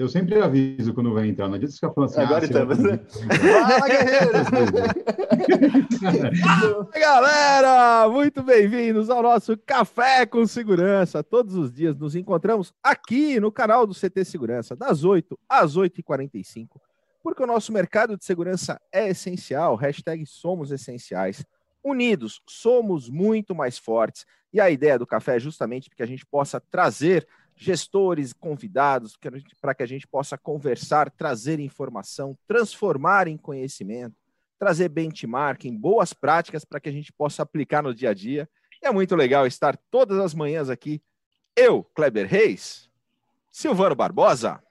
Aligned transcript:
Eu 0.00 0.08
sempre 0.08 0.40
aviso 0.40 0.94
quando 0.94 1.12
vai 1.12 1.28
entrar. 1.28 1.46
Não 1.46 1.56
adianta 1.56 1.74
ficar 1.74 1.92
falando 1.92 2.08
assim. 2.08 2.20
Agora 2.22 2.40
ah, 2.40 2.46
estamos. 2.46 2.78
Fala, 2.78 3.86
guerreiros! 3.86 4.48
Fala, 6.40 6.88
galera! 6.98 8.08
Muito 8.08 8.42
bem-vindos 8.42 9.10
ao 9.10 9.22
nosso 9.22 9.58
Café 9.58 10.24
com 10.24 10.46
Segurança. 10.46 11.22
Todos 11.22 11.54
os 11.54 11.70
dias 11.70 11.94
nos 11.94 12.16
encontramos 12.16 12.72
aqui 12.82 13.38
no 13.38 13.52
canal 13.52 13.86
do 13.86 13.92
CT 13.92 14.24
Segurança, 14.24 14.74
das 14.74 15.04
8 15.04 15.38
às 15.46 15.76
8h45, 15.76 16.80
porque 17.22 17.42
o 17.42 17.46
nosso 17.46 17.70
mercado 17.70 18.16
de 18.16 18.24
segurança 18.24 18.80
é 18.90 19.10
essencial. 19.10 19.76
Hashtag 19.76 20.24
somos 20.24 20.70
essenciais. 20.70 21.44
Unidos, 21.84 22.40
somos 22.48 23.10
muito 23.10 23.54
mais 23.54 23.76
fortes. 23.76 24.24
E 24.50 24.62
a 24.62 24.70
ideia 24.70 24.98
do 24.98 25.06
café 25.06 25.36
é 25.36 25.40
justamente 25.40 25.90
que 25.90 26.02
a 26.02 26.06
gente 26.06 26.24
possa 26.24 26.58
trazer 26.58 27.28
gestores, 27.60 28.32
convidados, 28.32 29.18
para 29.60 29.74
que 29.74 29.82
a 29.82 29.86
gente 29.86 30.06
possa 30.06 30.38
conversar, 30.38 31.10
trazer 31.10 31.60
informação, 31.60 32.36
transformar 32.48 33.28
em 33.28 33.36
conhecimento 33.36 34.16
trazer 34.60 34.90
benchmarking, 34.90 35.74
boas 35.74 36.12
práticas 36.12 36.66
para 36.66 36.78
que 36.78 36.90
a 36.90 36.92
gente 36.92 37.10
possa 37.10 37.42
aplicar 37.42 37.82
no 37.82 37.94
dia 37.94 38.10
a 38.10 38.14
dia. 38.14 38.46
E 38.82 38.86
é 38.86 38.92
muito 38.92 39.16
legal 39.16 39.46
estar 39.46 39.74
todas 39.90 40.18
as 40.18 40.34
manhãs 40.34 40.68
aqui. 40.68 41.02
Eu, 41.56 41.82
Kleber 41.82 42.26
Reis, 42.26 42.90
Silvano 43.50 43.94
Barbosa. 43.94 44.62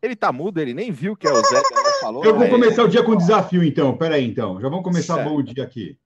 Ele 0.00 0.14
tá 0.14 0.32
mudo, 0.32 0.60
ele 0.60 0.72
nem 0.72 0.92
viu 0.92 1.16
que 1.16 1.26
é 1.26 1.32
o 1.32 1.42
Zé 1.42 1.62
que 1.62 2.00
falou. 2.00 2.24
Eu 2.24 2.32
vou 2.32 2.44
né? 2.44 2.50
começar 2.50 2.84
o 2.84 2.88
dia 2.88 3.02
com 3.02 3.16
desafio, 3.16 3.62
então. 3.62 3.96
Peraí, 3.96 4.24
então. 4.24 4.60
Já 4.60 4.68
vamos 4.68 4.84
começar 4.84 5.16
Certo. 5.16 5.28
bom 5.28 5.36
o 5.36 5.42
dia 5.42 5.64
aqui. 5.64 5.98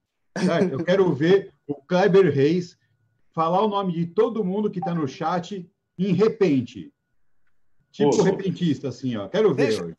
Eu 0.73 0.85
quero 0.85 1.13
ver 1.13 1.53
o 1.67 1.75
Kleber 1.75 2.33
Reis 2.35 2.79
falar 3.37 3.63
o 3.63 3.69
nome 3.69 3.93
de 3.93 4.07
todo 4.07 4.43
mundo 4.43 4.71
que 4.71 4.79
está 4.79 4.95
no 4.95 5.07
chat 5.07 5.71
em 5.99 6.13
repente. 6.15 6.91
Tipo 7.93 8.17
Pô. 8.17 8.23
repentista, 8.23 8.89
assim, 8.89 9.15
ó. 9.17 9.29
Quero 9.29 9.55
ver. 9.55 9.67
Deixa- 9.67 9.85
hoje. 9.85 9.97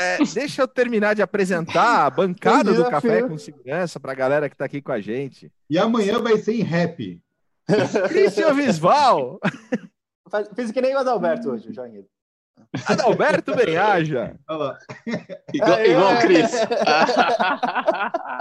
É, 0.00 0.16
deixa 0.32 0.62
eu 0.62 0.68
terminar 0.68 1.14
de 1.14 1.22
apresentar 1.22 2.06
a 2.06 2.10
bancada 2.10 2.72
do. 2.72 2.88
Café 2.88 3.20
com 3.20 3.36
Segurança 3.36 3.98
para 3.98 4.12
a 4.12 4.14
galera 4.14 4.48
que 4.48 4.54
está 4.54 4.64
aqui 4.64 4.80
com 4.80 4.92
a 4.92 5.00
gente. 5.00 5.50
E 5.68 5.76
amanhã 5.76 6.22
vai 6.22 6.38
ser 6.38 6.54
em 6.54 6.62
rap. 6.62 7.20
Cristian 8.08 8.54
Visval, 8.54 9.40
Fiz 10.54 10.70
que 10.70 10.80
nem 10.80 10.94
o 10.94 10.98
Adalberto 10.98 11.50
hoje, 11.50 11.68
o 11.68 11.74
joinha. 11.74 12.04
Adalberto 12.86 13.56
Benhaja. 13.56 14.38
Igual, 15.52 15.84
igual 15.84 16.14
o 16.14 16.20
Cris. 16.20 16.50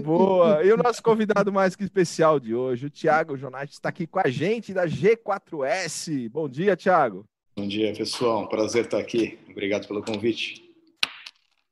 Boa! 0.02 0.64
E 0.64 0.72
o 0.72 0.78
nosso 0.78 1.02
convidado 1.02 1.52
mais 1.52 1.76
que 1.76 1.84
especial 1.84 2.40
de 2.40 2.54
hoje, 2.56 2.88
o 2.88 2.90
Thiago 2.90 3.38
Jonati, 3.38 3.74
está 3.74 3.90
aqui 3.90 4.06
com 4.08 4.20
a 4.20 4.30
gente 4.30 4.74
da 4.74 4.86
G4S. 4.86 6.30
Bom 6.30 6.48
dia, 6.48 6.76
Thiago. 6.76 7.26
Bom 7.56 7.68
dia, 7.68 7.94
pessoal. 7.94 8.44
Um 8.44 8.48
prazer 8.48 8.86
estar 8.86 9.00
aqui. 9.00 9.38
Obrigado 9.50 9.88
pelo 9.88 10.04
convite. 10.04 10.62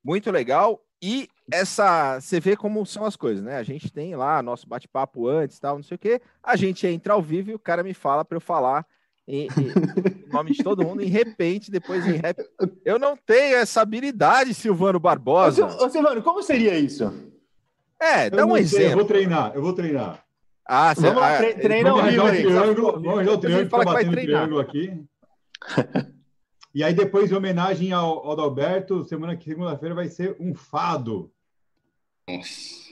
Muito 0.03 0.31
legal. 0.31 0.81
E 1.01 1.27
essa, 1.51 2.19
você 2.19 2.39
vê 2.39 2.55
como 2.55 2.85
são 2.85 3.05
as 3.05 3.15
coisas, 3.15 3.43
né? 3.43 3.57
A 3.57 3.63
gente 3.63 3.91
tem 3.91 4.15
lá 4.15 4.41
nosso 4.41 4.67
bate-papo 4.67 5.27
antes, 5.27 5.59
tal, 5.59 5.75
não 5.75 5.83
sei 5.83 5.95
o 5.95 5.99
quê. 5.99 6.21
A 6.41 6.55
gente 6.55 6.87
entra 6.87 7.13
ao 7.13 7.21
vivo 7.21 7.51
e 7.51 7.53
o 7.53 7.59
cara 7.59 7.83
me 7.83 7.93
fala 7.93 8.25
para 8.25 8.37
eu 8.37 8.41
falar 8.41 8.85
em, 9.27 9.43
em- 9.43 10.27
o 10.29 10.33
nome 10.33 10.51
de 10.53 10.63
todo 10.63 10.83
mundo 10.83 11.01
em 11.03 11.07
repente, 11.09 11.69
depois 11.69 12.05
em 12.07 12.13
rap. 12.13 12.37
Eu 12.83 12.97
não 12.97 13.15
tenho 13.15 13.57
essa 13.57 13.81
habilidade, 13.81 14.53
Silvano 14.53 14.97
Ô, 14.97 14.99
Barbosa. 15.01 15.65
Ô, 15.65 15.89
Silvano, 15.89 16.23
como 16.23 16.41
seria 16.41 16.77
isso? 16.79 17.11
É, 18.05 18.27
Eu 18.27 18.31
dá 18.31 18.45
um 18.45 18.49
não 18.49 18.55
sei, 18.55 18.63
Eu 18.63 18.65
exemplo. 18.81 18.95
vou 18.97 19.05
treinar, 19.05 19.51
eu 19.55 19.61
vou 19.61 19.73
treinar. 19.73 20.23
Ah, 20.67 20.93
você 20.95 21.01
Vamos 21.01 21.21
lá, 21.21 21.33
ah, 21.35 21.37
tre- 21.37 21.53
treina 21.53 21.89
Vamos 21.89 22.03
arranjar 22.05 22.25
o 22.25 22.29
triângulo, 22.29 22.91
vamos 22.93 23.07
arranjar 23.09 23.31
o 23.33 23.37
triângulo, 23.37 23.69
fala 23.69 23.85
que 23.85 23.91
vai 23.93 24.05
treinar. 24.05 24.23
triângulo 24.23 24.59
aqui. 24.59 25.03
E 26.75 26.83
aí, 26.83 26.93
depois, 26.93 27.31
em 27.31 27.35
homenagem 27.35 27.93
ao, 27.93 28.17
ao 28.25 28.33
Adalberto, 28.33 29.05
semana 29.05 29.33
que 29.37 29.45
segunda-feira 29.45 29.95
vai 29.95 30.09
ser 30.09 30.35
um 30.41 30.53
fado. 30.53 31.31
Nossa. 32.27 32.85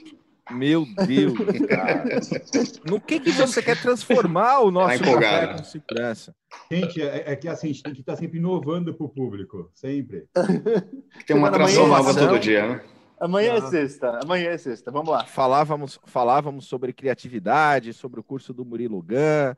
Meu 0.50 0.86
Deus, 1.06 1.34
cara. 1.68 2.04
No 2.88 2.98
que, 2.98 3.20
que 3.20 3.30
você 3.32 3.62
quer 3.62 3.78
transformar 3.80 4.60
o 4.60 4.70
nosso 4.70 4.98
Tá 5.04 5.12
café 5.20 5.46
com 5.48 5.64
segurança? 5.64 6.34
Gente, 6.72 7.02
é, 7.02 7.32
é 7.32 7.36
que 7.36 7.46
assim, 7.46 7.66
a 7.68 7.72
gente 7.72 7.82
tem 7.82 7.92
que 7.92 8.00
estar 8.00 8.16
sempre 8.16 8.38
inovando 8.38 8.94
para 8.94 9.04
o 9.04 9.08
público, 9.10 9.70
sempre. 9.74 10.28
Tem 11.26 11.36
uma 11.36 11.50
nova 11.50 12.10
ação. 12.10 12.26
todo 12.28 12.38
dia, 12.38 12.66
né? 12.66 12.80
Amanhã 13.18 13.54
é 13.54 13.60
sexta. 13.62 14.18
Amanhã 14.22 14.50
é 14.50 14.58
sexta. 14.58 14.90
Vamos 14.90 15.10
lá. 15.10 15.24
Falávamos, 15.24 15.98
falávamos 16.04 16.66
sobre 16.66 16.92
criatividade, 16.92 17.92
sobre 17.92 18.20
o 18.20 18.24
curso 18.24 18.52
do 18.52 18.64
Murilo 18.64 19.02
Gun, 19.02 19.54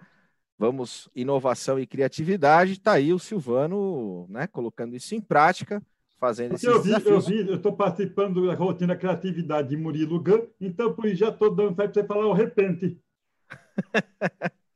vamos 0.59 1.09
inovação 1.15 1.79
e 1.79 1.87
criatividade. 1.87 2.81
Tá 2.81 2.93
aí 2.93 3.13
o 3.13 3.19
Silvano, 3.19 4.27
né, 4.29 4.47
colocando 4.47 4.95
isso 4.95 5.15
em 5.15 5.21
prática, 5.21 5.83
fazendo 6.19 6.55
esses 6.55 6.65
Eu 6.65 6.83
vi, 6.83 6.93
eu 6.93 7.21
vi, 7.21 7.49
eu 7.49 7.57
estou 7.57 7.73
participando 7.73 8.47
da 8.47 8.55
rotina 8.55 8.97
criatividade 8.97 9.69
de 9.69 9.77
Murilo 9.77 10.23
Gun, 10.23 10.47
então 10.61 10.93
por 10.93 11.07
isso 11.07 11.17
já 11.17 11.29
estou 11.29 11.55
dando 11.55 11.75
para 11.75 11.93
você 11.93 12.05
falar 12.05 12.27
o 12.27 12.33
repente. 12.33 13.01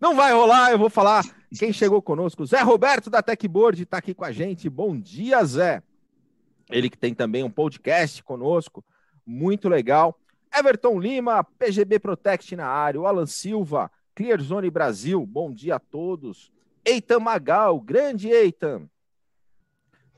Não 0.00 0.14
vai 0.14 0.32
rolar, 0.32 0.70
eu 0.70 0.78
vou 0.78 0.90
falar 0.90 1.24
quem 1.58 1.72
chegou 1.72 2.02
conosco. 2.02 2.44
Zé 2.44 2.60
Roberto 2.60 3.08
da 3.08 3.22
Techboard 3.22 3.82
está 3.82 3.98
aqui 3.98 4.12
com 4.12 4.24
a 4.24 4.32
gente. 4.32 4.68
Bom 4.68 4.98
dia, 4.98 5.42
Zé. 5.44 5.82
Ele 6.74 6.90
que 6.90 6.98
tem 6.98 7.14
também 7.14 7.44
um 7.44 7.50
podcast 7.50 8.20
conosco, 8.24 8.84
muito 9.24 9.68
legal. 9.68 10.18
Everton 10.52 10.98
Lima, 10.98 11.44
PGB 11.44 12.00
Protect 12.00 12.56
na 12.56 12.66
área. 12.66 13.00
O 13.00 13.06
Alan 13.06 13.26
Silva, 13.26 13.88
Clearzone 14.12 14.68
Brasil. 14.70 15.24
Bom 15.24 15.52
dia 15.52 15.76
a 15.76 15.78
todos. 15.78 16.50
Eitan 16.84 17.20
Magal, 17.20 17.80
grande 17.80 18.28
Eitan. 18.28 18.90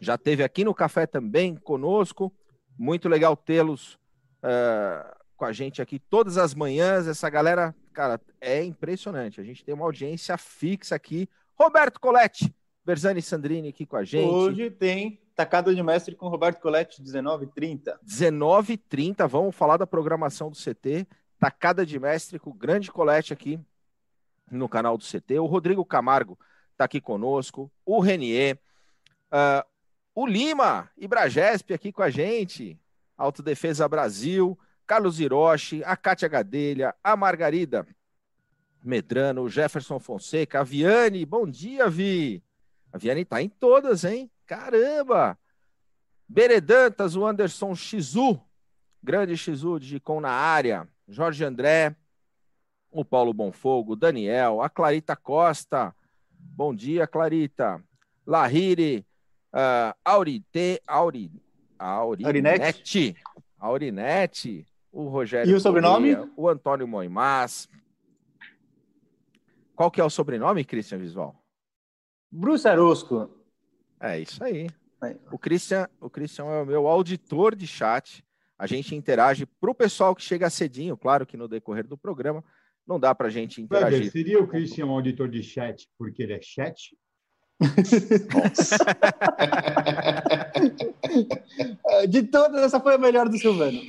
Já 0.00 0.16
teve 0.16 0.42
aqui 0.42 0.64
no 0.64 0.74
café 0.74 1.06
também 1.06 1.54
conosco. 1.56 2.32
Muito 2.78 3.06
legal 3.06 3.36
tê-los 3.36 3.98
eh, 4.42 5.16
com 5.36 5.44
a 5.44 5.52
gente 5.52 5.82
aqui 5.82 5.98
todas 5.98 6.38
as 6.38 6.54
manhãs. 6.54 7.06
Essa 7.06 7.28
galera, 7.28 7.74
cara, 7.92 8.18
é 8.40 8.64
impressionante. 8.64 9.42
A 9.42 9.44
gente 9.44 9.62
tem 9.62 9.74
uma 9.74 9.84
audiência 9.84 10.38
fixa 10.38 10.94
aqui. 10.94 11.28
Roberto 11.54 12.00
Coletti, 12.00 12.50
Berzani 12.86 13.20
Sandrini 13.20 13.70
aqui 13.70 13.84
com 13.84 13.96
a 13.96 14.04
gente. 14.04 14.28
Hoje 14.28 14.70
tem 14.70 15.20
Tacada 15.34 15.74
de 15.74 15.82
Mestre 15.82 16.14
com 16.14 16.28
Roberto 16.28 16.60
Coletti, 16.60 17.02
19h30. 17.02 17.98
19h30, 18.06 19.26
vamos 19.26 19.56
falar 19.56 19.76
da 19.76 19.84
programação 19.88 20.52
do 20.52 20.56
CT. 20.56 21.04
Tacada 21.36 21.84
de 21.84 21.98
Mestre 21.98 22.38
com 22.38 22.50
o 22.50 22.54
grande 22.54 22.92
Colete 22.92 23.32
aqui 23.32 23.58
no 24.48 24.68
canal 24.68 24.96
do 24.96 25.02
CT. 25.02 25.40
O 25.40 25.46
Rodrigo 25.46 25.84
Camargo 25.84 26.38
está 26.70 26.84
aqui 26.84 27.00
conosco. 27.00 27.68
O 27.84 27.98
Renier. 27.98 28.56
ah, 29.32 29.66
o 30.14 30.24
Lima 30.24 30.88
Ibragesp 30.96 31.74
aqui 31.74 31.90
com 31.90 32.04
a 32.04 32.08
gente. 32.08 32.78
Autodefesa 33.18 33.88
Brasil. 33.88 34.56
Carlos 34.86 35.18
Hiroshi. 35.18 35.82
A 35.84 35.96
Kátia 35.96 36.28
Gadelha. 36.28 36.94
A 37.02 37.16
Margarida 37.16 37.84
Medrano. 38.80 39.42
O 39.42 39.48
Jefferson 39.50 39.98
Fonseca. 39.98 40.60
A 40.60 40.62
Viane. 40.62 41.26
Bom 41.26 41.48
dia, 41.50 41.90
Vi. 41.90 42.45
A 42.96 42.98
Viane 42.98 43.26
tá 43.26 43.42
em 43.42 43.48
todas, 43.50 44.04
hein? 44.04 44.30
Caramba! 44.46 45.38
Beredantas, 46.26 47.14
o 47.14 47.26
Anderson 47.26 47.74
Shizu, 47.74 48.40
grande 49.02 49.36
Shizu 49.36 49.78
de 49.78 49.86
Gicom 49.86 50.18
na 50.18 50.30
área, 50.30 50.88
Jorge 51.06 51.44
André, 51.44 51.94
o 52.90 53.04
Paulo 53.04 53.34
Bonfogo, 53.34 53.94
Daniel, 53.94 54.62
a 54.62 54.70
Clarita 54.70 55.14
Costa, 55.14 55.94
bom 56.30 56.74
dia, 56.74 57.06
Clarita, 57.06 57.84
Lahiri, 58.26 59.06
uh, 59.52 59.94
Aurite, 60.02 60.80
Auri, 60.86 61.30
Aurinete, 61.78 63.14
Aurinete, 63.58 64.66
o 64.90 65.06
Rogério 65.08 65.50
E 65.50 65.54
o 65.54 65.60
sobrenome? 65.60 66.16
Correia, 66.16 66.32
o 66.34 66.48
Antônio 66.48 66.88
Moimás. 66.88 67.68
Qual 69.74 69.90
que 69.90 70.00
é 70.00 70.04
o 70.04 70.08
sobrenome, 70.08 70.64
Christian 70.64 70.96
Visual? 70.96 71.45
Bruce 72.30 72.66
Arosco. 72.66 73.30
É 74.00 74.20
isso 74.20 74.42
aí. 74.42 74.68
Aí. 75.00 75.16
O 75.30 75.38
Christian, 75.38 75.88
o 76.00 76.10
Christian 76.10 76.46
é 76.46 76.62
o 76.62 76.66
meu 76.66 76.86
auditor 76.86 77.54
de 77.54 77.66
chat. 77.66 78.24
A 78.58 78.66
gente 78.66 78.94
interage 78.94 79.46
para 79.46 79.70
o 79.70 79.74
pessoal 79.74 80.14
que 80.14 80.22
chega 80.22 80.48
cedinho, 80.48 80.96
claro 80.96 81.26
que 81.26 81.36
no 81.36 81.46
decorrer 81.46 81.86
do 81.86 81.98
programa 81.98 82.42
não 82.86 82.98
dá 82.98 83.14
para 83.14 83.26
a 83.26 83.30
gente 83.30 83.60
interagir. 83.60 84.10
seria 84.10 84.40
o 84.40 84.46
Christian 84.46 84.86
um 84.86 84.92
auditor 84.92 85.28
de 85.28 85.42
chat 85.42 85.88
porque 85.98 86.22
ele 86.22 86.32
é 86.32 86.40
chat? 86.40 86.96
De 92.08 92.22
todas, 92.24 92.62
essa 92.62 92.78
foi 92.78 92.94
a 92.94 92.98
melhor 92.98 93.28
do 93.28 93.38
Silvano. 93.38 93.80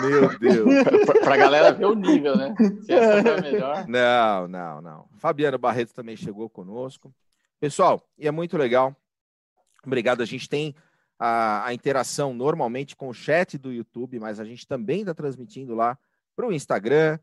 Meu 0.00 0.38
Deus. 0.38 0.84
pra, 1.04 1.20
pra 1.20 1.36
galera 1.36 1.72
ver 1.72 1.86
o 1.86 1.94
nível, 1.94 2.36
né? 2.36 2.54
Se 2.82 2.92
essa 2.92 3.22
foi 3.22 3.38
a 3.38 3.40
melhor. 3.40 3.88
Não, 3.88 4.48
não, 4.48 4.80
não. 4.80 5.04
Fabiano 5.18 5.58
Barreto 5.58 5.94
também 5.94 6.16
chegou 6.16 6.48
conosco. 6.48 7.12
Pessoal, 7.62 8.04
e 8.18 8.26
é 8.26 8.30
muito 8.32 8.58
legal. 8.58 8.92
Obrigado. 9.86 10.20
A 10.20 10.26
gente 10.26 10.48
tem 10.48 10.74
a, 11.16 11.64
a 11.64 11.72
interação 11.72 12.34
normalmente 12.34 12.96
com 12.96 13.08
o 13.08 13.14
chat 13.14 13.56
do 13.56 13.70
YouTube, 13.70 14.18
mas 14.18 14.40
a 14.40 14.44
gente 14.44 14.66
também 14.66 15.02
está 15.02 15.14
transmitindo 15.14 15.72
lá 15.72 15.96
para 16.34 16.48
o 16.48 16.52
Instagram, 16.52 17.20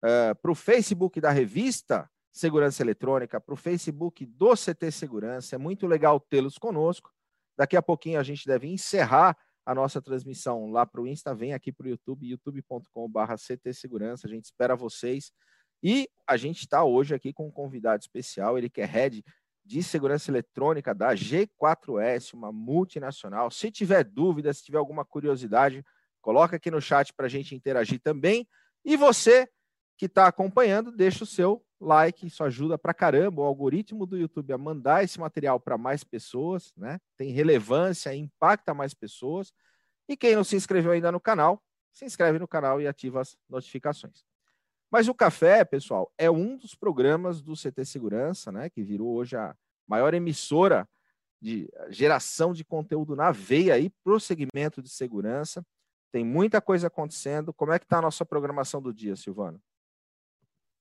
para 0.00 0.50
o 0.50 0.54
Facebook 0.54 1.20
da 1.20 1.30
revista 1.30 2.10
Segurança 2.32 2.82
Eletrônica, 2.82 3.38
para 3.38 3.52
o 3.52 3.56
Facebook 3.56 4.24
do 4.24 4.54
CT 4.54 4.90
Segurança. 4.90 5.56
É 5.56 5.58
muito 5.58 5.86
legal 5.86 6.18
tê-los 6.18 6.56
conosco. 6.56 7.12
Daqui 7.54 7.76
a 7.76 7.82
pouquinho 7.82 8.18
a 8.18 8.22
gente 8.22 8.46
deve 8.46 8.68
encerrar 8.68 9.36
a 9.66 9.74
nossa 9.74 10.00
transmissão 10.00 10.70
lá 10.70 10.86
para 10.86 11.02
o 11.02 11.06
Insta. 11.06 11.34
Vem 11.34 11.52
aqui 11.52 11.70
para 11.70 11.84
o 11.84 11.90
YouTube, 11.90 12.30
youtube.com.br 12.30 13.34
CT 13.36 13.74
Segurança. 13.74 14.26
A 14.26 14.30
gente 14.30 14.46
espera 14.46 14.74
vocês. 14.74 15.32
E 15.82 16.08
a 16.26 16.38
gente 16.38 16.60
está 16.60 16.82
hoje 16.82 17.14
aqui 17.14 17.30
com 17.30 17.48
um 17.48 17.50
convidado 17.50 18.00
especial, 18.00 18.56
ele 18.56 18.70
que 18.70 18.80
é 18.80 18.86
head 18.86 19.22
de 19.64 19.82
segurança 19.82 20.30
eletrônica 20.30 20.94
da 20.94 21.14
G4S, 21.14 22.34
uma 22.34 22.52
multinacional. 22.52 23.50
Se 23.50 23.70
tiver 23.70 24.04
dúvida, 24.04 24.52
se 24.52 24.64
tiver 24.64 24.78
alguma 24.78 25.04
curiosidade, 25.04 25.84
coloca 26.20 26.56
aqui 26.56 26.70
no 26.70 26.80
chat 26.80 27.12
para 27.12 27.26
a 27.26 27.28
gente 27.28 27.54
interagir 27.54 28.00
também. 28.00 28.46
E 28.84 28.96
você 28.96 29.48
que 29.96 30.06
está 30.06 30.26
acompanhando, 30.26 30.90
deixa 30.90 31.22
o 31.24 31.26
seu 31.26 31.64
like, 31.80 32.26
isso 32.26 32.42
ajuda 32.44 32.78
para 32.78 32.94
caramba 32.94 33.42
o 33.42 33.44
algoritmo 33.44 34.06
do 34.06 34.16
YouTube 34.16 34.52
a 34.52 34.58
mandar 34.58 35.04
esse 35.04 35.18
material 35.18 35.58
para 35.58 35.76
mais 35.76 36.04
pessoas, 36.04 36.72
né? 36.76 36.98
Tem 37.16 37.30
relevância, 37.32 38.14
impacta 38.14 38.72
mais 38.72 38.94
pessoas. 38.94 39.52
E 40.08 40.16
quem 40.16 40.34
não 40.34 40.44
se 40.44 40.56
inscreveu 40.56 40.92
ainda 40.92 41.12
no 41.12 41.20
canal, 41.20 41.62
se 41.92 42.04
inscreve 42.04 42.38
no 42.38 42.48
canal 42.48 42.80
e 42.80 42.86
ativa 42.86 43.20
as 43.20 43.36
notificações. 43.48 44.24
Mas 44.92 45.08
o 45.08 45.14
café, 45.14 45.64
pessoal, 45.64 46.12
é 46.18 46.30
um 46.30 46.54
dos 46.54 46.74
programas 46.74 47.40
do 47.40 47.54
CT 47.54 47.82
Segurança, 47.86 48.52
né? 48.52 48.68
Que 48.68 48.82
virou 48.82 49.14
hoje 49.14 49.34
a 49.36 49.56
maior 49.88 50.12
emissora 50.12 50.86
de 51.40 51.66
geração 51.88 52.52
de 52.52 52.62
conteúdo 52.62 53.16
na 53.16 53.32
veia 53.32 53.72
aí 53.72 53.88
para 54.04 54.12
o 54.12 54.20
segmento 54.20 54.82
de 54.82 54.90
segurança. 54.90 55.64
Tem 56.12 56.22
muita 56.22 56.60
coisa 56.60 56.88
acontecendo. 56.88 57.54
Como 57.54 57.72
é 57.72 57.78
que 57.78 57.86
está 57.86 58.00
a 58.00 58.02
nossa 58.02 58.22
programação 58.26 58.82
do 58.82 58.92
dia, 58.92 59.16
Silvano? 59.16 59.58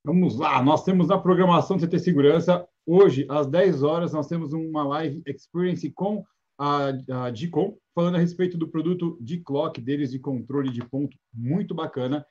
Vamos 0.04 0.38
lá, 0.38 0.62
nós 0.62 0.84
temos 0.84 1.10
a 1.10 1.18
programação 1.18 1.78
do 1.78 1.88
CT 1.88 2.00
Segurança. 2.00 2.68
Hoje, 2.86 3.25
às 3.30 3.48
10 3.48 3.81
horas, 3.81 4.12
nós 4.12 4.28
temos 4.28 4.52
uma 4.52 4.84
live 4.84 5.24
experience 5.25 5.90
com 5.90 6.25
a, 6.58 6.90
a 7.28 7.30
Dicom, 7.30 7.78
falando 7.96 8.16
a 8.16 8.19
respeito 8.19 8.58
do 8.58 8.68
produto 8.68 9.18
de 9.22 9.40
clock 9.40 9.80
deles 9.80 10.12
de 10.12 10.19
controle 10.19 10.69
de 10.69 10.84
ponto, 10.84 11.18
muito 11.34 11.74
bacana. 11.74 12.25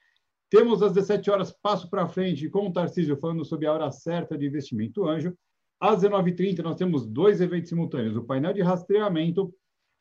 Temos 0.50 0.82
às 0.82 0.92
17 0.92 1.30
horas, 1.30 1.52
passo 1.52 1.88
para 1.88 2.08
frente, 2.08 2.50
com 2.50 2.66
o 2.66 2.72
Tarcísio 2.72 3.16
falando 3.16 3.44
sobre 3.44 3.66
a 3.66 3.72
hora 3.72 3.90
certa 3.92 4.36
de 4.36 4.46
investimento 4.46 5.08
anjo. 5.08 5.32
Às 5.78 6.02
19h30, 6.02 6.58
nós 6.58 6.76
temos 6.76 7.06
dois 7.06 7.40
eventos 7.40 7.68
simultâneos: 7.68 8.16
o 8.16 8.24
painel 8.24 8.52
de 8.52 8.60
rastreamento, 8.60 9.54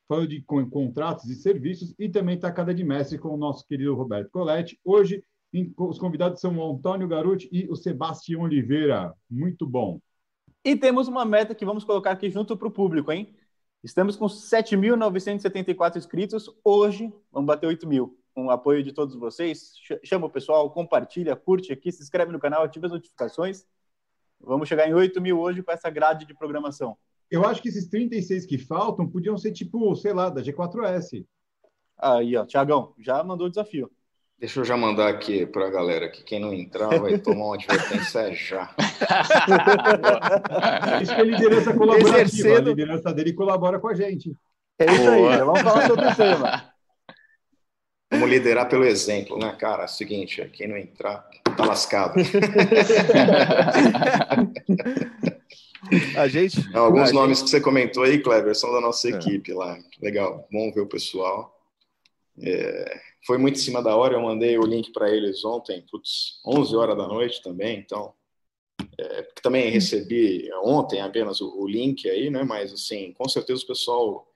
falando 0.08 0.28
de 0.28 0.42
contratos 0.42 1.30
e 1.30 1.36
serviços, 1.36 1.94
e 1.96 2.08
também 2.08 2.36
Tacada 2.36 2.74
de 2.74 2.82
Mestre 2.82 3.16
com 3.16 3.28
o 3.28 3.36
nosso 3.36 3.64
querido 3.64 3.94
Roberto 3.94 4.28
Coletti. 4.30 4.78
Hoje, 4.84 5.24
os 5.76 5.98
convidados 5.98 6.40
são 6.40 6.58
o 6.58 6.72
Antônio 6.74 7.06
Garuti 7.06 7.48
e 7.52 7.68
o 7.70 7.76
Sebastião 7.76 8.42
Oliveira. 8.42 9.14
Muito 9.30 9.64
bom. 9.66 10.00
E 10.64 10.76
temos 10.76 11.06
uma 11.06 11.24
meta 11.24 11.54
que 11.54 11.64
vamos 11.64 11.84
colocar 11.84 12.10
aqui 12.10 12.28
junto 12.28 12.56
para 12.56 12.68
o 12.68 12.72
público, 12.72 13.10
hein? 13.12 13.34
Estamos 13.82 14.16
com 14.16 14.26
7.974 14.26 15.96
inscritos. 15.96 16.50
Hoje 16.62 17.10
vamos 17.32 17.46
bater 17.46 17.66
8 17.66 17.86
mil. 17.86 18.19
Com 18.40 18.46
o 18.46 18.50
apoio 18.50 18.82
de 18.82 18.90
todos 18.90 19.14
vocês. 19.14 19.74
Chama 20.02 20.26
o 20.26 20.30
pessoal, 20.30 20.70
compartilha, 20.70 21.36
curte 21.36 21.74
aqui, 21.74 21.92
se 21.92 22.02
inscreve 22.02 22.32
no 22.32 22.40
canal, 22.40 22.62
ativa 22.62 22.86
as 22.86 22.92
notificações. 22.92 23.66
Vamos 24.40 24.66
chegar 24.66 24.88
em 24.88 24.94
8 24.94 25.20
mil 25.20 25.38
hoje 25.38 25.62
com 25.62 25.70
essa 25.70 25.90
grade 25.90 26.24
de 26.24 26.32
programação. 26.32 26.96
Eu 27.30 27.44
acho 27.44 27.60
que 27.60 27.68
esses 27.68 27.86
36 27.86 28.46
que 28.46 28.56
faltam 28.56 29.06
podiam 29.06 29.36
ser 29.36 29.52
tipo, 29.52 29.94
sei 29.94 30.14
lá, 30.14 30.30
da 30.30 30.40
G4S. 30.40 31.26
Aí, 31.98 32.34
ó, 32.34 32.46
Tiagão, 32.46 32.94
já 32.98 33.22
mandou 33.22 33.46
o 33.46 33.50
desafio. 33.50 33.90
Deixa 34.38 34.60
eu 34.60 34.64
já 34.64 34.74
mandar 34.74 35.08
aqui 35.08 35.44
para 35.44 35.66
a 35.66 35.70
galera 35.70 36.08
que 36.08 36.24
quem 36.24 36.40
não 36.40 36.54
entrar 36.54 36.98
vai 36.98 37.18
tomar 37.18 37.44
uma 37.44 37.54
advertência 37.56 38.32
já. 38.32 38.74
Isso 41.02 41.14
que 41.14 41.20
é 41.20 41.24
liderança 41.24 41.74
colaborativa. 41.74 42.20
Exercendo... 42.20 42.68
A 42.68 42.70
liderança 42.70 43.12
dele 43.12 43.34
colabora 43.34 43.78
com 43.78 43.88
a 43.88 43.94
gente. 43.94 44.34
É 44.78 44.86
isso 44.86 45.04
Boa. 45.04 45.34
aí, 45.34 45.38
vamos 45.40 45.60
falar 45.60 45.86
sobre 45.86 46.06
o 46.06 46.16
tema. 46.16 46.69
Vamos 48.20 48.34
liderar 48.34 48.68
pelo 48.68 48.84
exemplo, 48.84 49.38
né, 49.38 49.50
cara? 49.58 49.82
É 49.82 49.86
o 49.86 49.88
seguinte, 49.88 50.44
quem 50.52 50.68
não 50.68 50.76
entrar, 50.76 51.26
tá 51.56 51.64
lascado. 51.64 52.14
a 56.16 56.28
gente. 56.28 56.76
Alguns 56.76 57.10
a 57.10 57.12
nomes 57.12 57.38
gente... 57.38 57.46
que 57.46 57.50
você 57.50 57.60
comentou 57.60 58.02
aí, 58.02 58.18
Kleber, 58.20 58.54
são 58.54 58.72
da 58.72 58.80
nossa 58.80 59.08
é. 59.08 59.12
equipe 59.12 59.52
lá. 59.52 59.78
Legal, 60.02 60.46
bom 60.52 60.70
ver 60.72 60.82
o 60.82 60.86
pessoal. 60.86 61.58
É 62.42 63.10
foi 63.26 63.38
muito 63.38 63.56
em 63.56 63.62
cima 63.62 63.82
da 63.82 63.96
hora, 63.96 64.14
eu 64.14 64.22
mandei 64.22 64.58
o 64.58 64.64
link 64.64 64.92
para 64.92 65.10
eles 65.10 65.44
ontem, 65.44 65.84
putz, 65.90 66.40
11 66.46 66.76
horas 66.76 66.96
da 66.96 67.06
noite 67.06 67.42
também, 67.42 67.78
então, 67.78 68.14
é, 68.98 69.22
também 69.42 69.70
recebi 69.70 70.48
ontem 70.62 71.00
apenas 71.00 71.40
o, 71.40 71.60
o, 71.60 71.68
link 71.68 72.08
aí, 72.08 72.30
né, 72.30 72.42
mas 72.44 72.72
assim, 72.72 73.12
com 73.12 73.28
certeza 73.28 73.62
o 73.62 73.66
pessoal 73.66 74.26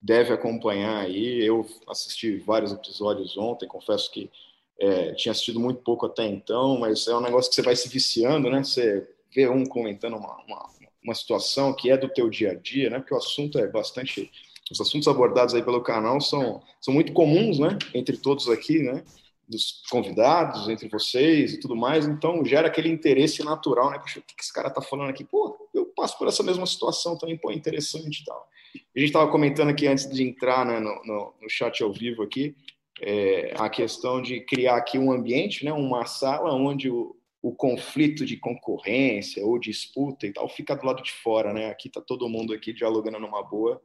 deve 0.00 0.32
acompanhar 0.32 0.98
aí, 0.98 1.44
eu 1.44 1.66
assisti 1.88 2.36
vários 2.38 2.72
episódios 2.72 3.36
ontem, 3.36 3.66
confesso 3.66 4.10
que 4.10 4.30
é, 4.78 5.14
tinha 5.14 5.32
assistido 5.32 5.58
muito 5.58 5.80
pouco 5.82 6.06
até 6.06 6.26
então, 6.26 6.78
mas 6.78 7.06
é 7.06 7.16
um 7.16 7.20
negócio 7.20 7.50
que 7.50 7.56
você 7.56 7.62
vai 7.62 7.74
se 7.74 7.88
viciando, 7.88 8.50
né, 8.50 8.62
você 8.62 9.08
vê 9.34 9.48
um 9.48 9.64
comentando 9.64 10.16
uma, 10.16 10.36
uma, 10.44 10.70
uma 11.02 11.14
situação 11.14 11.74
que 11.74 11.90
é 11.90 11.96
do 11.96 12.08
teu 12.08 12.28
dia 12.28 12.52
a 12.52 12.54
dia, 12.54 12.90
né, 12.90 12.98
porque 12.98 13.14
o 13.14 13.18
assunto 13.18 13.58
é 13.58 13.66
bastante 13.66 14.30
os 14.70 14.80
assuntos 14.80 15.06
abordados 15.06 15.54
aí 15.54 15.62
pelo 15.62 15.80
canal 15.80 16.20
são, 16.20 16.62
são 16.80 16.92
muito 16.92 17.12
comuns, 17.12 17.58
né? 17.58 17.78
Entre 17.94 18.16
todos 18.16 18.48
aqui, 18.48 18.82
né? 18.82 19.04
Dos 19.48 19.82
convidados, 19.88 20.68
entre 20.68 20.88
vocês 20.88 21.52
e 21.52 21.60
tudo 21.60 21.76
mais. 21.76 22.06
Então, 22.06 22.44
gera 22.44 22.66
aquele 22.66 22.88
interesse 22.88 23.44
natural, 23.44 23.90
né? 23.90 23.98
Poxa, 23.98 24.18
o 24.18 24.22
que 24.22 24.34
esse 24.40 24.52
cara 24.52 24.68
tá 24.68 24.82
falando 24.82 25.10
aqui? 25.10 25.24
Pô, 25.24 25.68
eu 25.72 25.86
passo 25.94 26.18
por 26.18 26.26
essa 26.26 26.42
mesma 26.42 26.66
situação 26.66 27.16
também, 27.16 27.38
pô, 27.38 27.52
interessante 27.52 28.22
e 28.22 28.24
tal. 28.24 28.48
A 28.94 28.98
gente 28.98 29.08
estava 29.08 29.30
comentando 29.30 29.68
aqui 29.70 29.86
antes 29.86 30.10
de 30.10 30.22
entrar 30.22 30.64
né, 30.66 30.80
no, 30.80 30.94
no, 31.04 31.34
no 31.42 31.50
chat 31.50 31.82
ao 31.82 31.92
vivo 31.92 32.22
aqui, 32.22 32.54
é, 33.00 33.52
a 33.56 33.68
questão 33.68 34.22
de 34.22 34.40
criar 34.40 34.76
aqui 34.76 34.98
um 34.98 35.12
ambiente, 35.12 35.64
né? 35.64 35.72
Uma 35.72 36.06
sala 36.06 36.54
onde 36.54 36.90
o, 36.90 37.14
o 37.42 37.54
conflito 37.54 38.24
de 38.24 38.36
concorrência 38.36 39.44
ou 39.44 39.58
disputa 39.58 40.26
e 40.26 40.32
tal 40.32 40.48
fica 40.48 40.74
do 40.74 40.86
lado 40.86 41.02
de 41.02 41.12
fora, 41.12 41.52
né? 41.52 41.70
Aqui 41.70 41.90
tá 41.90 42.00
todo 42.00 42.28
mundo 42.28 42.54
aqui 42.54 42.72
dialogando 42.72 43.18
numa 43.18 43.42
boa 43.42 43.82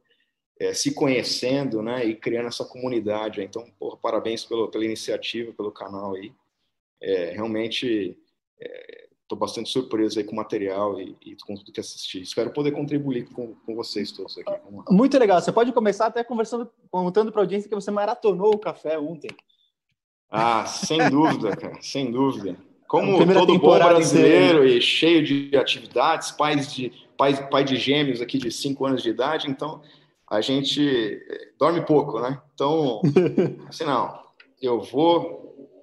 é, 0.62 0.72
se 0.72 0.94
conhecendo, 0.94 1.82
né, 1.82 2.04
e 2.04 2.14
criando 2.14 2.46
essa 2.46 2.64
comunidade. 2.64 3.42
Então, 3.42 3.68
porra, 3.78 3.96
parabéns 3.96 4.44
pelo, 4.44 4.68
pela 4.70 4.84
iniciativa, 4.84 5.52
pelo 5.52 5.72
canal 5.72 6.14
aí. 6.14 6.32
É, 7.00 7.32
realmente 7.32 8.16
estou 9.32 9.38
bastante 9.38 9.70
surpreso 9.70 10.18
aí 10.18 10.24
com 10.24 10.32
o 10.32 10.36
material 10.36 11.00
e, 11.00 11.16
e, 11.24 11.36
com 11.36 11.54
tudo 11.54 11.72
que 11.72 11.80
assisti. 11.80 12.20
Espero 12.20 12.50
poder 12.50 12.72
contribuir 12.72 13.28
com, 13.30 13.54
com 13.54 13.74
vocês 13.74 14.12
todos 14.12 14.36
aqui. 14.38 14.52
Muito 14.90 15.18
legal. 15.18 15.40
Você 15.40 15.50
pode 15.50 15.72
começar 15.72 16.06
até 16.06 16.22
conversando, 16.22 16.70
contando 16.90 17.32
para 17.32 17.40
a 17.40 17.44
audiência 17.44 17.68
que 17.68 17.74
você 17.74 17.90
maratonou 17.90 18.54
o 18.54 18.58
café 18.58 18.98
ontem. 18.98 19.30
Ah, 20.30 20.66
sem 20.66 20.98
dúvida, 21.10 21.56
cara, 21.56 21.78
sem 21.80 22.10
dúvida. 22.10 22.56
Como 22.86 23.18
todo 23.32 23.58
bom 23.58 23.78
brasileiro 23.78 24.66
e 24.66 24.80
cheio 24.80 25.24
de 25.24 25.56
atividades, 25.56 26.30
pais 26.30 26.72
de 26.72 26.92
pai, 27.16 27.48
pai 27.48 27.64
de 27.64 27.76
gêmeos 27.76 28.20
aqui 28.20 28.36
de 28.36 28.50
5 28.50 28.84
anos 28.84 29.02
de 29.02 29.08
idade, 29.08 29.48
então 29.48 29.80
a 30.28 30.42
gente 30.42 31.22
eh, 31.26 31.48
dorme 31.58 31.80
pouco, 31.86 32.20
né? 32.20 32.38
Então, 32.52 33.00
assim, 33.66 33.84
não, 33.84 34.20
eu 34.60 34.82
vou, 34.82 35.41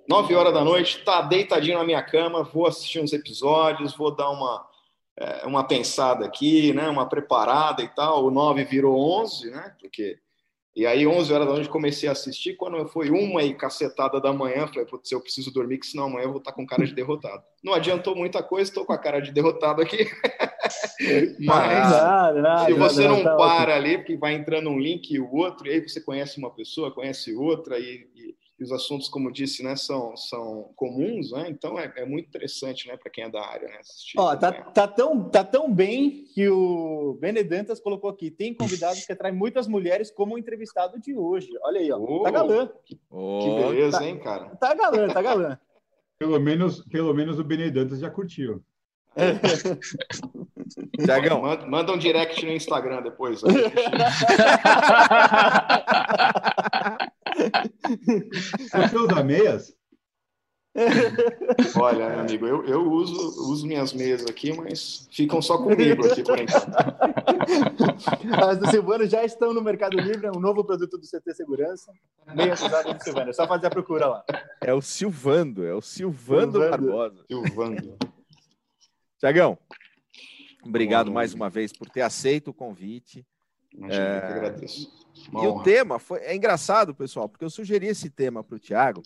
nove 0.10 0.34
horas 0.34 0.54
da 0.54 0.64
noite, 0.64 1.04
tá 1.04 1.22
deitadinho 1.22 1.78
na 1.78 1.84
minha 1.84 2.02
cama, 2.02 2.44
vou 2.44 2.66
assistir 2.66 3.00
uns 3.00 3.14
episódios, 3.14 3.96
vou 3.96 4.16
dar 4.16 4.32
uma, 4.32 4.68
é, 5.16 5.46
uma 5.46 5.64
pensada 5.64 6.26
aqui, 6.26 6.74
né? 6.74 6.90
Uma 6.90 7.08
preparada 7.08 7.84
e 7.84 7.88
tal. 7.90 8.26
O 8.26 8.32
nove 8.32 8.64
virou 8.64 9.00
onze, 9.00 9.52
né? 9.52 9.76
Porque 9.80 10.18
e 10.76 10.86
aí, 10.86 11.06
11 11.06 11.34
horas 11.34 11.48
da 11.48 11.54
noite, 11.54 11.68
comecei 11.68 12.08
a 12.08 12.14
assistir. 12.14 12.56
Quando 12.56 12.88
foi 12.88 13.10
uma 13.10 13.44
e 13.44 13.54
cacetada 13.54 14.22
da 14.22 14.32
manhã, 14.32 14.66
falei, 14.68 14.86
putz, 14.86 15.12
eu 15.12 15.20
preciso 15.20 15.52
dormir, 15.52 15.80
que 15.80 15.88
senão 15.88 16.06
amanhã 16.06 16.26
eu 16.26 16.30
vou 16.30 16.38
estar 16.38 16.54
com 16.54 16.66
cara 16.66 16.86
de 16.86 16.94
derrotado. 16.94 17.44
Não 17.62 17.74
adiantou 17.74 18.16
muita 18.16 18.42
coisa, 18.42 18.70
estou 18.70 18.86
com 18.86 18.94
a 18.94 18.98
cara 18.98 19.20
de 19.20 19.32
derrotado 19.32 19.82
aqui. 19.82 19.98
Mas 21.40 21.92
nada, 21.92 22.42
nada, 22.42 22.66
se 22.66 22.74
você 22.74 23.08
nada, 23.08 23.24
não 23.24 23.38
para 23.38 23.76
ali, 23.76 23.98
porque 23.98 24.16
vai 24.16 24.36
entrando 24.36 24.70
um 24.70 24.80
link 24.80 25.12
e 25.12 25.20
o 25.20 25.30
outro, 25.34 25.68
e 25.68 25.72
aí 25.72 25.86
você 25.86 26.00
conhece 26.00 26.38
uma 26.38 26.50
pessoa, 26.50 26.94
conhece 26.94 27.36
outra, 27.36 27.78
e, 27.78 28.08
e 28.16 28.36
e 28.60 28.64
os 28.64 28.72
assuntos, 28.74 29.08
como 29.08 29.32
disse, 29.32 29.64
né, 29.64 29.76
são, 29.76 30.18
são 30.18 30.70
comuns, 30.76 31.32
né? 31.32 31.46
Então 31.50 31.80
é, 31.80 31.92
é 31.96 32.06
muito 32.06 32.28
interessante, 32.28 32.90
né, 32.90 32.98
para 32.98 33.10
quem 33.10 33.24
é 33.24 33.30
da 33.30 33.42
área, 33.42 33.70
né, 33.70 33.78
assistir. 33.80 34.20
Ó, 34.20 34.36
tá, 34.36 34.52
tá, 34.52 34.86
tão, 34.86 35.30
tá 35.30 35.46
tão 35.46 35.74
bem 35.74 36.26
que 36.34 36.50
o 36.50 37.18
Benedantas 37.22 37.80
colocou 37.80 38.10
aqui, 38.10 38.30
tem 38.30 38.54
convidados 38.54 39.06
que 39.06 39.14
atraem 39.14 39.34
muitas 39.34 39.66
mulheres 39.66 40.12
como 40.12 40.36
o 40.36 40.38
entrevistado 40.38 41.00
de 41.00 41.16
hoje. 41.16 41.50
Olha 41.64 41.80
aí, 41.80 41.90
ó, 41.90 41.98
oh, 41.98 42.24
tá 42.24 42.32
galã. 42.32 42.70
Que, 42.86 43.00
oh, 43.10 43.40
que 43.40 43.50
beleza, 43.64 44.00
tá, 44.00 44.06
hein, 44.06 44.20
cara? 44.20 44.50
Tá 44.58 44.74
galã, 44.74 45.08
tá 45.08 45.22
galã. 45.22 45.58
pelo 46.18 46.38
menos, 46.40 46.84
pelo 46.86 47.14
menos 47.14 47.40
o 47.40 47.44
Benedantas 47.46 48.00
já 48.00 48.10
curtiu. 48.10 48.62
Tiagão, 51.04 51.42
manda, 51.42 51.66
manda 51.66 51.94
um 51.94 51.98
direct 51.98 52.46
no 52.46 52.52
Instagram 52.52 53.02
depois. 53.02 53.42
Você 58.72 58.98
usa 58.98 59.24
meias? 59.24 59.80
Olha, 61.76 62.10
meu 62.10 62.20
amigo, 62.20 62.48
eu, 62.48 62.66
eu 62.66 62.92
uso, 62.92 63.52
uso 63.52 63.66
minhas 63.66 63.92
mesas 63.92 64.30
aqui, 64.30 64.54
mas 64.54 65.08
ficam 65.12 65.42
só 65.42 65.58
comigo 65.58 66.06
aqui 66.06 66.24
por 66.24 66.40
enquanto. 66.40 66.72
As 68.48 68.58
do 68.60 68.68
Silvano 68.68 69.06
já 69.08 69.26
estão 69.26 69.54
no 69.54 69.62
Mercado 69.62 70.00
Livre, 70.00 70.28
é 70.28 70.32
um 70.32 70.40
novo 70.40 70.64
produto 70.64 70.98
do 70.98 71.06
CT 71.06 71.34
Segurança. 71.34 71.92
Meia 72.34 72.54
usada 72.54 72.94
do 72.94 73.04
Silvano, 73.04 73.30
é 73.32 73.34
só 73.34 73.48
fazer 73.48 73.68
a 73.68 73.70
procura 73.72 74.08
lá. 74.08 74.24
É 74.62 74.74
o 74.74 74.82
Silvando, 74.82 75.66
é 75.66 75.74
o 75.74 75.82
Silvando, 75.82 76.60
Silvando. 76.60 76.70
Barbosa. 76.70 77.26
Silvando. 77.28 77.98
Tiagão, 79.20 79.58
obrigado 80.64 81.08
Bom, 81.08 81.14
mais 81.14 81.34
uma 81.34 81.50
vez 81.50 81.74
por 81.74 81.90
ter 81.90 82.02
aceito 82.02 82.50
o 82.52 82.54
convite. 82.54 83.26
Imagina, 83.74 84.04
é... 84.04 84.18
eu 84.18 84.22
que 84.22 84.28
agradeço. 84.28 85.09
Uma 85.32 85.44
e 85.44 85.48
honra. 85.48 85.60
o 85.60 85.64
tema 85.64 86.00
foi 86.00 86.20
é 86.22 86.36
engraçado, 86.36 86.94
pessoal, 86.94 87.30
porque 87.30 87.46
eu 87.46 87.50
sugeri 87.50 87.88
esse 87.88 88.10
tema 88.10 88.44
para 88.44 88.56
o 88.56 88.60
Tiago, 88.60 89.02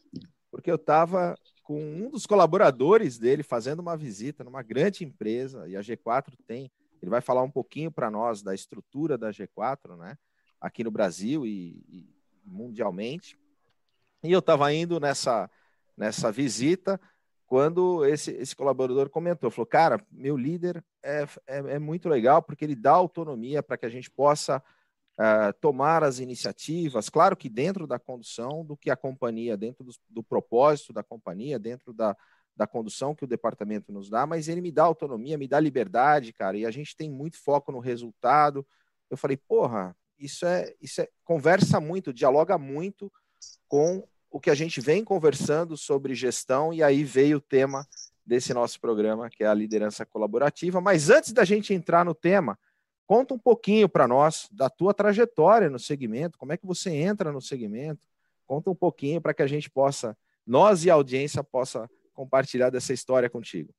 porque 0.51 0.69
eu 0.69 0.75
estava 0.75 1.35
com 1.63 1.79
um 1.79 2.09
dos 2.09 2.25
colaboradores 2.25 3.17
dele 3.17 3.41
fazendo 3.41 3.79
uma 3.79 3.95
visita 3.95 4.43
numa 4.43 4.61
grande 4.61 5.03
empresa, 5.03 5.67
e 5.67 5.75
a 5.75 5.81
G4 5.81 6.33
tem. 6.45 6.71
Ele 7.01 7.09
vai 7.09 7.21
falar 7.21 7.41
um 7.41 7.51
pouquinho 7.51 7.91
para 7.91 8.09
nós 8.09 8.41
da 8.41 8.53
estrutura 8.53 9.17
da 9.17 9.29
G4, 9.29 9.97
né? 9.97 10.17
Aqui 10.59 10.83
no 10.83 10.91
Brasil 10.91 11.45
e, 11.45 11.83
e 11.89 12.09
mundialmente. 12.45 13.37
E 14.23 14.31
eu 14.31 14.39
estava 14.39 14.71
indo 14.73 14.99
nessa, 14.99 15.49
nessa 15.97 16.31
visita 16.31 16.99
quando 17.45 18.05
esse, 18.05 18.31
esse 18.31 18.55
colaborador 18.55 19.09
comentou, 19.09 19.51
falou, 19.51 19.65
cara, 19.65 20.03
meu 20.11 20.35
líder 20.35 20.83
é, 21.03 21.27
é, 21.45 21.57
é 21.75 21.79
muito 21.79 22.09
legal 22.09 22.41
porque 22.41 22.65
ele 22.65 22.75
dá 22.75 22.91
autonomia 22.91 23.61
para 23.61 23.77
que 23.77 23.85
a 23.85 23.89
gente 23.89 24.09
possa 24.09 24.63
uh, 25.19 25.53
tomar 25.59 26.03
as 26.03 26.19
iniciativas, 26.19 27.09
claro 27.09 27.35
que 27.35 27.49
dentro 27.49 27.85
da 27.87 27.99
condução 27.99 28.65
do 28.65 28.75
que 28.75 28.89
a 28.89 28.95
companhia, 28.95 29.57
dentro 29.57 29.83
do, 29.83 29.93
do 30.09 30.23
propósito 30.23 30.93
da 30.93 31.03
companhia, 31.03 31.59
dentro 31.59 31.93
da, 31.93 32.15
da 32.55 32.67
condução 32.67 33.15
que 33.15 33.23
o 33.23 33.27
departamento 33.27 33.91
nos 33.91 34.09
dá, 34.09 34.25
mas 34.25 34.47
ele 34.47 34.61
me 34.61 34.71
dá 34.71 34.83
autonomia, 34.83 35.37
me 35.37 35.47
dá 35.47 35.59
liberdade, 35.59 36.33
cara, 36.33 36.57
e 36.57 36.65
a 36.65 36.71
gente 36.71 36.95
tem 36.95 37.09
muito 37.09 37.41
foco 37.41 37.71
no 37.71 37.79
resultado. 37.79 38.65
Eu 39.09 39.17
falei, 39.17 39.37
porra, 39.37 39.95
isso 40.17 40.45
é, 40.45 40.73
isso 40.81 41.01
é, 41.01 41.09
conversa 41.23 41.79
muito, 41.79 42.13
dialoga 42.13 42.57
muito 42.57 43.11
com 43.67 44.07
o 44.29 44.39
que 44.39 44.49
a 44.49 44.55
gente 44.55 44.81
vem 44.81 45.03
conversando 45.03 45.77
sobre 45.77 46.15
gestão, 46.15 46.73
e 46.73 46.81
aí 46.81 47.03
veio 47.03 47.37
o 47.37 47.41
tema 47.41 47.87
desse 48.25 48.53
nosso 48.53 48.79
programa, 48.79 49.29
que 49.29 49.43
é 49.43 49.47
a 49.47 49.53
liderança 49.53 50.05
colaborativa. 50.05 50.79
Mas 50.79 51.09
antes 51.09 51.33
da 51.33 51.43
gente 51.43 51.73
entrar 51.73 52.05
no 52.05 52.15
tema, 52.15 52.57
Conta 53.13 53.35
um 53.35 53.37
pouquinho 53.37 53.87
para 53.87 54.07
nós 54.07 54.49
da 54.51 54.71
tua 54.71 54.91
trajetória 54.91 55.69
no 55.69 55.77
segmento, 55.77 56.35
como 56.35 56.51
é 56.51 56.57
que 56.57 56.65
você 56.65 56.89
entra 56.89 57.31
no 57.31 57.39
segmento. 57.39 58.01
Conta 58.43 58.71
um 58.71 58.75
pouquinho 58.75 59.21
para 59.21 59.35
que 59.35 59.43
a 59.43 59.45
gente 59.45 59.69
possa, 59.69 60.17
nós 60.47 60.83
e 60.83 60.89
a 60.89 60.95
audiência 60.95 61.43
possa 61.43 61.87
compartilhar 62.11 62.71
dessa 62.71 62.91
história 62.91 63.29
contigo. 63.29 63.71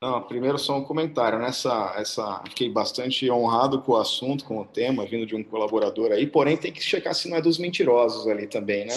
Não, 0.00 0.22
primeiro 0.22 0.58
só 0.58 0.74
um 0.78 0.84
comentário. 0.84 1.38
Nessa, 1.38 1.92
essa, 1.98 2.42
fiquei 2.48 2.70
bastante 2.70 3.30
honrado 3.30 3.82
com 3.82 3.92
o 3.92 3.96
assunto, 3.96 4.46
com 4.46 4.58
o 4.58 4.64
tema, 4.64 5.04
vindo 5.04 5.26
de 5.26 5.36
um 5.36 5.44
colaborador 5.44 6.10
aí. 6.12 6.26
Porém, 6.26 6.56
tem 6.56 6.72
que 6.72 6.82
checar 6.82 7.14
se 7.14 7.28
não 7.28 7.36
é 7.36 7.42
dos 7.42 7.58
mentirosos 7.58 8.26
ali 8.26 8.46
também, 8.46 8.86
né? 8.86 8.94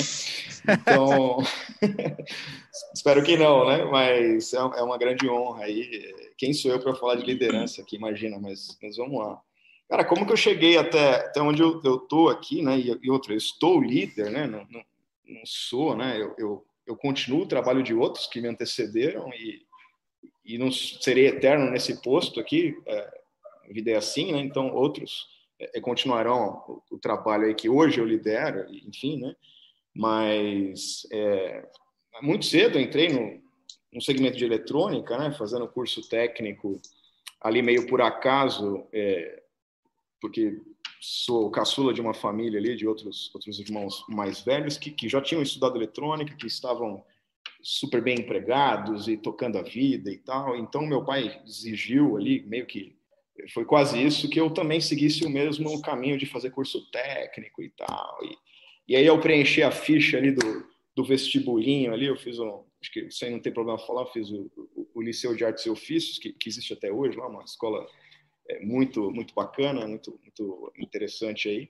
Então, 0.69 1.39
espero 2.95 3.21
que 3.23 3.35
não, 3.35 3.67
né? 3.67 3.83
Mas 3.83 4.53
é, 4.53 4.57
é 4.57 4.83
uma 4.83 4.97
grande 4.97 5.29
honra 5.29 5.65
aí. 5.65 6.13
Quem 6.37 6.53
sou 6.53 6.71
eu 6.71 6.79
para 6.79 6.95
falar 6.95 7.15
de 7.15 7.25
liderança 7.25 7.81
aqui? 7.81 7.97
Imagina, 7.97 8.39
mas, 8.39 8.77
mas 8.81 8.95
vamos 8.95 9.19
lá. 9.19 9.41
Cara, 9.89 10.05
como 10.05 10.25
que 10.25 10.31
eu 10.31 10.37
cheguei 10.37 10.77
até, 10.77 11.15
até 11.15 11.41
onde 11.41 11.61
eu, 11.61 11.81
tô 11.99 12.29
aqui, 12.29 12.61
né? 12.61 12.77
E, 12.77 12.97
e 13.01 13.09
outra, 13.09 13.33
eu 13.33 13.37
estou 13.37 13.81
líder, 13.81 14.29
né? 14.29 14.45
Não, 14.45 14.65
não, 14.69 14.83
não 15.25 15.41
sou, 15.45 15.95
né? 15.95 16.21
Eu, 16.21 16.35
eu, 16.37 16.65
eu 16.85 16.95
continuo 16.95 17.41
o 17.41 17.47
trabalho 17.47 17.81
de 17.81 17.93
outros 17.93 18.27
que 18.27 18.39
me 18.39 18.47
antecederam 18.47 19.29
e 19.33 19.67
e 20.49 20.57
não 20.57 20.71
serei 20.71 21.27
eterno 21.27 21.69
nesse 21.69 22.01
posto 22.01 22.39
aqui, 22.39 22.75
é, 22.87 23.19
a 23.69 23.71
vida 23.71 23.91
é 23.91 23.95
assim, 23.95 24.31
né? 24.31 24.39
Então 24.39 24.73
outros 24.73 25.27
é, 25.59 25.77
é, 25.77 25.81
continuarão 25.81 26.63
o, 26.67 26.95
o, 26.95 26.97
trabalho 26.97 27.45
aí 27.45 27.53
que 27.53 27.69
hoje 27.69 27.99
eu 27.99 28.05
lidero, 28.05 28.65
enfim, 28.87 29.21
né? 29.21 29.35
Mas 29.93 31.07
é, 31.11 31.69
muito 32.23 32.45
cedo 32.45 32.79
entrei 32.79 33.09
no, 33.09 33.39
no 33.93 34.01
segmento 34.01 34.37
de 34.37 34.45
eletrônica, 34.45 35.15
né? 35.19 35.31
Fazendo 35.31 35.67
curso 35.67 36.01
técnico 36.09 36.81
ali 37.39 37.61
meio 37.61 37.85
por 37.85 38.01
acaso, 38.01 38.87
é, 38.91 39.43
porque 40.19 40.59
sou 40.99 41.49
caçula 41.49 41.93
de 41.93 42.01
uma 42.01 42.13
família 42.13 42.59
ali 42.59 42.75
de 42.75 42.85
outros 42.85 43.33
outros 43.33 43.59
irmãos 43.59 44.03
mais 44.09 44.41
velhos 44.41 44.77
que, 44.77 44.91
que 44.91 45.07
já 45.07 45.21
tinham 45.21 45.41
estudado 45.41 45.77
eletrônica, 45.77 46.35
que 46.35 46.47
estavam 46.47 47.03
super 47.61 48.01
bem 48.01 48.19
empregados 48.19 49.07
e 49.07 49.17
tocando 49.17 49.57
a 49.57 49.61
vida 49.61 50.11
e 50.11 50.17
tal. 50.17 50.55
Então, 50.55 50.85
meu 50.85 51.03
pai 51.03 51.41
exigiu 51.45 52.17
ali, 52.17 52.41
meio 52.43 52.65
que 52.65 52.95
foi 53.53 53.65
quase 53.65 54.01
isso, 54.01 54.29
que 54.29 54.39
eu 54.39 54.49
também 54.49 54.81
seguisse 54.81 55.25
o 55.25 55.29
mesmo 55.29 55.81
caminho 55.81 56.17
de 56.17 56.25
fazer 56.25 56.51
curso 56.51 56.89
técnico 56.91 57.61
e 57.61 57.69
tal. 57.69 58.19
E, 58.23 58.37
e 58.93 58.95
aí 58.95 59.05
eu 59.05 59.19
preenchi 59.19 59.63
a 59.63 59.71
ficha 59.71 60.17
ali 60.17 60.31
do, 60.31 60.65
do 60.95 61.03
vestibulinho 61.03 61.93
ali, 61.93 62.05
eu 62.05 62.17
fiz 62.17 62.39
um, 62.39 62.63
acho 62.81 62.91
que 62.91 63.11
sem 63.11 63.31
não 63.31 63.39
ter 63.39 63.51
problema 63.51 63.79
falar, 63.79 64.05
fiz 64.07 64.29
o, 64.29 64.51
o, 64.75 64.87
o, 64.95 65.01
Liceu 65.01 65.35
de 65.35 65.45
Artes 65.45 65.65
e 65.65 65.69
Ofícios, 65.69 66.17
que, 66.17 66.33
que 66.33 66.49
existe 66.49 66.73
até 66.73 66.91
hoje 66.91 67.17
lá, 67.17 67.27
uma 67.27 67.43
escola 67.43 67.87
é, 68.49 68.59
muito, 68.65 69.11
muito 69.11 69.33
bacana, 69.33 69.87
muito, 69.87 70.19
muito 70.21 70.73
interessante 70.77 71.47
aí. 71.47 71.69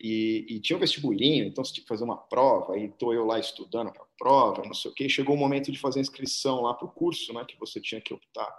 E, 0.00 0.46
e, 0.48 0.60
tinha 0.60 0.76
um 0.76 0.80
vestibulinho, 0.80 1.44
então 1.44 1.64
você 1.64 1.74
tinha 1.74 1.84
que 1.84 1.88
fazer 1.88 2.02
uma 2.04 2.16
prova, 2.16 2.76
e 2.76 2.86
estou 2.86 3.14
eu 3.14 3.24
lá 3.24 3.38
estudando 3.38 3.92
para 3.92 4.02
a 4.02 4.08
prova, 4.18 4.62
não 4.64 4.74
sei 4.74 4.90
o 4.90 4.94
quê. 4.94 5.08
Chegou 5.08 5.34
o 5.34 5.38
momento 5.38 5.70
de 5.70 5.78
fazer 5.78 6.00
a 6.00 6.02
inscrição 6.02 6.62
lá 6.62 6.74
para 6.74 6.86
o 6.86 6.90
curso, 6.90 7.32
né, 7.32 7.44
que 7.46 7.58
você 7.58 7.80
tinha 7.80 8.00
que 8.00 8.12
optar 8.12 8.52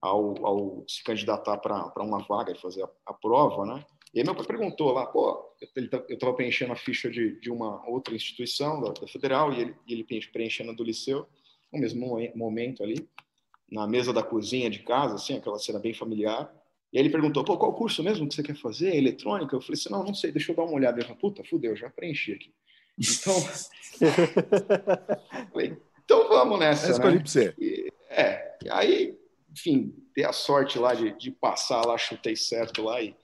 ao, 0.00 0.34
ao 0.44 0.84
se 0.88 1.04
candidatar 1.04 1.58
para 1.58 2.02
uma 2.02 2.18
vaga 2.20 2.52
e 2.52 2.58
fazer 2.58 2.82
a, 2.82 2.90
a, 3.06 3.14
prova, 3.14 3.66
né? 3.66 3.84
E 4.12 4.18
aí 4.18 4.24
meu 4.24 4.34
pai 4.34 4.44
perguntou 4.44 4.92
lá, 4.92 5.06
pô, 5.06 5.54
eu 5.60 5.84
estava 5.84 6.02
tá, 6.02 6.32
preenchendo 6.32 6.72
a 6.72 6.76
ficha 6.76 7.08
de, 7.08 7.38
de 7.38 7.50
uma 7.50 7.86
outra 7.88 8.14
instituição 8.14 8.80
da, 8.80 8.92
da 8.92 9.06
federal 9.06 9.52
e 9.52 9.60
ele, 9.60 9.76
ele 9.86 10.04
preenchendo 10.32 10.74
do 10.74 10.82
liceu, 10.82 11.28
no 11.72 11.78
mesmo 11.78 12.18
momento 12.34 12.82
ali, 12.82 13.08
na 13.70 13.86
mesa 13.86 14.12
da 14.12 14.22
cozinha 14.22 14.68
de 14.68 14.80
casa, 14.80 15.14
assim, 15.14 15.36
aquela 15.36 15.58
cena 15.58 15.78
bem 15.78 15.94
familiar. 15.94 16.52
E 16.92 16.98
aí 16.98 17.04
ele 17.04 17.10
perguntou, 17.10 17.44
pô, 17.44 17.56
qual 17.56 17.72
curso 17.72 18.02
mesmo 18.02 18.28
que 18.28 18.34
você 18.34 18.42
quer 18.42 18.56
fazer? 18.56 18.96
Eletrônica? 18.96 19.54
Eu 19.54 19.60
falei 19.60 19.78
assim, 19.78 19.90
não, 19.90 20.02
não 20.02 20.14
sei, 20.14 20.32
deixa 20.32 20.50
eu 20.50 20.56
dar 20.56 20.64
uma 20.64 20.74
olhada. 20.74 20.98
Ele 20.98 21.06
falou, 21.06 21.20
puta, 21.20 21.44
fudeu, 21.44 21.76
já 21.76 21.88
preenchi 21.88 22.32
aqui. 22.32 22.52
Então, 22.98 23.40
falei, 25.52 25.76
então 26.04 26.28
vamos 26.28 26.58
nessa, 26.58 26.88
eu 26.88 26.92
escolhi 26.92 27.14
né? 27.14 27.20
para 27.20 27.30
você. 27.30 27.54
E, 27.58 27.92
é, 28.10 28.58
aí, 28.70 29.16
enfim, 29.52 29.94
ter 30.14 30.24
a 30.24 30.32
sorte 30.32 30.78
lá 30.78 30.94
de, 30.94 31.16
de 31.16 31.30
passar 31.30 31.86
lá, 31.86 31.96
chutei 31.96 32.34
certo 32.34 32.82
lá 32.82 33.00
e, 33.00 33.14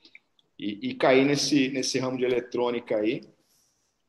e, 0.58 0.90
e 0.90 0.94
caí 0.94 1.25
nesse, 1.25 1.68
nesse 1.68 1.99
ramo 1.99 2.16
de 2.16 2.25
eletrônica 2.25 2.96
aí. 2.96 3.23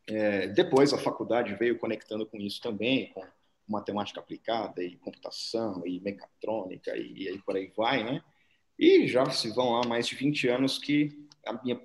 É, 0.05 0.47
depois 0.47 0.93
a 0.93 0.97
faculdade 0.97 1.53
veio 1.55 1.77
conectando 1.77 2.25
com 2.25 2.37
isso 2.37 2.61
também, 2.61 3.11
com 3.11 3.25
matemática 3.67 4.21
aplicada 4.21 4.81
e 4.81 4.95
computação 4.97 5.85
e 5.85 5.99
mecatrônica 5.99 6.95
e, 6.95 7.23
e 7.23 7.27
aí 7.27 7.39
por 7.39 7.57
aí 7.57 7.73
vai, 7.75 8.03
né? 8.03 8.23
E 8.77 9.07
já 9.07 9.29
se 9.29 9.49
vão 9.51 9.71
lá 9.71 9.87
mais 9.87 10.07
de 10.07 10.15
20 10.15 10.47
anos 10.47 10.77
que 10.77 11.27
a 11.45 11.53
minha 11.53 11.79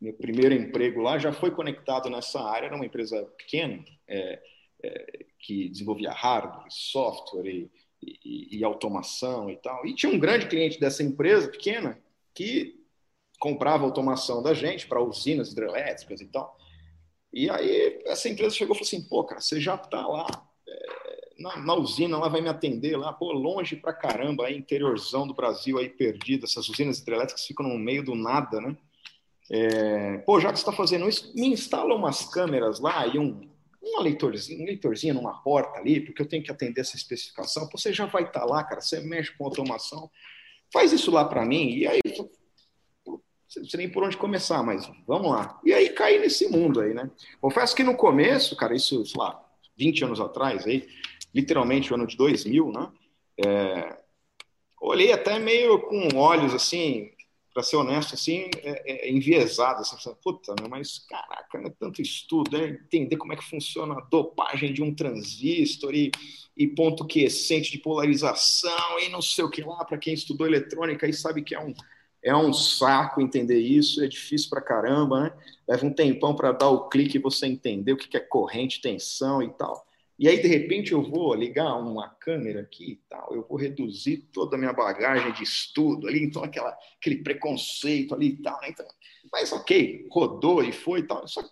meu 0.00 0.14
primeiro 0.14 0.54
emprego 0.54 1.02
lá 1.02 1.18
já 1.18 1.30
foi 1.30 1.50
conectado 1.50 2.08
nessa 2.08 2.40
área, 2.40 2.66
era 2.66 2.74
uma 2.74 2.86
empresa 2.86 3.22
pequena 3.36 3.84
é, 4.08 4.42
é, 4.82 5.26
que 5.38 5.68
desenvolvia 5.68 6.10
hardware, 6.10 6.70
software 6.70 7.46
e, 7.46 7.70
e, 8.02 8.58
e, 8.58 8.64
automação 8.64 9.50
e 9.50 9.56
tal. 9.56 9.86
E 9.86 9.94
tinha 9.94 10.10
um 10.10 10.18
grande 10.18 10.46
cliente 10.46 10.80
dessa 10.80 11.02
empresa 11.02 11.48
pequena 11.48 12.00
que 12.34 12.82
comprava 13.38 13.84
automação 13.84 14.42
da 14.42 14.54
gente 14.54 14.86
para 14.86 15.02
usinas 15.02 15.52
hidrelétricas 15.52 16.22
e 16.22 16.26
tal. 16.26 16.56
E 17.32 17.50
aí 17.50 18.02
essa 18.06 18.28
empresa 18.28 18.54
chegou 18.54 18.74
e 18.74 18.78
falou 18.78 18.86
assim, 18.86 19.06
pô, 19.06 19.22
cara, 19.24 19.40
você 19.40 19.60
já 19.60 19.74
está 19.74 20.06
lá 20.06 20.49
na, 21.40 21.56
na, 21.56 21.74
usina, 21.74 22.18
lá 22.18 22.28
vai 22.28 22.40
me 22.40 22.48
atender 22.48 22.96
lá, 22.96 23.12
pô, 23.12 23.32
longe 23.32 23.74
pra 23.74 23.92
caramba, 23.92 24.46
aí, 24.46 24.56
interiorzão 24.56 25.26
do 25.26 25.34
Brasil, 25.34 25.78
aí 25.78 25.88
perdido, 25.88 26.44
essas 26.44 26.68
usinas 26.68 26.98
hidrelétricas 26.98 27.46
ficam 27.46 27.66
no 27.66 27.78
meio 27.78 28.04
do 28.04 28.14
nada, 28.14 28.60
né? 28.60 28.76
É, 29.50 30.18
pô, 30.18 30.38
já 30.38 30.52
que 30.52 30.58
você 30.58 30.62
está 30.62 30.72
fazendo 30.72 31.08
isso, 31.08 31.32
me 31.34 31.48
instala 31.48 31.94
umas 31.94 32.24
câmeras 32.26 32.78
lá 32.78 33.06
e 33.06 33.18
um, 33.18 33.48
uma 33.82 34.02
leitorzinha, 34.02 34.62
um 34.62 34.66
leitorzinho 34.66 35.14
numa 35.14 35.42
porta 35.42 35.78
ali, 35.78 36.00
porque 36.00 36.22
eu 36.22 36.28
tenho 36.28 36.44
que 36.44 36.52
atender 36.52 36.82
essa 36.82 36.94
especificação. 36.94 37.68
Pô, 37.68 37.76
você 37.76 37.92
já 37.92 38.06
vai 38.06 38.24
estar 38.24 38.40
tá 38.40 38.46
lá, 38.46 38.62
cara, 38.62 38.80
você 38.80 39.00
mexe 39.00 39.32
com 39.36 39.44
automação, 39.44 40.10
faz 40.72 40.92
isso 40.92 41.10
lá 41.10 41.24
para 41.24 41.44
mim, 41.44 41.70
e 41.70 41.86
aí 41.86 42.00
não 43.56 43.66
sei 43.66 43.78
nem 43.78 43.90
por 43.90 44.04
onde 44.04 44.16
começar, 44.16 44.62
mas 44.62 44.88
vamos 45.06 45.32
lá. 45.32 45.58
E 45.64 45.72
aí 45.72 45.88
caí 45.88 46.20
nesse 46.20 46.46
mundo 46.48 46.80
aí, 46.80 46.94
né? 46.94 47.10
Confesso 47.40 47.74
que 47.74 47.82
no 47.82 47.96
começo, 47.96 48.54
cara, 48.54 48.76
isso, 48.76 49.04
sei 49.04 49.20
lá, 49.20 49.42
20 49.76 50.04
anos 50.04 50.20
atrás 50.20 50.66
aí, 50.66 50.86
literalmente 51.34 51.92
o 51.92 51.94
ano 51.94 52.06
de 52.06 52.16
2000, 52.16 52.72
né? 52.72 52.90
É, 53.44 53.96
olhei 54.80 55.12
até 55.12 55.38
meio 55.38 55.80
com 55.80 56.16
olhos 56.16 56.54
assim, 56.54 57.10
para 57.52 57.62
ser 57.62 57.76
honesto, 57.76 58.14
assim, 58.14 58.48
é, 58.62 59.08
é 59.08 59.10
enviesado. 59.10 59.80
Assim, 59.80 59.96
Puta, 60.22 60.54
mas 60.68 61.00
caraca, 61.08 61.58
é 61.58 61.70
tanto 61.78 62.00
estudo, 62.00 62.56
né? 62.56 62.68
entender 62.68 63.16
como 63.16 63.32
é 63.32 63.36
que 63.36 63.48
funciona 63.48 63.94
a 63.94 64.00
dopagem 64.00 64.72
de 64.72 64.82
um 64.82 64.94
transistor 64.94 65.94
e, 65.94 66.10
e 66.56 66.66
ponto 66.66 67.04
quiescente 67.04 67.70
de 67.70 67.78
polarização 67.78 68.98
e 69.00 69.08
não 69.08 69.20
sei 69.20 69.44
o 69.44 69.50
que 69.50 69.62
lá, 69.62 69.84
para 69.84 69.98
quem 69.98 70.14
estudou 70.14 70.46
eletrônica 70.46 71.06
aí 71.06 71.12
sabe 71.12 71.42
que 71.42 71.54
é 71.54 71.60
um, 71.60 71.74
é 72.22 72.34
um 72.36 72.52
saco 72.52 73.20
entender 73.20 73.58
isso, 73.58 74.02
é 74.02 74.06
difícil 74.06 74.50
para 74.50 74.60
caramba, 74.60 75.24
né? 75.24 75.32
Leva 75.68 75.86
um 75.86 75.92
tempão 75.92 76.34
para 76.34 76.52
dar 76.52 76.68
o 76.68 76.88
clique 76.88 77.16
e 77.16 77.20
você 77.20 77.46
entender 77.46 77.92
o 77.92 77.96
que 77.96 78.16
é 78.16 78.20
corrente, 78.20 78.80
tensão 78.80 79.42
e 79.42 79.50
tal. 79.50 79.86
E 80.20 80.28
aí, 80.28 80.42
de 80.42 80.48
repente, 80.48 80.92
eu 80.92 81.02
vou 81.02 81.34
ligar 81.34 81.74
uma 81.76 82.06
câmera 82.06 82.60
aqui 82.60 82.92
e 82.92 82.96
tal, 83.08 83.34
eu 83.34 83.42
vou 83.48 83.56
reduzir 83.56 84.18
toda 84.30 84.54
a 84.54 84.58
minha 84.58 84.70
bagagem 84.70 85.32
de 85.32 85.42
estudo 85.42 86.06
ali, 86.06 86.22
então 86.22 86.44
aquela, 86.44 86.76
aquele 87.00 87.22
preconceito 87.22 88.14
ali 88.14 88.26
e 88.26 88.36
tal. 88.36 88.60
Então, 88.68 88.86
mas 89.32 89.50
ok, 89.50 90.06
rodou 90.10 90.62
e 90.62 90.72
foi 90.72 91.00
e 91.00 91.02
tal. 91.04 91.26
Só 91.26 91.42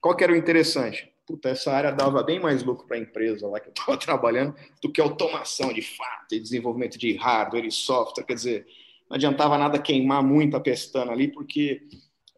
qual 0.00 0.14
que 0.14 0.22
era 0.22 0.32
o 0.32 0.36
interessante? 0.36 1.12
Puta, 1.26 1.48
essa 1.48 1.72
área 1.72 1.90
dava 1.90 2.22
bem 2.22 2.38
mais 2.38 2.62
lucro 2.62 2.86
para 2.86 2.96
a 2.96 3.00
empresa 3.00 3.48
lá 3.48 3.58
que 3.58 3.70
eu 3.70 3.72
estava 3.72 3.96
trabalhando 3.98 4.54
do 4.80 4.92
que 4.92 5.00
automação 5.00 5.72
de 5.72 5.82
fato 5.82 6.32
e 6.36 6.38
desenvolvimento 6.38 6.96
de 6.96 7.16
hardware 7.16 7.64
e 7.64 7.72
software. 7.72 8.22
Quer 8.22 8.34
dizer, 8.34 8.66
não 9.10 9.16
adiantava 9.16 9.58
nada 9.58 9.80
queimar 9.80 10.22
muito 10.22 10.56
a 10.56 10.60
pestana 10.60 11.10
ali, 11.10 11.26
porque 11.26 11.82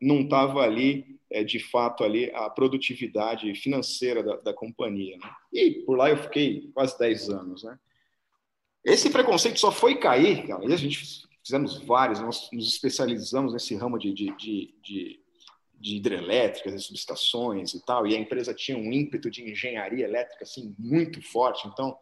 não 0.01 0.23
estava 0.23 0.63
ali 0.63 1.21
de 1.43 1.59
fato 1.59 2.05
ali 2.05 2.31
a 2.35 2.49
produtividade 2.49 3.53
financeira 3.55 4.23
da, 4.23 4.37
da 4.37 4.55
companhia. 4.55 5.17
Né? 5.17 5.31
E 5.53 5.83
por 5.87 5.97
lá 5.97 6.11
eu 6.11 6.17
fiquei 6.17 6.71
quase 6.73 6.97
10 6.99 7.31
anos. 7.31 7.65
Né? 7.65 7.79
Esse 8.85 9.11
preconceito 9.11 9.59
só 9.59 9.73
foi 9.73 9.97
cair, 9.97 10.47
cara, 10.47 10.65
e 10.65 10.73
a 10.73 10.77
gente 10.77 11.25
fizemos 11.43 11.79
vários, 11.79 12.21
nós 12.21 12.49
nos 12.53 12.69
especializamos 12.69 13.53
nesse 13.53 13.75
ramo 13.75 13.99
de, 13.99 14.13
de, 14.13 14.37
de, 14.37 14.75
de, 14.83 15.21
de 15.75 15.97
hidrelétricas 15.97 16.85
subestações 16.85 17.75
e 17.75 17.85
tal, 17.85 18.07
e 18.07 18.15
a 18.15 18.19
empresa 18.19 18.55
tinha 18.55 18.79
um 18.79 18.93
ímpeto 18.93 19.31
de 19.31 19.43
engenharia 19.43 20.05
elétrica 20.05 20.45
assim 20.45 20.75
muito 20.79 21.21
forte, 21.21 21.67
então 21.67 21.97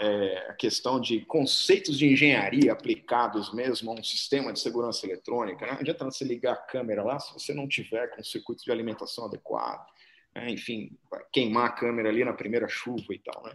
é, 0.00 0.46
a 0.48 0.54
questão 0.54 1.00
de 1.00 1.20
conceitos 1.22 1.98
de 1.98 2.06
engenharia 2.06 2.72
aplicados 2.72 3.52
mesmo 3.52 3.90
a 3.90 3.94
um 3.94 4.02
sistema 4.02 4.52
de 4.52 4.60
segurança 4.60 5.06
eletrônica. 5.06 5.66
Né? 5.66 5.72
Não 5.72 5.80
adianta 5.80 6.04
você 6.04 6.24
ligar 6.24 6.52
a 6.52 6.56
câmera 6.56 7.02
lá 7.02 7.18
se 7.18 7.32
você 7.32 7.52
não 7.52 7.66
tiver 7.66 8.08
com 8.08 8.22
circuito 8.22 8.64
de 8.64 8.70
alimentação 8.70 9.24
adequado. 9.24 9.86
Né? 10.34 10.50
Enfim, 10.50 10.96
queimar 11.32 11.66
a 11.66 11.72
câmera 11.72 12.08
ali 12.08 12.24
na 12.24 12.32
primeira 12.32 12.68
chuva 12.68 13.12
e 13.12 13.18
tal. 13.18 13.42
Né? 13.44 13.52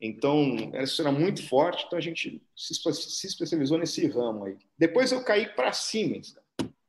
Então, 0.00 0.56
isso 0.82 1.00
era 1.00 1.12
muito 1.12 1.46
forte, 1.46 1.84
então 1.86 1.98
a 1.98 2.02
gente 2.02 2.42
se, 2.54 2.74
se 2.74 3.26
especializou 3.26 3.78
nesse 3.78 4.06
ramo 4.08 4.44
aí. 4.44 4.56
Depois 4.76 5.12
eu 5.12 5.22
caí 5.22 5.48
para 5.54 5.68
a 5.68 5.72
Siemens, 5.72 6.36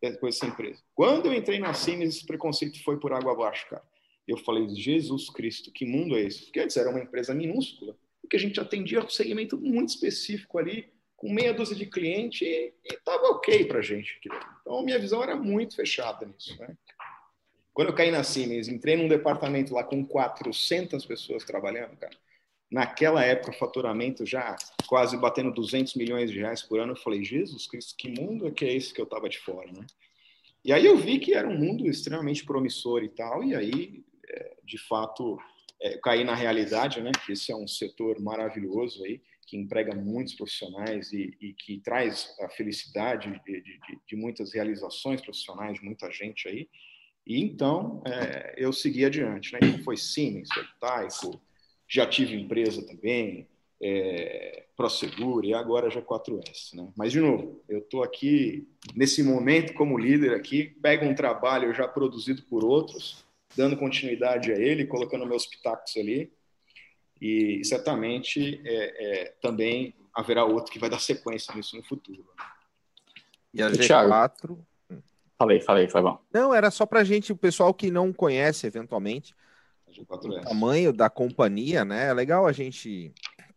depois 0.01 0.35
dessa 0.35 0.51
empresa. 0.51 0.81
Quando 0.93 1.27
eu 1.27 1.33
entrei 1.33 1.59
na 1.59 1.73
Siemens, 1.73 2.15
esse 2.15 2.25
preconceito 2.25 2.83
foi 2.83 2.99
por 2.99 3.13
água 3.13 3.31
abaixo, 3.31 3.69
cara. 3.69 3.83
Eu 4.27 4.37
falei, 4.37 4.67
Jesus 4.75 5.29
Cristo, 5.29 5.71
que 5.71 5.85
mundo 5.85 6.17
é 6.17 6.21
esse? 6.21 6.45
Porque 6.45 6.59
antes 6.59 6.75
era 6.75 6.89
uma 6.89 6.99
empresa 6.99 7.33
minúscula 7.33 7.95
porque 8.27 8.35
a 8.35 8.39
gente 8.39 8.59
atendia 8.59 8.99
um 9.01 9.09
segmento 9.09 9.57
muito 9.57 9.89
específico 9.89 10.59
ali, 10.59 10.91
com 11.15 11.31
meia 11.31 11.53
dúzia 11.53 11.75
de 11.75 11.85
cliente 11.85 12.43
e 12.43 12.73
estava 12.83 13.23
ok 13.29 13.65
para 13.65 13.79
a 13.79 13.81
gente. 13.81 14.19
Então, 14.61 14.83
minha 14.83 14.99
visão 14.99 15.23
era 15.23 15.35
muito 15.35 15.77
fechada 15.77 16.25
nisso. 16.25 16.55
Né? 16.59 16.77
Quando 17.73 17.87
eu 17.87 17.95
caí 17.95 18.11
na 18.11 18.23
Siemens, 18.23 18.67
entrei 18.67 18.97
num 18.97 19.07
departamento 19.07 19.73
lá 19.73 19.83
com 19.83 20.05
400 20.05 21.05
pessoas 21.05 21.45
trabalhando, 21.45 21.95
cara. 21.95 22.15
Naquela 22.69 23.23
época, 23.23 23.53
faturamento 23.53 24.25
já 24.25 24.57
quase 24.87 25.15
batendo 25.15 25.51
200 25.53 25.95
milhões 25.95 26.29
de 26.29 26.37
reais 26.37 26.61
por 26.61 26.79
ano. 26.81 26.91
Eu 26.91 26.97
falei, 26.97 27.23
Jesus 27.23 27.65
Cristo, 27.65 27.95
que 27.97 28.09
mundo 28.09 28.45
é 28.45 28.51
que 28.51 28.65
é 28.65 28.73
esse 28.73 28.93
que 28.93 28.99
eu 28.99 29.05
estava 29.05 29.29
de 29.29 29.39
fora, 29.39 29.71
né? 29.71 29.85
E 30.65 30.73
aí 30.73 30.85
eu 30.85 30.97
vi 30.97 31.17
que 31.17 31.33
era 31.33 31.47
um 31.47 31.57
mundo 31.57 31.87
extremamente 31.87 32.43
promissor 32.43 33.03
e 33.03 33.09
tal. 33.09 33.41
E 33.41 33.55
aí, 33.55 34.03
é, 34.27 34.57
de 34.65 34.77
fato, 34.77 35.39
é, 35.81 35.97
cair 35.97 36.23
na 36.23 36.35
realidade, 36.35 37.01
né? 37.01 37.11
Que 37.25 37.33
esse 37.33 37.51
é 37.51 37.55
um 37.55 37.67
setor 37.67 38.19
maravilhoso 38.19 39.03
aí, 39.03 39.21
que 39.45 39.57
emprega 39.57 39.95
muitos 39.95 40.33
profissionais 40.33 41.13
e, 41.13 41.35
e 41.39 41.53
que 41.53 41.79
traz 41.79 42.35
a 42.41 42.49
felicidade 42.49 43.29
de, 43.45 43.61
de, 43.61 43.79
de, 44.05 44.15
muitas 44.15 44.53
realizações 44.53 45.21
profissionais 45.21 45.79
de 45.79 45.85
muita 45.85 46.11
gente 46.11 46.47
aí. 46.47 46.67
E 47.25 47.41
então 47.41 48.01
é, 48.05 48.55
eu 48.57 48.73
segui 48.73 49.05
adiante, 49.05 49.53
né? 49.53 49.59
Então, 49.61 49.83
foi 49.83 49.97
Siemens, 49.97 50.49
foi 50.53 50.65
Taiko, 50.79 51.41
já 51.87 52.05
tive 52.05 52.35
empresa 52.35 52.85
também, 52.85 53.47
é, 53.81 54.63
e 55.43 55.53
agora 55.53 55.89
já 55.89 56.01
4S, 56.01 56.75
né? 56.75 56.91
Mas 56.95 57.11
de 57.11 57.19
novo, 57.19 57.63
eu 57.67 57.79
estou 57.79 58.03
aqui 58.03 58.67
nesse 58.95 59.23
momento 59.23 59.73
como 59.73 59.97
líder 59.97 60.33
aqui, 60.33 60.75
pego 60.81 61.05
um 61.05 61.15
trabalho 61.15 61.73
já 61.73 61.87
produzido 61.87 62.43
por 62.43 62.63
outros 62.63 63.26
dando 63.57 63.75
continuidade 63.75 64.51
a 64.51 64.55
ele, 64.55 64.85
colocando 64.85 65.25
meus 65.25 65.45
pitacos 65.47 65.97
ali. 65.97 66.31
E 67.19 67.65
certamente 67.65 68.61
é, 68.63 69.23
é, 69.23 69.25
também 69.41 69.95
haverá 70.13 70.45
outro 70.45 70.71
que 70.71 70.79
vai 70.79 70.89
dar 70.89 70.99
sequência 70.99 71.53
nisso 71.55 71.75
no 71.75 71.83
futuro. 71.83 72.23
E 73.53 73.61
a 73.61 73.69
G4. 73.69 74.57
Falei, 75.37 75.59
falei, 75.59 75.89
foi 75.89 76.01
bom. 76.01 76.19
Não, 76.33 76.53
era 76.53 76.71
só 76.71 76.85
para 76.85 77.03
gente, 77.03 77.31
o 77.31 77.37
pessoal 77.37 77.73
que 77.73 77.91
não 77.91 78.13
conhece 78.13 78.65
eventualmente 78.65 79.35
o 79.99 80.41
tamanho 80.41 80.93
da 80.93 81.09
companhia, 81.09 81.83
né? 81.83 82.09
É 82.09 82.13
legal 82.13 82.45
a 82.45 82.51
gente. 82.51 83.11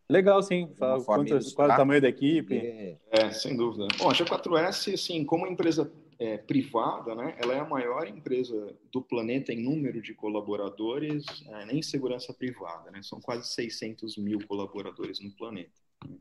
Legal, 0.08 0.42
sim. 0.42 0.72
Fala 0.76 1.02
qual 1.04 1.24
é 1.24 1.34
o 1.34 1.76
tamanho 1.76 2.00
da 2.00 2.08
equipe. 2.08 2.56
É, 2.56 2.96
é 3.10 3.32
sem 3.32 3.56
dúvida. 3.56 3.86
Bom, 3.98 4.10
a 4.10 4.12
G4S, 4.12 4.94
assim, 4.94 5.24
como 5.24 5.46
empresa 5.46 5.90
é, 6.20 6.36
privada, 6.36 7.14
né, 7.14 7.34
ela 7.42 7.54
é 7.54 7.60
a 7.60 7.64
maior 7.64 8.06
empresa 8.06 8.76
do 8.92 9.00
planeta 9.00 9.54
em 9.54 9.62
número 9.62 10.02
de 10.02 10.12
colaboradores 10.12 11.24
é, 11.48 11.82
segurança 11.82 12.34
privada. 12.34 12.90
Né, 12.90 13.02
são 13.02 13.18
quase 13.20 13.48
600 13.54 14.18
mil 14.18 14.38
colaboradores 14.46 15.18
no 15.18 15.30
planeta. 15.30 15.72
Né, 16.06 16.16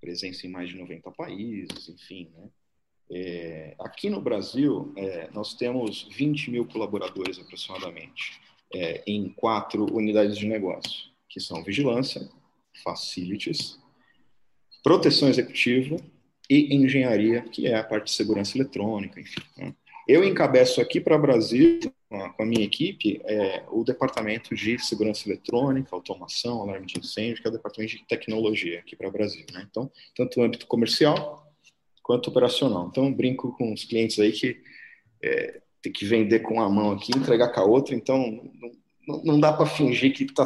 presença 0.00 0.44
em 0.44 0.50
mais 0.50 0.70
de 0.70 0.76
90 0.76 1.12
países, 1.12 1.88
enfim. 1.88 2.32
Né. 2.34 2.50
É, 3.12 3.76
aqui 3.78 4.10
no 4.10 4.20
Brasil, 4.20 4.92
é, 4.96 5.30
nós 5.30 5.54
temos 5.54 6.08
20 6.10 6.50
mil 6.50 6.66
colaboradores 6.66 7.38
aproximadamente 7.38 8.40
é, 8.74 9.04
em 9.06 9.28
quatro 9.28 9.84
unidades 9.94 10.36
de 10.36 10.48
negócio, 10.48 11.12
que 11.28 11.38
são 11.38 11.62
vigilância, 11.62 12.28
facilities, 12.82 13.78
proteção 14.82 15.28
executiva 15.28 15.96
e 16.52 16.74
engenharia, 16.74 17.42
que 17.42 17.66
é 17.66 17.76
a 17.76 17.84
parte 17.84 18.06
de 18.06 18.12
segurança 18.12 18.56
eletrônica, 18.56 19.20
enfim. 19.20 19.40
Né? 19.56 19.74
Eu 20.06 20.24
encabeço 20.24 20.80
aqui 20.80 21.00
para 21.00 21.16
o 21.16 21.20
Brasil, 21.20 21.78
com 22.08 22.42
a 22.42 22.46
minha 22.46 22.64
equipe, 22.64 23.20
é, 23.24 23.64
o 23.70 23.84
departamento 23.84 24.54
de 24.54 24.78
segurança 24.78 25.28
eletrônica, 25.28 25.88
automação, 25.92 26.62
alarme 26.62 26.86
de 26.86 26.98
incêndio, 26.98 27.40
que 27.40 27.46
é 27.46 27.50
o 27.50 27.54
departamento 27.54 27.96
de 27.96 28.06
tecnologia 28.06 28.80
aqui 28.80 28.96
para 28.96 29.08
o 29.08 29.12
Brasil. 29.12 29.46
Né? 29.52 29.66
Então, 29.70 29.90
tanto 30.14 30.40
o 30.40 30.42
âmbito 30.42 30.66
comercial 30.66 31.46
quanto 32.02 32.28
operacional. 32.28 32.88
Então, 32.90 33.12
brinco 33.12 33.56
com 33.56 33.72
os 33.72 33.84
clientes 33.84 34.18
aí 34.18 34.32
que 34.32 34.60
é, 35.22 35.60
tem 35.80 35.92
que 35.92 36.04
vender 36.04 36.40
com 36.40 36.54
uma 36.54 36.68
mão 36.68 36.92
aqui, 36.92 37.16
entregar 37.16 37.48
com 37.48 37.60
a 37.60 37.64
outra, 37.64 37.94
então 37.94 38.50
não, 39.06 39.22
não 39.24 39.40
dá 39.40 39.52
para 39.52 39.66
fingir 39.66 40.12
que 40.12 40.24
está 40.24 40.44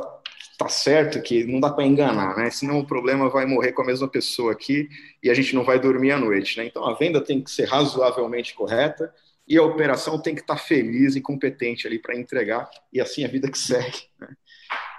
tá 0.56 0.68
certo 0.68 1.20
que 1.20 1.44
não 1.44 1.60
dá 1.60 1.70
para 1.70 1.84
enganar, 1.84 2.36
né? 2.36 2.50
Senão 2.50 2.78
o 2.78 2.86
problema 2.86 3.28
vai 3.28 3.46
morrer 3.46 3.72
com 3.72 3.82
a 3.82 3.86
mesma 3.86 4.08
pessoa 4.08 4.52
aqui 4.52 4.88
e 5.22 5.28
a 5.28 5.34
gente 5.34 5.54
não 5.54 5.64
vai 5.64 5.78
dormir 5.78 6.12
à 6.12 6.18
noite, 6.18 6.58
né? 6.58 6.66
Então 6.66 6.86
a 6.86 6.94
venda 6.94 7.20
tem 7.20 7.42
que 7.42 7.50
ser 7.50 7.64
razoavelmente 7.64 8.54
correta 8.54 9.12
e 9.46 9.56
a 9.56 9.62
operação 9.62 10.20
tem 10.20 10.34
que 10.34 10.40
estar 10.40 10.56
tá 10.56 10.60
feliz 10.60 11.14
e 11.14 11.20
competente 11.20 11.86
ali 11.86 11.98
para 11.98 12.16
entregar 12.16 12.68
e 12.92 13.00
assim 13.00 13.24
a 13.24 13.28
vida 13.28 13.50
que 13.50 13.58
segue. 13.58 13.98
Né? 14.18 14.28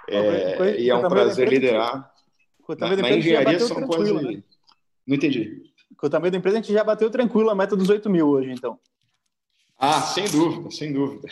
É, 0.08 0.80
e 0.80 0.88
é 0.88 0.94
um 0.94 1.08
prazer 1.08 1.48
liderar. 1.48 2.10
Na, 2.78 2.96
na 2.96 3.10
engenharia 3.10 3.60
são 3.60 3.86
quase. 3.86 4.12
Né? 4.12 4.42
Não 5.06 5.16
entendi. 5.16 5.62
Com 5.96 6.06
o 6.06 6.10
tamanho 6.10 6.30
da 6.30 6.38
empresa, 6.38 6.58
a 6.58 6.60
gente 6.60 6.72
já 6.72 6.84
bateu 6.84 7.10
tranquilo 7.10 7.50
a 7.50 7.54
meta 7.54 7.74
dos 7.74 7.88
8 7.88 8.08
mil 8.08 8.28
hoje, 8.28 8.50
então. 8.52 8.78
Ah, 9.80 10.02
sem 10.02 10.24
dúvida, 10.24 10.70
sem 10.72 10.92
dúvida. 10.92 11.28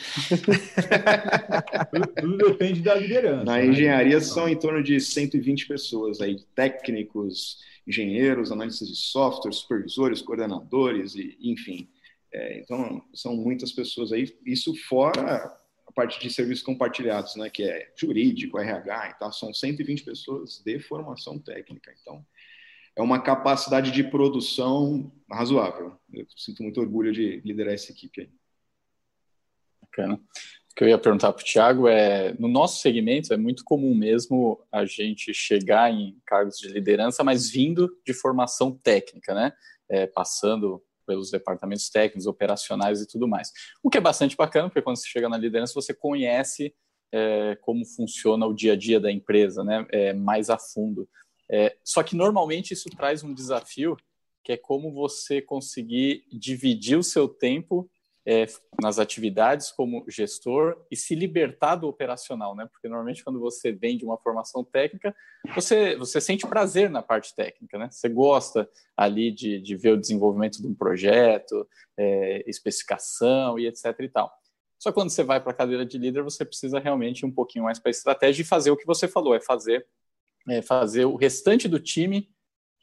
tudo, 1.91 2.07
tudo, 2.07 2.37
depende 2.37 2.81
da 2.81 2.95
liderança. 2.95 3.45
Na 3.45 3.57
né? 3.57 3.67
engenharia 3.67 4.21
são 4.21 4.49
em 4.49 4.55
torno 4.55 4.81
de 4.85 5.01
120 5.01 5.67
pessoas, 5.67 6.21
aí, 6.21 6.37
técnicos, 6.55 7.59
engenheiros, 7.85 8.53
analistas 8.53 8.87
de 8.87 8.95
software, 8.95 9.53
supervisores, 9.53 10.23
coordenadores, 10.23 11.17
e, 11.17 11.37
enfim. 11.41 11.89
É, 12.33 12.61
então, 12.61 13.03
são 13.13 13.35
muitas 13.35 13.73
pessoas 13.73 14.13
aí, 14.13 14.33
isso 14.45 14.73
fora 14.89 15.53
a 15.85 15.93
parte 15.93 16.21
de 16.21 16.33
serviços 16.33 16.65
compartilhados, 16.65 17.35
né, 17.37 17.51
que 17.51 17.65
é 17.65 17.91
jurídico, 17.97 18.59
RH 18.59 19.11
e 19.11 19.19
tal, 19.19 19.33
são 19.33 19.53
120 19.53 20.05
pessoas 20.05 20.63
de 20.65 20.79
formação 20.79 21.39
técnica. 21.39 21.93
Então, 22.01 22.25
é 22.97 23.03
uma 23.03 23.21
capacidade 23.21 23.91
de 23.91 24.03
produção 24.03 25.13
razoável. 25.31 25.99
Eu 26.13 26.27
sinto 26.35 26.63
muito 26.63 26.81
orgulho 26.81 27.13
de 27.13 27.41
liderar 27.45 27.75
essa 27.75 27.93
equipe 27.93 28.23
aí. 28.23 28.31
Bacana. 29.83 30.15
O 30.15 30.75
que 30.75 30.85
eu 30.85 30.89
ia 30.89 30.99
perguntar 30.99 31.33
para 31.33 31.43
o 31.43 31.45
Thiago 31.45 31.89
é, 31.89 32.35
no 32.39 32.49
nosso 32.49 32.81
segmento 32.81 33.33
é 33.33 33.37
muito 33.37 33.65
comum 33.65 33.95
mesmo 33.95 34.63
a 34.73 34.85
gente 34.85 35.33
chegar 35.33 35.93
em 35.93 36.19
cargos 36.27 36.59
de 36.59 36.69
liderança, 36.69 37.23
mas 37.23 37.51
vindo 37.51 37.91
de 38.05 38.13
formação 38.13 38.73
técnica, 38.73 39.35
né? 39.35 39.53
É, 39.89 40.07
passando 40.07 40.83
pelos 41.07 41.31
departamentos 41.31 41.89
técnicos, 41.89 42.27
operacionais 42.27 43.01
e 43.01 43.07
tudo 43.07 43.29
mais. 43.29 43.53
O 43.83 43.89
que 43.89 43.99
é 43.99 44.01
bastante 44.01 44.37
bacana, 44.37 44.69
porque 44.69 44.83
quando 44.83 44.97
você 44.97 45.09
chega 45.09 45.29
na 45.29 45.39
liderança, 45.39 45.73
você 45.73 45.95
conhece 45.95 46.75
é, 47.13 47.57
como 47.63 47.87
funciona 47.87 48.45
o 48.47 48.55
dia 48.55 48.73
a 48.73 48.77
dia 48.77 48.99
da 48.99 49.11
empresa, 49.11 49.63
né, 49.63 49.87
é, 49.91 50.13
mais 50.13 50.51
a 50.51 50.59
fundo. 50.59 51.09
É, 51.51 51.77
só 51.85 52.03
que 52.03 52.17
normalmente 52.17 52.73
isso 52.73 52.89
traz 52.91 53.23
um 53.23 53.33
desafio, 53.33 53.97
que 54.43 54.53
é 54.53 54.57
como 54.57 54.93
você 54.93 55.41
conseguir 55.41 56.25
dividir 56.33 56.99
o 56.99 57.03
seu 57.03 57.29
tempo 57.29 57.91
é, 58.27 58.45
nas 58.83 58.99
atividades 58.99 59.71
como 59.71 60.05
gestor 60.09 60.85
e 60.91 60.97
se 60.97 61.15
libertar 61.15 61.77
do 61.77 61.87
operacional, 61.87 62.57
né? 62.57 62.67
Porque 62.71 62.89
normalmente 62.89 63.23
quando 63.23 63.39
você 63.39 63.71
vem 63.71 63.97
de 63.97 64.05
uma 64.05 64.19
formação 64.19 64.65
técnica, 64.65 65.15
você, 65.55 65.95
você 65.97 66.21
sente 66.21 66.45
prazer 66.45 66.91
na 66.91 67.03
parte 67.03 67.35
técnica, 67.37 67.79
né? 67.79 67.89
Você 67.89 68.09
gosta 68.09 68.69
ali 68.97 69.31
de, 69.31 69.61
de 69.61 69.77
ver 69.77 69.93
o 69.93 69.97
desenvolvimento 69.97 70.61
de 70.61 70.67
um 70.67 70.75
projeto, 70.75 71.69
é, 71.97 72.43
especificação 72.51 73.57
e 73.61 73.69
etc 73.69 73.95
e 74.01 74.09
tal. 74.09 74.33
Só 74.77 74.93
quando 74.93 75.11
você 75.11 75.23
vai 75.23 75.41
para 75.41 75.53
a 75.53 75.55
cadeira 75.55 75.87
de 75.87 75.97
líder, 75.97 76.23
você 76.23 76.45
precisa 76.45 76.81
realmente 76.81 77.25
um 77.25 77.31
pouquinho 77.31 77.65
mais 77.65 77.79
para 77.79 77.91
a 77.91 77.93
estratégia 77.93 78.43
e 78.43 78.45
fazer 78.45 78.73
o 78.73 78.77
que 78.77 78.87
você 78.87 79.07
falou, 79.07 79.37
é 79.37 79.41
fazer, 79.41 79.87
é 80.49 80.63
fazer 80.63 81.05
o 81.05 81.17
restante 81.17 81.69
do 81.69 81.81
time 81.81 82.29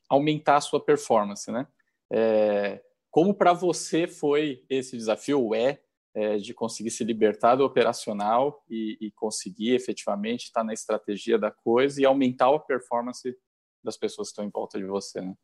aumentar 0.10 0.58
a 0.58 0.62
sua 0.62 0.84
performance, 0.84 1.52
né? 1.52 1.68
É, 2.12 2.84
como 3.10 3.34
para 3.34 3.54
você 3.54 4.08
foi 4.08 4.64
esse 4.70 4.98
desafio, 4.98 5.54
é, 5.56 5.80
é, 6.16 6.38
de 6.38 6.54
conseguir 6.54 6.92
se 6.92 7.04
libertar 7.04 7.56
do 7.56 7.66
operacional 7.66 8.64
e, 8.70 8.98
e 9.02 9.12
conseguir 9.12 9.74
efetivamente 9.74 10.46
estar 10.46 10.64
na 10.64 10.74
estratégia 10.74 11.38
da 11.38 11.50
coisa 11.50 12.02
e 12.02 12.06
aumentar 12.06 12.54
a 12.54 12.60
performance 12.60 13.36
das 13.84 13.98
pessoas 13.98 14.28
que 14.28 14.34
estão 14.34 14.46
em 14.46 14.50
volta 14.50 14.78
de 14.78 14.86
você, 14.86 15.22
né? 15.22 15.36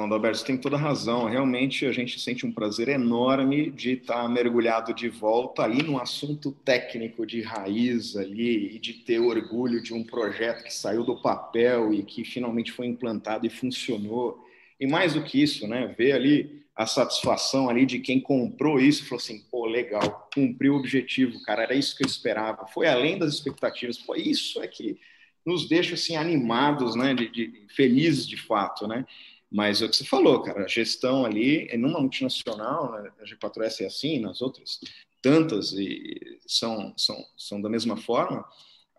Não, 0.00 0.08
Dalberto, 0.08 0.38
você 0.38 0.46
tem 0.46 0.56
toda 0.56 0.78
razão. 0.78 1.26
Realmente 1.26 1.84
a 1.84 1.92
gente 1.92 2.18
sente 2.18 2.46
um 2.46 2.52
prazer 2.52 2.88
enorme 2.88 3.70
de 3.70 3.92
estar 3.92 4.26
mergulhado 4.30 4.94
de 4.94 5.10
volta 5.10 5.62
ali 5.62 5.82
no 5.82 6.00
assunto 6.00 6.52
técnico 6.64 7.26
de 7.26 7.42
raiz 7.42 8.16
ali 8.16 8.76
e 8.76 8.78
de 8.78 8.94
ter 8.94 9.18
orgulho 9.18 9.82
de 9.82 9.92
um 9.92 10.02
projeto 10.02 10.64
que 10.64 10.72
saiu 10.72 11.04
do 11.04 11.20
papel 11.20 11.92
e 11.92 12.02
que 12.02 12.24
finalmente 12.24 12.72
foi 12.72 12.86
implantado 12.86 13.46
e 13.46 13.50
funcionou 13.50 14.42
e 14.80 14.86
mais 14.86 15.12
do 15.12 15.22
que 15.22 15.42
isso, 15.42 15.66
né, 15.66 15.94
ver 15.98 16.12
ali 16.12 16.64
a 16.74 16.86
satisfação 16.86 17.68
ali 17.68 17.84
de 17.84 17.98
quem 17.98 18.18
comprou 18.18 18.80
isso 18.80 19.04
falou 19.04 19.20
assim, 19.20 19.44
pô, 19.50 19.66
legal, 19.66 20.30
cumpriu 20.32 20.72
o 20.72 20.78
objetivo, 20.78 21.42
cara, 21.42 21.64
era 21.64 21.74
isso 21.74 21.94
que 21.94 22.02
eu 22.02 22.08
esperava, 22.08 22.66
foi 22.68 22.86
além 22.86 23.18
das 23.18 23.34
expectativas, 23.34 23.98
pô, 23.98 24.14
isso 24.14 24.62
é 24.62 24.66
que 24.66 24.98
nos 25.44 25.68
deixa 25.68 25.92
assim 25.92 26.16
animados, 26.16 26.96
né, 26.96 27.12
de, 27.12 27.28
de 27.28 27.66
felizes 27.76 28.26
de 28.26 28.38
fato, 28.38 28.88
né? 28.88 29.04
Mas 29.50 29.82
é 29.82 29.86
o 29.86 29.90
que 29.90 29.96
você 29.96 30.04
falou, 30.04 30.42
cara, 30.42 30.64
a 30.64 30.68
gestão 30.68 31.24
ali, 31.24 31.68
numa 31.76 32.00
multinacional, 32.00 32.92
né, 32.92 33.10
a 33.20 33.24
G4S 33.24 33.80
é 33.80 33.86
assim, 33.86 34.20
nas 34.20 34.40
outras 34.40 34.78
tantas 35.20 35.72
e 35.72 36.38
são, 36.46 36.94
são, 36.96 37.16
são 37.36 37.60
da 37.60 37.68
mesma 37.68 37.96
forma, 37.96 38.44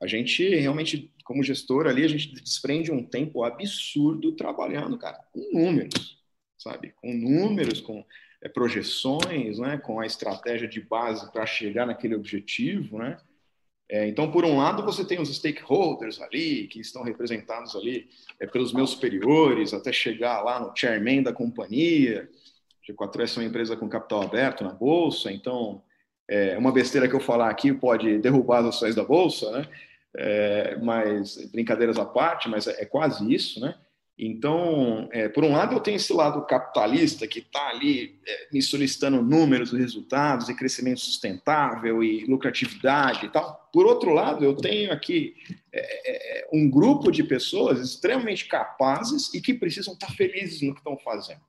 a 0.02 0.08
gente 0.08 0.44
realmente, 0.56 1.12
como 1.24 1.44
gestor 1.44 1.88
ali, 1.88 2.04
a 2.04 2.08
gente 2.08 2.34
desprende 2.34 2.92
um 2.92 3.06
tempo 3.06 3.44
absurdo 3.44 4.32
trabalhando, 4.32 4.98
cara, 4.98 5.20
com 5.32 5.40
números, 5.54 6.18
sabe? 6.58 6.94
Com 7.02 7.14
números, 7.14 7.80
com 7.82 8.04
é, 8.42 8.50
projeções, 8.50 9.60
né? 9.60 9.78
Com 9.78 10.00
a 10.00 10.06
estratégia 10.06 10.68
de 10.68 10.82
base 10.82 11.32
para 11.32 11.46
chegar 11.46 11.86
naquele 11.86 12.16
objetivo, 12.16 12.98
né? 12.98 13.18
É, 13.92 14.08
então, 14.08 14.32
por 14.32 14.46
um 14.46 14.58
lado, 14.58 14.84
você 14.84 15.04
tem 15.04 15.20
os 15.20 15.36
stakeholders 15.36 16.22
ali, 16.22 16.66
que 16.68 16.80
estão 16.80 17.04
representados 17.04 17.76
ali 17.76 18.08
é, 18.40 18.48
pelos 18.48 18.72
meus 18.72 18.92
superiores, 18.92 19.74
até 19.74 19.92
chegar 19.92 20.42
lá 20.42 20.62
no 20.62 20.72
chairman 20.74 21.22
da 21.22 21.34
companhia. 21.34 22.30
G4S 22.90 23.36
é 23.36 23.42
uma 23.42 23.48
empresa 23.48 23.76
com 23.76 23.90
capital 23.90 24.22
aberto 24.22 24.64
na 24.64 24.72
bolsa, 24.72 25.30
então 25.30 25.84
é, 26.26 26.58
uma 26.58 26.72
besteira 26.72 27.08
que 27.08 27.14
eu 27.14 27.20
falar 27.20 27.50
aqui 27.50 27.74
pode 27.74 28.18
derrubar 28.20 28.60
as 28.60 28.68
ações 28.68 28.96
da 28.96 29.04
bolsa, 29.04 29.52
né? 29.52 29.68
é, 30.16 30.78
mas 30.78 31.38
brincadeiras 31.52 31.98
à 31.98 32.06
parte, 32.06 32.50
mas 32.50 32.68
é, 32.68 32.82
é 32.82 32.86
quase 32.86 33.34
isso, 33.34 33.60
né? 33.60 33.76
Então, 34.24 35.10
é, 35.12 35.28
por 35.28 35.44
um 35.44 35.54
lado, 35.54 35.74
eu 35.74 35.80
tenho 35.80 35.96
esse 35.96 36.14
lado 36.14 36.46
capitalista 36.46 37.28
que 37.28 37.40
está 37.40 37.70
ali 37.70 38.20
é, 38.24 38.50
me 38.54 38.62
solicitando 38.62 39.20
números, 39.20 39.72
resultados 39.72 40.48
e 40.48 40.54
crescimento 40.54 41.00
sustentável 41.00 42.04
e 42.04 42.24
lucratividade 42.26 43.26
e 43.26 43.30
tal. 43.30 43.68
Por 43.74 43.88
outro 43.88 44.14
lado, 44.14 44.46
eu 44.46 44.56
tenho 44.56 44.94
aqui 44.94 45.36
é, 45.74 46.42
é, 46.42 46.48
um 46.54 46.70
grupo 46.70 47.12
de 47.12 47.24
pessoas 47.24 47.80
extremamente 47.80 48.46
capazes 48.46 49.34
e 49.34 49.42
que 49.42 49.56
precisam 49.56 49.96
estar 49.96 50.06
tá 50.06 50.14
felizes 50.14 50.62
no 50.62 50.76
que 50.76 50.82
estão 50.82 50.96
fazendo. 51.00 51.42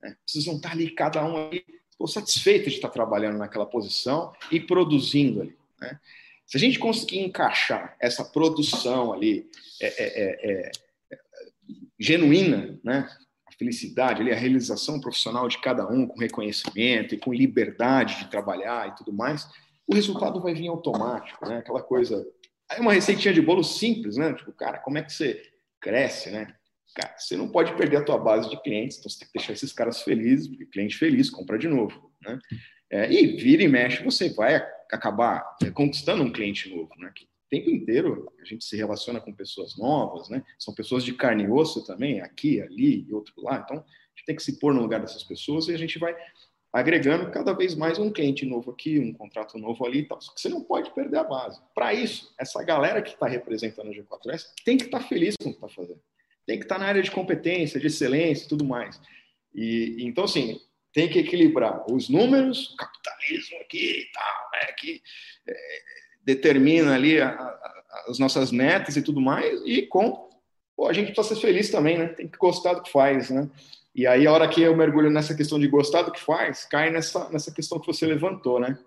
Né? 0.00 0.16
Precisam 0.22 0.54
estar 0.54 0.68
tá 0.68 0.74
ali, 0.76 0.88
cada 0.90 1.24
um 1.24 1.48
ali, 1.48 1.64
satisfeito 2.06 2.70
de 2.70 2.76
estar 2.76 2.90
trabalhando 2.90 3.38
naquela 3.38 3.66
posição 3.66 4.32
e 4.52 4.60
produzindo 4.60 5.42
ali. 5.42 5.56
Né? 5.80 5.98
Se 6.46 6.56
a 6.56 6.60
gente 6.60 6.78
conseguir 6.78 7.18
encaixar 7.18 7.96
essa 7.98 8.24
produção 8.24 9.12
ali 9.12 9.50
é, 9.80 9.86
é, 9.86 10.04
é, 10.04 10.50
é, 10.52 10.70
genuína, 12.00 12.78
né? 12.82 13.06
a 13.46 13.52
felicidade, 13.58 14.22
ali, 14.22 14.32
a 14.32 14.36
realização 14.36 15.00
profissional 15.00 15.48
de 15.48 15.60
cada 15.60 15.86
um, 15.86 16.06
com 16.06 16.18
reconhecimento 16.18 17.14
e 17.14 17.18
com 17.18 17.34
liberdade 17.34 18.18
de 18.20 18.30
trabalhar 18.30 18.88
e 18.88 18.94
tudo 18.94 19.12
mais, 19.12 19.46
o 19.86 19.94
resultado 19.94 20.40
vai 20.40 20.54
vir 20.54 20.68
automático, 20.68 21.46
né? 21.46 21.58
Aquela 21.58 21.82
coisa. 21.82 22.24
É 22.70 22.80
uma 22.80 22.92
receitinha 22.92 23.34
de 23.34 23.42
bolo 23.42 23.64
simples, 23.64 24.16
né? 24.16 24.32
Tipo, 24.32 24.52
cara, 24.52 24.78
como 24.78 24.98
é 24.98 25.02
que 25.02 25.12
você 25.12 25.42
cresce, 25.80 26.30
né? 26.30 26.54
Cara, 26.94 27.16
você 27.18 27.36
não 27.36 27.48
pode 27.48 27.74
perder 27.74 27.98
a 27.98 28.04
tua 28.04 28.18
base 28.18 28.48
de 28.48 28.60
clientes, 28.62 28.98
então 28.98 29.10
você 29.10 29.18
tem 29.18 29.28
que 29.28 29.38
deixar 29.38 29.52
esses 29.52 29.72
caras 29.72 30.02
felizes, 30.02 30.46
porque 30.46 30.66
cliente 30.66 30.96
feliz 30.96 31.28
compra 31.28 31.58
de 31.58 31.68
novo, 31.68 32.12
né? 32.22 32.38
É, 32.92 33.12
e 33.12 33.36
vira 33.36 33.62
e 33.62 33.68
mexe, 33.68 34.02
você 34.02 34.30
vai 34.30 34.56
acabar 34.90 35.44
é, 35.62 35.70
conquistando 35.70 36.22
um 36.22 36.32
cliente 36.32 36.68
novo, 36.70 36.90
né? 36.98 37.12
Que 37.14 37.28
tempo 37.50 37.68
inteiro 37.68 38.32
a 38.40 38.44
gente 38.44 38.64
se 38.64 38.76
relaciona 38.76 39.20
com 39.20 39.34
pessoas 39.34 39.76
novas, 39.76 40.28
né? 40.28 40.42
São 40.58 40.72
pessoas 40.72 41.04
de 41.04 41.12
carne 41.12 41.44
e 41.44 41.50
osso 41.50 41.84
também, 41.84 42.20
aqui, 42.20 42.62
ali 42.62 43.04
e 43.06 43.12
outro 43.12 43.34
lá. 43.38 43.60
Então, 43.64 43.78
a 43.78 44.16
gente 44.16 44.26
tem 44.26 44.36
que 44.36 44.42
se 44.42 44.58
pôr 44.58 44.72
no 44.72 44.80
lugar 44.80 45.00
dessas 45.00 45.24
pessoas 45.24 45.68
e 45.68 45.74
a 45.74 45.76
gente 45.76 45.98
vai 45.98 46.16
agregando 46.72 47.28
cada 47.32 47.52
vez 47.52 47.74
mais 47.74 47.98
um 47.98 48.12
cliente 48.12 48.46
novo 48.46 48.70
aqui, 48.70 49.00
um 49.00 49.12
contrato 49.12 49.58
novo 49.58 49.84
ali 49.84 50.00
e 50.00 50.04
tal. 50.04 50.20
Só 50.20 50.32
que 50.32 50.40
você 50.40 50.48
não 50.48 50.62
pode 50.62 50.94
perder 50.94 51.18
a 51.18 51.24
base. 51.24 51.60
Para 51.74 51.92
isso, 51.92 52.32
essa 52.38 52.62
galera 52.62 53.02
que 53.02 53.10
está 53.10 53.26
representando 53.26 53.88
a 53.88 53.92
G4S 53.92 54.52
tem 54.64 54.76
que 54.76 54.84
estar 54.84 55.00
tá 55.00 55.04
feliz 55.04 55.34
com 55.36 55.48
o 55.48 55.52
que 55.52 55.56
está 55.56 55.68
fazendo. 55.68 56.00
Tem 56.46 56.58
que 56.58 56.64
estar 56.64 56.76
tá 56.76 56.80
na 56.80 56.86
área 56.86 57.02
de 57.02 57.10
competência, 57.10 57.80
de 57.80 57.88
excelência 57.88 58.44
e 58.46 58.48
tudo 58.48 58.64
mais. 58.64 59.00
E, 59.52 59.96
então, 60.00 60.24
assim, 60.24 60.60
tem 60.92 61.08
que 61.08 61.18
equilibrar 61.18 61.84
os 61.90 62.08
números, 62.08 62.70
o 62.70 62.76
capitalismo 62.76 63.58
aqui 63.58 64.02
e 64.02 64.12
tal, 64.12 64.50
né, 64.52 64.72
que 64.78 65.02
é, 65.48 65.54
determina 66.24 66.94
ali 66.94 67.20
a, 67.20 67.28
a, 67.28 68.04
as 68.08 68.18
nossas 68.18 68.50
metas 68.52 68.96
e 68.96 69.02
tudo 69.02 69.20
mais, 69.20 69.60
e 69.64 69.82
com 69.82 70.28
pô, 70.76 70.88
a 70.88 70.92
gente 70.92 71.12
precisa 71.12 71.34
ser 71.34 71.40
feliz 71.40 71.70
também, 71.70 71.98
né? 71.98 72.08
Tem 72.08 72.26
que 72.26 72.38
gostar 72.38 72.74
do 72.74 72.82
que 72.82 72.90
faz, 72.90 73.30
né? 73.30 73.48
E 73.94 74.06
aí, 74.06 74.26
a 74.26 74.32
hora 74.32 74.48
que 74.48 74.62
eu 74.62 74.76
mergulho 74.76 75.10
nessa 75.10 75.34
questão 75.34 75.58
de 75.58 75.68
gostar 75.68 76.02
do 76.02 76.12
que 76.12 76.20
faz, 76.20 76.64
cai 76.64 76.90
nessa, 76.90 77.28
nessa 77.30 77.52
questão 77.52 77.78
que 77.78 77.86
você 77.86 78.06
levantou, 78.06 78.60
né? 78.60 78.78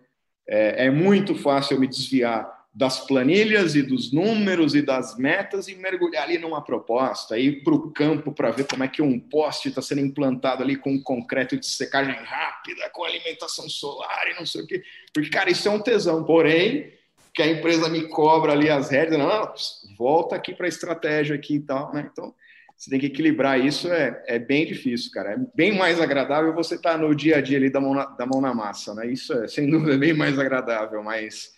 É, 0.47 0.85
é 0.85 0.89
muito 0.89 1.35
fácil 1.35 1.75
eu 1.75 1.79
me 1.79 1.87
desviar 1.87 2.63
das 2.73 3.05
planilhas 3.05 3.75
e 3.75 3.83
dos 3.83 4.11
números 4.11 4.73
e 4.73 4.81
das 4.81 5.15
metas 5.15 5.67
e 5.67 5.75
mergulhar 5.75 6.23
ali 6.23 6.39
numa 6.39 6.63
proposta, 6.63 7.37
ir 7.37 7.63
para 7.63 7.73
o 7.73 7.91
campo 7.91 8.31
para 8.31 8.49
ver 8.49 8.65
como 8.65 8.83
é 8.83 8.87
que 8.87 9.01
um 9.01 9.19
poste 9.19 9.69
está 9.69 9.81
sendo 9.81 10.01
implantado 10.01 10.63
ali 10.63 10.75
com 10.75 10.99
concreto 10.99 11.55
de 11.55 11.67
secagem 11.67 12.15
rápida, 12.15 12.89
com 12.91 13.03
alimentação 13.03 13.69
solar 13.69 14.27
e 14.31 14.39
não 14.39 14.45
sei 14.45 14.63
o 14.63 14.67
quê. 14.67 14.81
Porque, 15.13 15.29
cara, 15.29 15.51
isso 15.51 15.67
é 15.67 15.71
um 15.71 15.79
tesão. 15.79 16.23
Porém, 16.23 16.91
que 17.33 17.41
a 17.41 17.47
empresa 17.47 17.89
me 17.89 18.07
cobra 18.07 18.51
ali 18.51 18.69
as 18.69 18.89
rédeas, 18.89 19.17
não, 19.17 19.27
não 19.27 19.53
volta 19.97 20.35
aqui 20.35 20.53
para 20.53 20.67
a 20.67 20.69
estratégia 20.69 21.35
aqui 21.35 21.55
e 21.55 21.59
tal, 21.59 21.91
né? 21.93 22.07
Então, 22.11 22.33
você 22.77 22.89
tem 22.89 22.99
que 22.99 23.05
equilibrar 23.05 23.59
isso, 23.59 23.91
é, 23.91 24.23
é 24.27 24.37
bem 24.37 24.65
difícil, 24.65 25.11
cara. 25.11 25.33
É 25.33 25.37
bem 25.55 25.77
mais 25.77 25.99
agradável 25.99 26.53
você 26.53 26.75
estar 26.75 26.93
tá 26.93 26.97
no 26.97 27.15
dia 27.15 27.37
a 27.37 27.41
dia 27.41 27.57
ali 27.57 27.69
da 27.69 27.79
mão 27.79 27.93
na, 27.93 28.05
da 28.05 28.25
mão 28.25 28.41
na 28.41 28.53
massa, 28.53 28.93
né? 28.93 29.07
Isso 29.07 29.33
é, 29.33 29.47
sem 29.47 29.69
dúvida, 29.71 29.97
bem 29.97 30.13
mais 30.13 30.37
agradável, 30.37 31.01
mas 31.01 31.53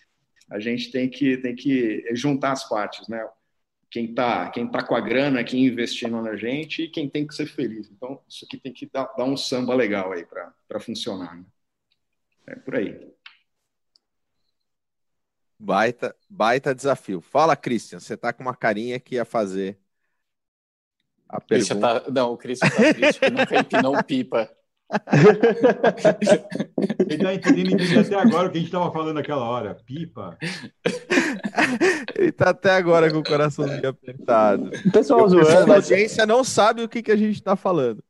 a 0.50 0.58
gente 0.58 0.90
tem 0.90 1.08
que, 1.08 1.36
tem 1.38 1.54
que 1.54 2.04
juntar 2.12 2.52
as 2.52 2.68
partes, 2.68 3.08
né? 3.08 3.26
Quem 3.90 4.06
está 4.06 4.50
quem 4.50 4.70
tá 4.70 4.82
com 4.82 4.94
a 4.94 5.00
grana 5.00 5.40
aqui 5.40 5.58
investindo 5.58 6.20
na 6.20 6.36
gente 6.36 6.82
e 6.82 6.88
quem 6.88 7.08
tem 7.08 7.26
que 7.26 7.34
ser 7.34 7.46
feliz. 7.46 7.90
Então, 7.90 8.20
isso 8.28 8.44
aqui 8.44 8.56
tem 8.56 8.72
que 8.72 8.88
dar, 8.92 9.04
dar 9.16 9.24
um 9.24 9.36
samba 9.36 9.74
legal 9.74 10.12
aí 10.12 10.24
para 10.24 10.80
funcionar. 10.80 11.36
Né? 11.36 11.44
É 12.48 12.56
por 12.56 12.76
aí. 12.76 13.15
Baita, 15.58 16.14
baita 16.28 16.74
desafio. 16.74 17.20
Fala, 17.20 17.56
Christian, 17.56 17.98
você 17.98 18.14
está 18.14 18.32
com 18.32 18.42
uma 18.42 18.54
carinha 18.54 19.00
que 19.00 19.14
ia 19.14 19.24
fazer 19.24 19.78
a 21.28 21.40
pergunta. 21.40 21.80
Tá, 21.80 22.02
não, 22.10 22.32
o 22.32 22.36
Christian 22.36 22.68
está 22.68 22.94
triste 22.94 23.20
que 23.20 23.30
nunca 23.30 23.58
empinou 23.58 24.04
pipa. 24.04 24.50
Ele 27.00 27.14
está 27.14 27.34
entendendo 27.34 28.00
até 28.00 28.14
agora 28.14 28.46
o 28.46 28.50
que 28.50 28.58
a 28.58 28.60
gente 28.60 28.68
estava 28.68 28.92
falando 28.92 29.14
naquela 29.14 29.44
hora. 29.44 29.74
Pipa. 29.74 30.38
Ele 32.14 32.28
está 32.28 32.50
até 32.50 32.70
agora 32.70 33.10
com 33.10 33.18
o 33.18 33.24
coraçãozinho 33.24 33.88
apertado. 33.88 34.70
O 34.86 34.92
pessoal 34.92 35.28
zoando. 35.28 35.72
A 35.72 35.76
audiência 35.76 36.24
não 36.24 36.44
sabe 36.44 36.82
o 36.82 36.88
que, 36.88 37.02
que 37.02 37.10
a 37.10 37.16
gente 37.16 37.34
está 37.34 37.56
falando. 37.56 38.00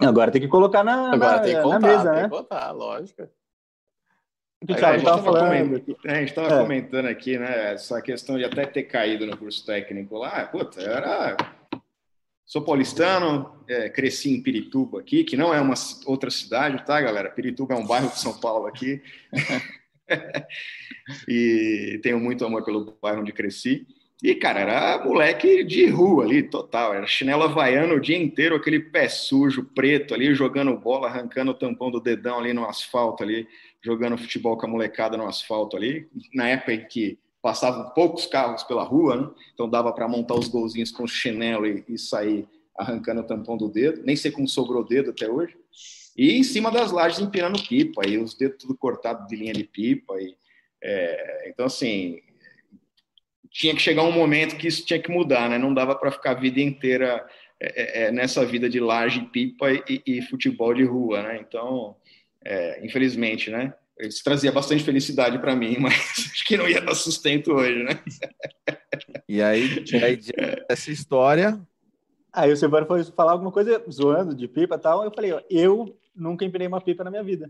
Agora 0.00 0.30
tem 0.30 0.40
que 0.40 0.48
colocar 0.48 0.82
na, 0.82 1.12
Agora 1.12 1.36
na, 1.36 1.42
tem 1.42 1.52
que 1.52 1.58
na 1.58 1.62
contar, 1.62 1.80
mesa, 1.80 2.04
tem 2.04 2.12
né? 2.12 2.22
que 2.24 2.30
contar, 2.30 2.70
lógico. 2.72 3.28
O 4.64 4.66
que 4.66 4.72
o 4.72 4.76
É, 4.76 4.84
a 4.84 4.92
gente 4.96 5.04
tava 5.04 5.22
tava 5.22 5.22
falando. 5.22 5.68
comentando-. 5.68 5.98
É, 6.06 6.24
estava 6.24 6.62
comentando 6.62 7.06
aqui, 7.06 7.38
né? 7.38 7.74
Essa 7.74 8.00
questão 8.00 8.38
de 8.38 8.44
até 8.44 8.64
ter 8.64 8.84
caído 8.84 9.26
no 9.26 9.36
curso 9.36 9.64
técnico 9.64 10.16
lá. 10.16 10.46
Puta, 10.46 10.80
eu 10.80 10.90
era. 10.90 11.36
Sou 12.46 12.62
paulistano, 12.62 13.62
é, 13.68 13.88
cresci 13.90 14.30
em 14.30 14.42
Pirituba 14.42 15.00
aqui, 15.00 15.24
que 15.24 15.36
não 15.36 15.52
é 15.52 15.60
uma 15.60 15.74
outra 16.06 16.30
cidade, 16.30 16.84
tá, 16.84 17.00
galera? 17.00 17.30
Pirituba 17.30 17.74
é 17.74 17.76
um 17.76 17.86
bairro 17.86 18.08
de 18.08 18.18
São 18.18 18.38
Paulo 18.38 18.66
aqui. 18.66 19.02
e 21.28 22.00
tenho 22.02 22.18
muito 22.18 22.44
amor 22.44 22.64
pelo 22.64 22.96
bairro 23.02 23.20
onde 23.20 23.32
cresci. 23.32 23.86
E, 24.22 24.34
cara, 24.34 24.60
era 24.60 25.04
moleque 25.04 25.64
de 25.64 25.86
rua 25.86 26.24
ali, 26.24 26.42
total. 26.42 26.94
Era 26.94 27.06
chinelo 27.06 27.42
havaiano 27.42 27.96
o 27.96 28.00
dia 28.00 28.16
inteiro, 28.16 28.56
aquele 28.56 28.80
pé 28.80 29.08
sujo, 29.08 29.64
preto 29.74 30.14
ali, 30.14 30.34
jogando 30.34 30.74
bola, 30.78 31.08
arrancando 31.08 31.50
o 31.50 31.54
tampão 31.54 31.90
do 31.90 32.00
dedão 32.00 32.38
ali 32.38 32.54
no 32.54 32.64
asfalto 32.64 33.22
ali, 33.22 33.46
jogando 33.84 34.16
futebol 34.16 34.56
com 34.56 34.66
a 34.66 34.68
molecada 34.68 35.16
no 35.16 35.26
asfalto 35.26 35.76
ali. 35.76 36.08
Na 36.32 36.48
época 36.48 36.72
em 36.72 36.86
que 36.86 37.18
passavam 37.42 37.90
poucos 37.90 38.24
carros 38.24 38.62
pela 38.62 38.82
rua, 38.82 39.16
né? 39.16 39.30
então 39.52 39.68
dava 39.68 39.92
para 39.92 40.08
montar 40.08 40.34
os 40.34 40.48
golzinhos 40.48 40.90
com 40.90 41.06
chinelo 41.06 41.66
e, 41.66 41.84
e 41.86 41.98
sair 41.98 42.48
arrancando 42.76 43.20
o 43.20 43.24
tampão 43.24 43.56
do 43.56 43.68
dedo. 43.68 44.02
Nem 44.02 44.16
sei 44.16 44.30
como 44.30 44.48
sobrou 44.48 44.82
o 44.82 44.86
dedo 44.86 45.10
até 45.10 45.30
hoje. 45.30 45.54
E 46.16 46.32
em 46.32 46.42
cima 46.42 46.70
das 46.70 46.90
lajes 46.90 47.20
empinando 47.20 47.62
pipa, 47.62 48.06
e 48.08 48.16
os 48.16 48.34
dedos 48.34 48.58
tudo 48.58 48.74
cortados 48.74 49.26
de 49.28 49.36
linha 49.36 49.52
de 49.52 49.64
pipa. 49.64 50.14
E, 50.20 50.34
é, 50.82 51.50
então, 51.50 51.66
assim, 51.66 52.20
tinha 53.50 53.74
que 53.74 53.82
chegar 53.82 54.04
um 54.04 54.12
momento 54.12 54.56
que 54.56 54.66
isso 54.66 54.86
tinha 54.86 54.98
que 54.98 55.10
mudar, 55.10 55.50
né? 55.50 55.58
Não 55.58 55.74
dava 55.74 55.94
para 55.94 56.10
ficar 56.10 56.30
a 56.30 56.40
vida 56.40 56.60
inteira 56.60 57.26
é, 57.60 58.04
é, 58.04 58.12
nessa 58.12 58.44
vida 58.44 58.68
de 58.68 58.80
laje, 58.80 59.20
pipa 59.32 59.70
e, 59.70 60.02
e 60.06 60.22
futebol 60.22 60.72
de 60.72 60.84
rua, 60.84 61.22
né? 61.22 61.38
Então, 61.40 61.96
é, 62.44 62.84
infelizmente, 62.84 63.50
né? 63.50 63.74
Isso 64.00 64.24
trazia 64.24 64.50
bastante 64.50 64.82
felicidade 64.82 65.38
para 65.38 65.54
mim, 65.54 65.76
mas 65.80 65.94
acho 65.94 66.44
que 66.44 66.56
não 66.56 66.68
ia 66.68 66.80
dar 66.80 66.94
sustento 66.94 67.52
hoje, 67.52 67.82
né? 67.84 68.00
E 69.28 69.40
aí, 69.40 69.84
aí 70.02 70.18
dessa 70.68 70.90
história, 70.90 71.60
Aí 72.34 72.52
o 72.52 72.56
Silvano 72.56 72.84
foi 72.84 73.04
falar 73.04 73.30
alguma 73.30 73.52
coisa 73.52 73.80
zoando 73.88 74.34
de 74.34 74.48
pipa 74.48 74.74
e 74.74 74.78
tal. 74.78 75.04
Eu 75.04 75.12
falei, 75.12 75.32
ó, 75.32 75.40
eu 75.48 75.96
nunca 76.14 76.44
empinei 76.44 76.66
uma 76.66 76.80
pipa 76.80 77.04
na 77.04 77.10
minha 77.10 77.22
vida. 77.22 77.48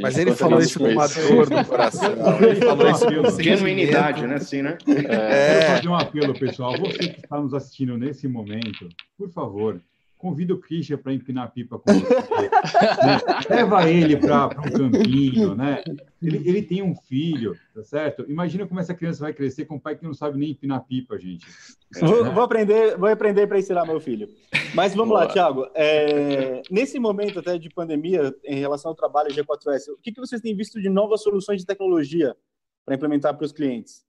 Mas 0.00 0.16
ele 0.18 0.32
falou 0.32 0.58
isso 0.60 0.78
com 0.78 0.88
uma 0.88 1.06
dor 1.06 1.50
no 1.50 1.64
coração. 1.66 2.10
Ele 2.40 2.56
falou 2.56 2.88
isso 2.88 3.04
com 3.04 3.42
Genuinidade, 3.42 4.26
né? 4.26 4.36
Assim, 4.36 4.62
né? 4.62 4.78
Quero 4.82 5.12
É, 5.12 5.76
fazer 5.76 5.88
um 5.88 5.94
apelo, 5.94 6.38
pessoal. 6.38 6.72
Você 6.78 7.10
que 7.10 7.20
está 7.20 7.38
nos 7.38 7.52
assistindo 7.52 7.98
nesse 7.98 8.26
momento, 8.26 8.88
por 9.18 9.30
favor, 9.30 9.78
convida 10.22 10.54
o 10.54 10.58
Christian 10.58 10.96
para 10.98 11.12
empinar 11.12 11.46
a 11.46 11.48
pipa 11.48 11.80
com 11.80 11.92
você. 11.92 12.14
né? 12.14 13.20
Leva 13.50 13.90
ele 13.90 14.16
para 14.16 14.46
um 14.46 14.70
campinho, 14.70 15.56
né? 15.56 15.82
Ele, 16.22 16.48
ele 16.48 16.62
tem 16.62 16.80
um 16.80 16.94
filho, 16.94 17.58
tá 17.74 17.82
certo? 17.82 18.24
Imagina 18.28 18.64
como 18.64 18.78
essa 18.78 18.94
criança 18.94 19.24
vai 19.24 19.32
crescer 19.32 19.64
com 19.64 19.74
um 19.74 19.80
pai 19.80 19.96
que 19.96 20.04
não 20.04 20.14
sabe 20.14 20.38
nem 20.38 20.50
empinar 20.52 20.86
pipa, 20.86 21.18
gente. 21.18 21.44
Vou, 22.00 22.22
né? 22.22 22.30
vou 22.30 22.44
aprender, 22.44 22.96
vou 22.96 23.08
aprender 23.08 23.48
para 23.48 23.58
ensinar 23.58 23.84
meu 23.84 23.98
filho. 23.98 24.28
Mas 24.72 24.94
vamos 24.94 25.12
lá, 25.12 25.22
Boa. 25.22 25.32
Thiago. 25.32 25.66
É, 25.74 26.62
nesse 26.70 27.00
momento 27.00 27.40
até 27.40 27.58
de 27.58 27.68
pandemia, 27.68 28.32
em 28.44 28.60
relação 28.60 28.92
ao 28.92 28.94
trabalho 28.94 29.34
G4S, 29.34 29.88
o 29.88 29.98
que, 30.00 30.12
que 30.12 30.20
vocês 30.20 30.40
têm 30.40 30.54
visto 30.54 30.80
de 30.80 30.88
novas 30.88 31.20
soluções 31.20 31.60
de 31.60 31.66
tecnologia 31.66 32.36
para 32.84 32.94
implementar 32.94 33.36
para 33.36 33.44
os 33.44 33.50
clientes? 33.50 34.04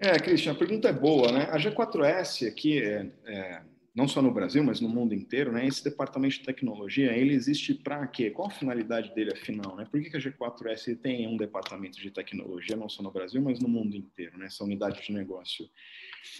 É, 0.00 0.18
Christian, 0.18 0.52
a 0.52 0.54
pergunta 0.54 0.88
é 0.88 0.92
boa, 0.92 1.30
né? 1.30 1.46
A 1.50 1.58
G4S 1.58 2.48
aqui, 2.48 2.80
é, 2.80 3.10
é, 3.26 3.62
não 3.94 4.06
só 4.06 4.22
no 4.22 4.32
Brasil, 4.32 4.62
mas 4.62 4.80
no 4.80 4.88
mundo 4.88 5.14
inteiro, 5.14 5.52
né? 5.52 5.66
Esse 5.66 5.82
departamento 5.82 6.36
de 6.36 6.44
tecnologia, 6.44 7.16
ele 7.16 7.34
existe 7.34 7.74
para 7.74 8.06
quê? 8.06 8.30
Qual 8.30 8.48
a 8.48 8.50
finalidade 8.50 9.14
dele, 9.14 9.32
afinal, 9.32 9.76
né? 9.76 9.86
Por 9.90 10.00
que, 10.00 10.10
que 10.10 10.16
a 10.16 10.20
G4S 10.20 10.98
tem 11.00 11.26
um 11.26 11.36
departamento 11.36 12.00
de 12.00 12.10
tecnologia, 12.10 12.76
não 12.76 12.88
só 12.88 13.02
no 13.02 13.10
Brasil, 13.10 13.40
mas 13.42 13.60
no 13.60 13.68
mundo 13.68 13.96
inteiro, 13.96 14.38
né? 14.38 14.46
Essa 14.46 14.64
unidade 14.64 15.02
de 15.04 15.12
negócio. 15.12 15.68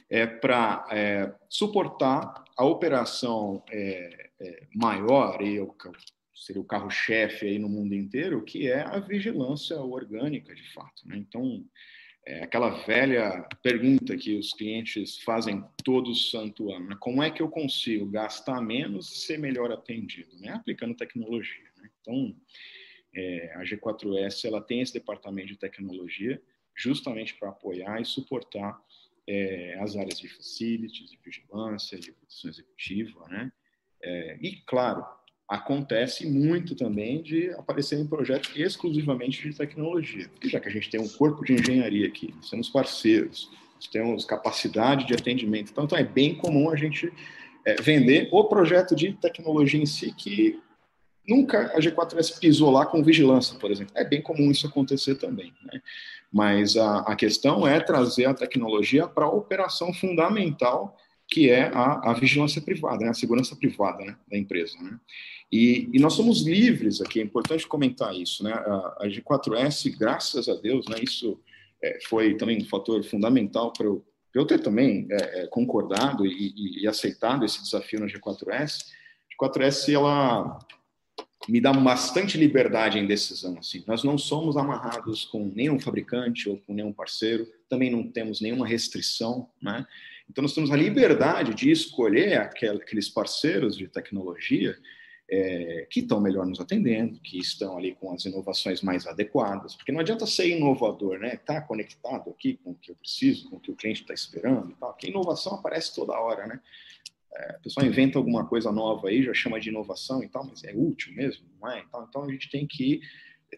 É 0.09 0.27
para 0.27 0.87
é, 0.91 1.35
suportar 1.49 2.45
a 2.57 2.65
operação 2.65 3.65
é, 3.71 4.31
é, 4.41 4.67
maior, 4.75 5.43
e 5.43 5.61
o, 5.61 5.75
seria 6.35 6.61
o 6.61 6.65
carro-chefe 6.65 7.47
aí 7.47 7.59
no 7.59 7.69
mundo 7.69 7.95
inteiro, 7.95 8.43
que 8.45 8.69
é 8.69 8.83
a 8.83 8.99
vigilância 8.99 9.77
orgânica, 9.81 10.55
de 10.55 10.73
fato, 10.73 11.07
né? 11.07 11.17
Então, 11.17 11.65
é 12.29 12.43
aquela 12.43 12.69
velha 12.85 13.49
pergunta 13.63 14.15
que 14.15 14.37
os 14.37 14.53
clientes 14.53 15.17
fazem 15.23 15.65
todo 15.83 16.15
santo 16.15 16.71
ano, 16.71 16.91
né? 16.91 16.97
como 17.01 17.23
é 17.23 17.31
que 17.31 17.41
eu 17.41 17.49
consigo 17.49 18.05
gastar 18.05 18.61
menos 18.61 19.11
e 19.11 19.19
ser 19.21 19.39
melhor 19.39 19.73
atendido, 19.73 20.37
né? 20.39 20.53
aplicando 20.53 20.95
tecnologia. 20.95 21.65
Né? 21.79 21.89
Então, 22.03 22.37
é, 23.15 23.55
a 23.55 23.63
G4S 23.63 24.45
ela 24.45 24.61
tem 24.61 24.83
esse 24.83 24.93
departamento 24.93 25.49
de 25.49 25.57
tecnologia 25.57 26.41
justamente 26.77 27.35
para 27.35 27.49
apoiar 27.49 27.99
e 27.99 28.05
suportar 28.05 28.79
é, 29.27 29.79
as 29.81 29.97
áreas 29.97 30.21
de 30.21 30.29
facilities, 30.29 31.11
de 31.11 31.19
vigilância, 31.25 31.99
de 31.99 32.13
produção 32.13 32.51
executiva, 32.51 33.27
né? 33.29 33.51
É, 34.03 34.39
e, 34.41 34.57
claro, 34.67 35.05
acontece 35.49 36.27
muito 36.27 36.75
também 36.75 37.23
de 37.23 37.51
aparecerem 37.53 38.07
projetos 38.07 38.53
exclusivamente 38.55 39.49
de 39.49 39.57
tecnologia. 39.57 40.29
Porque 40.29 40.49
já 40.49 40.61
que 40.61 40.69
a 40.69 40.71
gente 40.71 40.91
tem 40.91 41.01
um 41.01 41.09
corpo 41.09 41.43
de 41.45 41.55
engenharia 41.55 42.07
aqui, 42.07 42.35
temos 42.51 42.69
parceiros, 42.69 43.51
temos 43.91 44.25
capacidade 44.25 45.07
de 45.07 45.15
atendimento, 45.15 45.71
então, 45.71 45.85
então 45.85 45.97
é 45.97 46.05
bem 46.05 46.35
comum 46.35 46.69
a 46.69 46.77
gente 46.77 47.11
é, 47.65 47.77
vender 47.77 48.29
o 48.31 48.45
projeto 48.45 48.95
de 48.95 49.13
tecnologia 49.15 49.81
em 49.81 49.87
si 49.87 50.13
que 50.13 50.61
nunca 51.27 51.73
a 51.75 51.79
G4S 51.79 52.39
pisou 52.39 52.71
lá 52.71 52.85
com 52.85 53.03
vigilância, 53.03 53.59
por 53.59 53.71
exemplo. 53.71 53.93
É 53.97 54.05
bem 54.05 54.21
comum 54.21 54.51
isso 54.51 54.67
acontecer 54.67 55.15
também, 55.15 55.55
né? 55.65 55.81
Mas 56.31 56.77
a, 56.77 57.01
a 57.01 57.17
questão 57.17 57.67
é 57.67 57.81
trazer 57.81 58.27
a 58.27 58.35
tecnologia 58.35 59.07
para 59.07 59.25
a 59.25 59.31
operação 59.31 59.95
fundamental 59.95 60.97
que 61.29 61.51
é 61.51 61.69
a, 61.75 62.11
a 62.11 62.15
vigilância 62.15 62.61
privada, 62.61 63.05
né? 63.05 63.11
a 63.11 63.15
segurança 63.15 63.55
privada 63.55 64.03
né? 64.03 64.17
da 64.31 64.39
empresa. 64.39 64.79
Né? 64.81 64.99
E, 65.53 65.89
e, 65.93 65.99
nós 65.99 66.15
somos 66.15 66.47
livres 66.47 67.01
aqui, 67.03 67.21
é 67.21 67.23
importante 67.23 67.67
comentar 67.67 68.15
isso. 68.15 68.43
Né? 68.43 68.53
A, 68.53 68.97
a 69.01 69.07
G4S, 69.07 69.95
graças 69.97 70.49
a 70.49 70.55
Deus, 70.55 70.87
né? 70.89 70.97
isso 71.03 71.39
é, 71.83 71.99
foi 72.09 72.35
também 72.37 72.63
um 72.63 72.65
fator 72.65 73.05
fundamental 73.05 73.73
para 73.73 73.87
eu, 73.87 74.03
eu, 74.35 74.47
ter 74.47 74.61
também 74.61 75.07
é, 75.11 75.47
concordado 75.49 76.25
e, 76.25 76.31
e, 76.31 76.83
e, 76.83 76.89
aceitado 76.89 77.45
esse 77.45 77.63
desafio 77.63 78.01
na 78.01 78.07
G4S. 78.07 78.87
A 79.41 79.45
G4S, 79.47 79.93
ela 79.93 80.59
me 81.47 81.61
dá 81.61 81.73
bastante 81.73 82.39
liberdade 82.39 82.99
em 82.99 83.07
decisão. 83.07 83.59
Assim. 83.59 83.85
Nós 83.87 84.03
não 84.03 84.17
somos 84.17 84.57
amarrados 84.57 85.27
com 85.27 85.53
nenhum 85.55 85.79
fabricante 85.79 86.49
ou 86.49 86.59
com 86.59 86.75
nenhum 86.75 86.93
parceiro, 86.93 87.47
também 87.69 87.91
não 87.91 88.11
temos 88.11 88.41
nenhuma 88.41 88.67
restrição, 88.67 89.49
né? 89.61 89.87
Então, 90.31 90.43
nós 90.43 90.55
temos 90.55 90.71
a 90.71 90.77
liberdade 90.77 91.55
de 91.55 91.71
escolher 91.71 92.39
aqueles 92.39 93.09
parceiros 93.09 93.77
de 93.77 93.89
tecnologia 93.89 94.77
é, 95.31 95.87
que 95.91 96.01
estão 96.01 96.21
melhor 96.21 96.47
nos 96.47 96.59
atendendo, 96.59 97.21
que 97.21 97.39
estão 97.39 97.77
ali 97.77 97.95
com 97.95 98.13
as 98.13 98.25
inovações 98.25 98.81
mais 98.81 99.07
adequadas, 99.07 99.77
porque 99.77 99.93
não 99.93 100.01
adianta 100.01 100.27
ser 100.27 100.49
inovador, 100.49 101.19
né? 101.19 101.37
Tá 101.37 101.61
conectado 101.61 102.31
aqui 102.31 102.55
com 102.57 102.71
o 102.71 102.75
que 102.75 102.91
eu 102.91 102.97
preciso, 102.97 103.51
com 103.51 103.57
o 103.57 103.61
que 103.61 103.71
o 103.71 103.77
cliente 103.77 104.03
está 104.03 104.15
esperando 104.15 104.75
tal. 104.81 104.93
Porque 104.93 105.09
inovação 105.09 105.55
aparece 105.55 105.95
toda 105.95 106.19
hora, 106.19 106.47
né? 106.47 106.61
É, 107.35 107.57
a 107.57 107.59
pessoa 107.59 107.87
inventa 107.87 108.19
alguma 108.19 108.47
coisa 108.47 108.73
nova 108.73 109.09
aí, 109.09 109.23
já 109.23 109.35
chama 109.35 109.61
de 109.61 109.69
inovação 109.69 110.23
e 110.25 110.29
tal, 110.29 110.47
mas 110.47 110.65
é 110.65 110.73
útil 110.75 111.15
mesmo, 111.15 111.47
não 111.61 111.71
é? 111.71 111.81
Então, 111.81 112.07
então 112.09 112.25
a 112.25 112.33
gente 112.33 112.51
tem 112.51 112.67
que 112.67 112.95
ir 112.95 113.01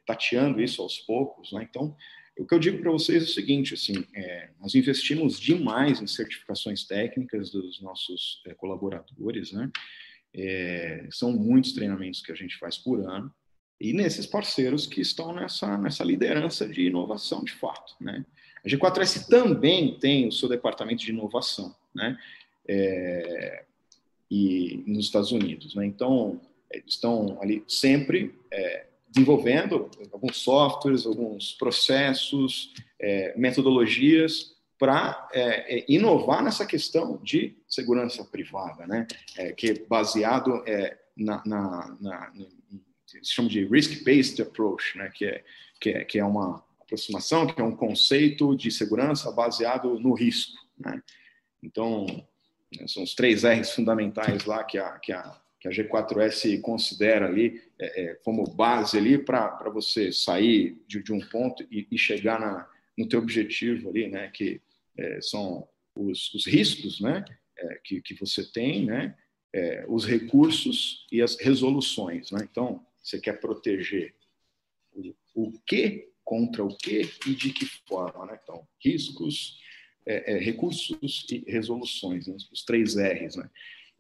tateando 0.04 0.60
isso 0.60 0.82
aos 0.82 0.98
poucos, 0.98 1.52
né? 1.52 1.66
Então, 1.68 1.96
o 2.40 2.46
que 2.46 2.54
eu 2.54 2.58
digo 2.58 2.78
para 2.78 2.90
vocês 2.90 3.22
é 3.22 3.26
o 3.26 3.28
seguinte, 3.28 3.74
assim, 3.74 4.02
é, 4.14 4.48
nós 4.58 4.74
investimos 4.74 5.38
demais 5.38 6.00
em 6.00 6.06
certificações 6.06 6.84
técnicas 6.84 7.50
dos 7.50 7.82
nossos 7.82 8.42
é, 8.46 8.54
colaboradores, 8.54 9.52
né? 9.52 9.70
É, 10.32 11.06
são 11.10 11.32
muitos 11.32 11.72
treinamentos 11.72 12.22
que 12.22 12.32
a 12.32 12.34
gente 12.34 12.56
faz 12.56 12.78
por 12.78 13.00
ano 13.00 13.30
e 13.78 13.92
nesses 13.92 14.24
parceiros 14.24 14.86
que 14.86 15.02
estão 15.02 15.34
nessa, 15.34 15.76
nessa 15.76 16.02
liderança 16.02 16.66
de 16.66 16.86
inovação, 16.86 17.44
de 17.44 17.52
fato, 17.52 17.94
né? 18.00 18.24
A 18.64 18.68
G4S 18.68 19.26
também 19.28 19.98
tem 19.98 20.26
o 20.26 20.32
seu 20.32 20.48
departamento 20.48 21.02
de 21.02 21.10
inovação, 21.10 21.76
né? 21.94 22.18
É, 22.66 23.64
e 24.30 24.82
nos 24.86 25.04
Estados 25.04 25.30
Unidos, 25.30 25.74
né? 25.74 25.84
Então, 25.84 26.40
estão 26.86 27.38
ali 27.42 27.62
sempre 27.68 28.34
é, 28.50 28.86
desenvolvendo 29.10 29.90
alguns 30.12 30.38
softwares, 30.38 31.04
alguns 31.04 31.52
processos, 31.52 32.72
é, 32.98 33.34
metodologias 33.36 34.56
para 34.78 35.28
é, 35.32 35.84
inovar 35.92 36.42
nessa 36.42 36.64
questão 36.64 37.18
de 37.22 37.56
segurança 37.68 38.24
privada, 38.24 38.86
né? 38.86 39.06
É, 39.36 39.52
que 39.52 39.70
é 39.70 39.74
baseado 39.86 40.64
na, 41.16 41.42
na, 41.44 41.96
na, 42.00 42.32
se 43.06 43.32
chama 43.32 43.48
de 43.48 43.66
risk-based 43.66 44.40
approach, 44.40 44.96
né? 44.96 45.10
Que 45.14 45.26
é, 45.26 45.44
que 45.80 45.90
é 45.90 46.04
que 46.04 46.18
é 46.18 46.24
uma 46.24 46.64
aproximação, 46.80 47.46
que 47.46 47.60
é 47.60 47.64
um 47.64 47.76
conceito 47.76 48.56
de 48.56 48.70
segurança 48.70 49.30
baseado 49.30 49.98
no 49.98 50.14
risco, 50.14 50.56
né? 50.78 51.02
Então 51.62 52.06
São 52.86 53.02
os 53.02 53.14
três 53.14 53.42
R's 53.42 53.72
fundamentais 53.72 54.44
lá 54.44 54.62
que 54.62 54.78
a, 54.78 54.98
que 54.98 55.12
a, 55.12 55.39
que 55.60 55.68
a 55.68 55.70
G4S 55.70 56.60
considera 56.62 57.26
ali 57.26 57.62
é, 57.78 58.02
é, 58.02 58.14
como 58.24 58.44
base 58.44 58.96
ali 58.96 59.18
para 59.18 59.68
você 59.68 60.10
sair 60.10 60.82
de, 60.88 61.02
de 61.02 61.12
um 61.12 61.20
ponto 61.20 61.62
e, 61.70 61.86
e, 61.90 61.98
chegar 61.98 62.40
na, 62.40 62.68
no 62.96 63.06
teu 63.06 63.20
objetivo 63.20 63.90
ali, 63.90 64.08
né? 64.08 64.28
Que 64.28 64.60
é, 64.96 65.20
são 65.20 65.68
os, 65.94 66.32
os, 66.32 66.46
riscos, 66.46 67.00
né? 67.00 67.24
É, 67.58 67.80
que, 67.84 68.00
que 68.00 68.14
você 68.14 68.50
tem, 68.50 68.86
né? 68.86 69.14
É, 69.52 69.84
os 69.86 70.06
recursos 70.06 71.06
e 71.12 71.20
as 71.20 71.36
resoluções, 71.36 72.30
né? 72.30 72.40
Então, 72.50 72.84
você 73.02 73.20
quer 73.20 73.38
proteger 73.38 74.14
o, 74.92 75.14
o 75.34 75.52
que 75.66 76.08
contra 76.24 76.64
o 76.64 76.74
que 76.74 77.02
e 77.26 77.34
de 77.34 77.52
que 77.52 77.66
forma, 77.86 78.24
né? 78.24 78.40
Então, 78.42 78.66
riscos, 78.82 79.60
é, 80.06 80.38
recursos 80.38 81.26
e 81.30 81.44
resoluções, 81.46 82.26
né? 82.26 82.36
os 82.50 82.64
três 82.64 82.96
R's. 82.96 83.36
Né? 83.36 83.50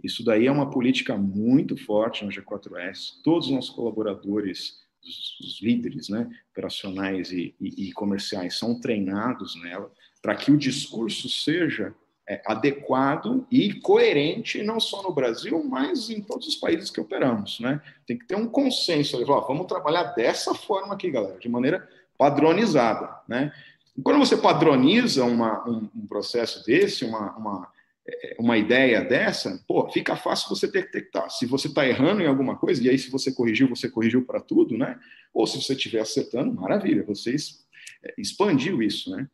Isso 0.02 0.24
daí 0.24 0.46
é 0.46 0.52
uma 0.52 0.70
política 0.70 1.16
muito 1.16 1.76
forte 1.76 2.24
no 2.24 2.30
G4S. 2.30 3.20
Todos 3.22 3.46
os 3.46 3.52
nossos 3.52 3.70
colaboradores, 3.70 4.80
os, 5.02 5.60
líderes 5.62 6.08
né, 6.08 6.28
operacionais 6.52 7.32
e, 7.32 7.54
e, 7.60 7.88
e, 7.88 7.92
comerciais 7.92 8.58
são 8.58 8.80
treinados 8.80 9.54
nela 9.62 9.90
para 10.22 10.34
que 10.34 10.50
o 10.50 10.58
discurso 10.58 11.28
seja 11.28 11.94
é, 12.28 12.40
adequado 12.46 13.46
e 13.50 13.74
coerente, 13.74 14.62
não 14.62 14.78
só 14.78 15.02
no 15.02 15.12
Brasil, 15.12 15.62
mas 15.64 16.10
em 16.10 16.20
todos 16.20 16.46
os 16.46 16.54
países 16.54 16.90
que 16.90 17.00
operamos. 17.00 17.58
Né? 17.60 17.80
Tem 18.06 18.18
que 18.18 18.26
ter 18.26 18.36
um 18.36 18.46
consenso. 18.46 19.22
Ó, 19.26 19.40
vamos 19.46 19.66
trabalhar 19.66 20.04
dessa 20.14 20.54
forma 20.54 20.94
aqui, 20.94 21.10
galera, 21.10 21.38
de 21.38 21.48
maneira 21.48 21.88
padronizada. 22.16 23.10
Né? 23.26 23.52
Quando 24.02 24.18
você 24.18 24.36
padroniza 24.36 25.24
uma, 25.24 25.68
um, 25.68 25.88
um, 25.94 26.06
processo 26.06 26.64
desse, 26.64 27.04
uma, 27.04 27.36
uma, 27.36 27.68
uma 28.38 28.56
ideia 28.56 29.02
dessa, 29.02 29.62
pô, 29.66 29.88
fica 29.90 30.16
fácil 30.16 30.48
você 30.48 30.66
detectar. 30.70 31.30
Se 31.30 31.46
você 31.46 31.68
está 31.68 31.86
errando 31.86 32.22
em 32.22 32.26
alguma 32.26 32.56
coisa, 32.56 32.82
e 32.82 32.88
aí 32.88 32.98
se 32.98 33.10
você 33.10 33.32
corrigiu, 33.32 33.68
você 33.68 33.88
corrigiu 33.88 34.24
para 34.24 34.40
tudo, 34.40 34.76
né? 34.76 34.98
Ou 35.32 35.46
se 35.46 35.60
você 35.60 35.74
estiver 35.74 36.00
acertando, 36.00 36.54
maravilha, 36.54 37.02
você 37.02 37.34
é, 38.04 38.14
expandiu 38.18 38.82
isso, 38.82 39.10
né? 39.10 39.28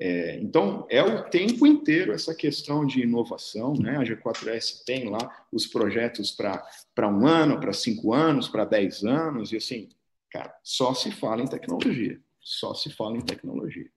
É, 0.00 0.38
então, 0.38 0.86
é 0.88 1.02
o 1.02 1.24
tempo 1.24 1.66
inteiro 1.66 2.12
essa 2.12 2.32
questão 2.32 2.86
de 2.86 3.00
inovação, 3.00 3.74
né? 3.74 3.96
A 3.96 4.02
G4S 4.02 4.84
tem 4.84 5.08
lá 5.10 5.46
os 5.52 5.66
projetos 5.66 6.30
para 6.30 7.08
um 7.08 7.26
ano, 7.26 7.58
para 7.58 7.72
cinco 7.72 8.14
anos, 8.14 8.48
para 8.48 8.64
dez 8.64 9.02
anos, 9.02 9.50
e 9.52 9.56
assim, 9.56 9.88
cara, 10.30 10.56
só 10.62 10.94
se 10.94 11.10
fala 11.10 11.42
em 11.42 11.48
tecnologia, 11.48 12.20
só 12.40 12.74
se 12.74 12.90
fala 12.90 13.16
em 13.16 13.22
tecnologia. 13.22 13.90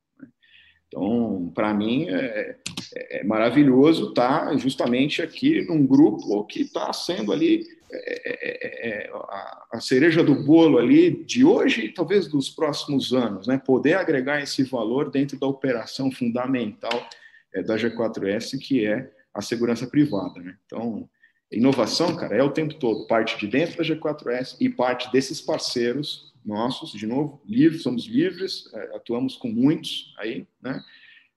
Então, 0.92 1.50
para 1.56 1.74
mim, 1.74 2.10
é, 2.10 2.58
é, 2.94 3.24
maravilhoso 3.24 4.10
estar 4.10 4.54
justamente 4.58 5.22
aqui 5.22 5.62
num 5.66 5.88
grupo 5.88 6.44
que 6.44 6.64
está 6.64 6.92
sendo 6.92 7.32
ali 7.32 7.66
é, 7.90 8.22
é, 8.26 8.90
é, 8.90 9.10
a, 9.14 9.66
a, 9.74 9.80
cereja 9.80 10.22
do 10.22 10.36
bolo 10.36 10.78
ali 10.78 11.24
de 11.24 11.46
hoje 11.46 11.86
e 11.86 11.94
talvez 11.94 12.28
dos 12.28 12.50
próximos 12.50 13.14
anos, 13.14 13.48
né? 13.48 13.58
Poder 13.58 13.94
agregar 13.94 14.42
esse 14.42 14.64
valor 14.64 15.10
dentro 15.10 15.40
da 15.40 15.48
operação 15.48 16.12
fundamental 16.12 17.08
é, 17.54 17.64
da 17.64 17.76
G4S, 17.78 18.60
que 18.60 18.86
é 18.86 19.10
a 19.34 19.42
segurança 19.42 19.88
privada, 19.88 20.42
né? 20.42 20.58
Então, 20.66 21.10
inovação, 21.50 22.18
cara, 22.18 22.36
é 22.36 22.44
o 22.44 22.52
tempo 22.52 22.74
todo, 22.74 23.08
parte 23.08 23.38
de 23.40 23.48
dentro 23.48 23.78
da 23.78 23.84
G4S 23.84 24.58
e 24.60 24.68
parte 24.68 25.10
desses 25.12 25.40
parceiros 25.40 26.31
nossos, 26.46 26.92
de 26.92 27.06
novo, 27.06 27.42
livres, 27.46 27.84
somos 27.84 28.06
livres, 28.06 28.72
é, 28.74 28.96
atuamos 28.96 29.36
com 29.36 29.50
muitos 29.50 30.14
aí, 30.18 30.48
né? 30.62 30.82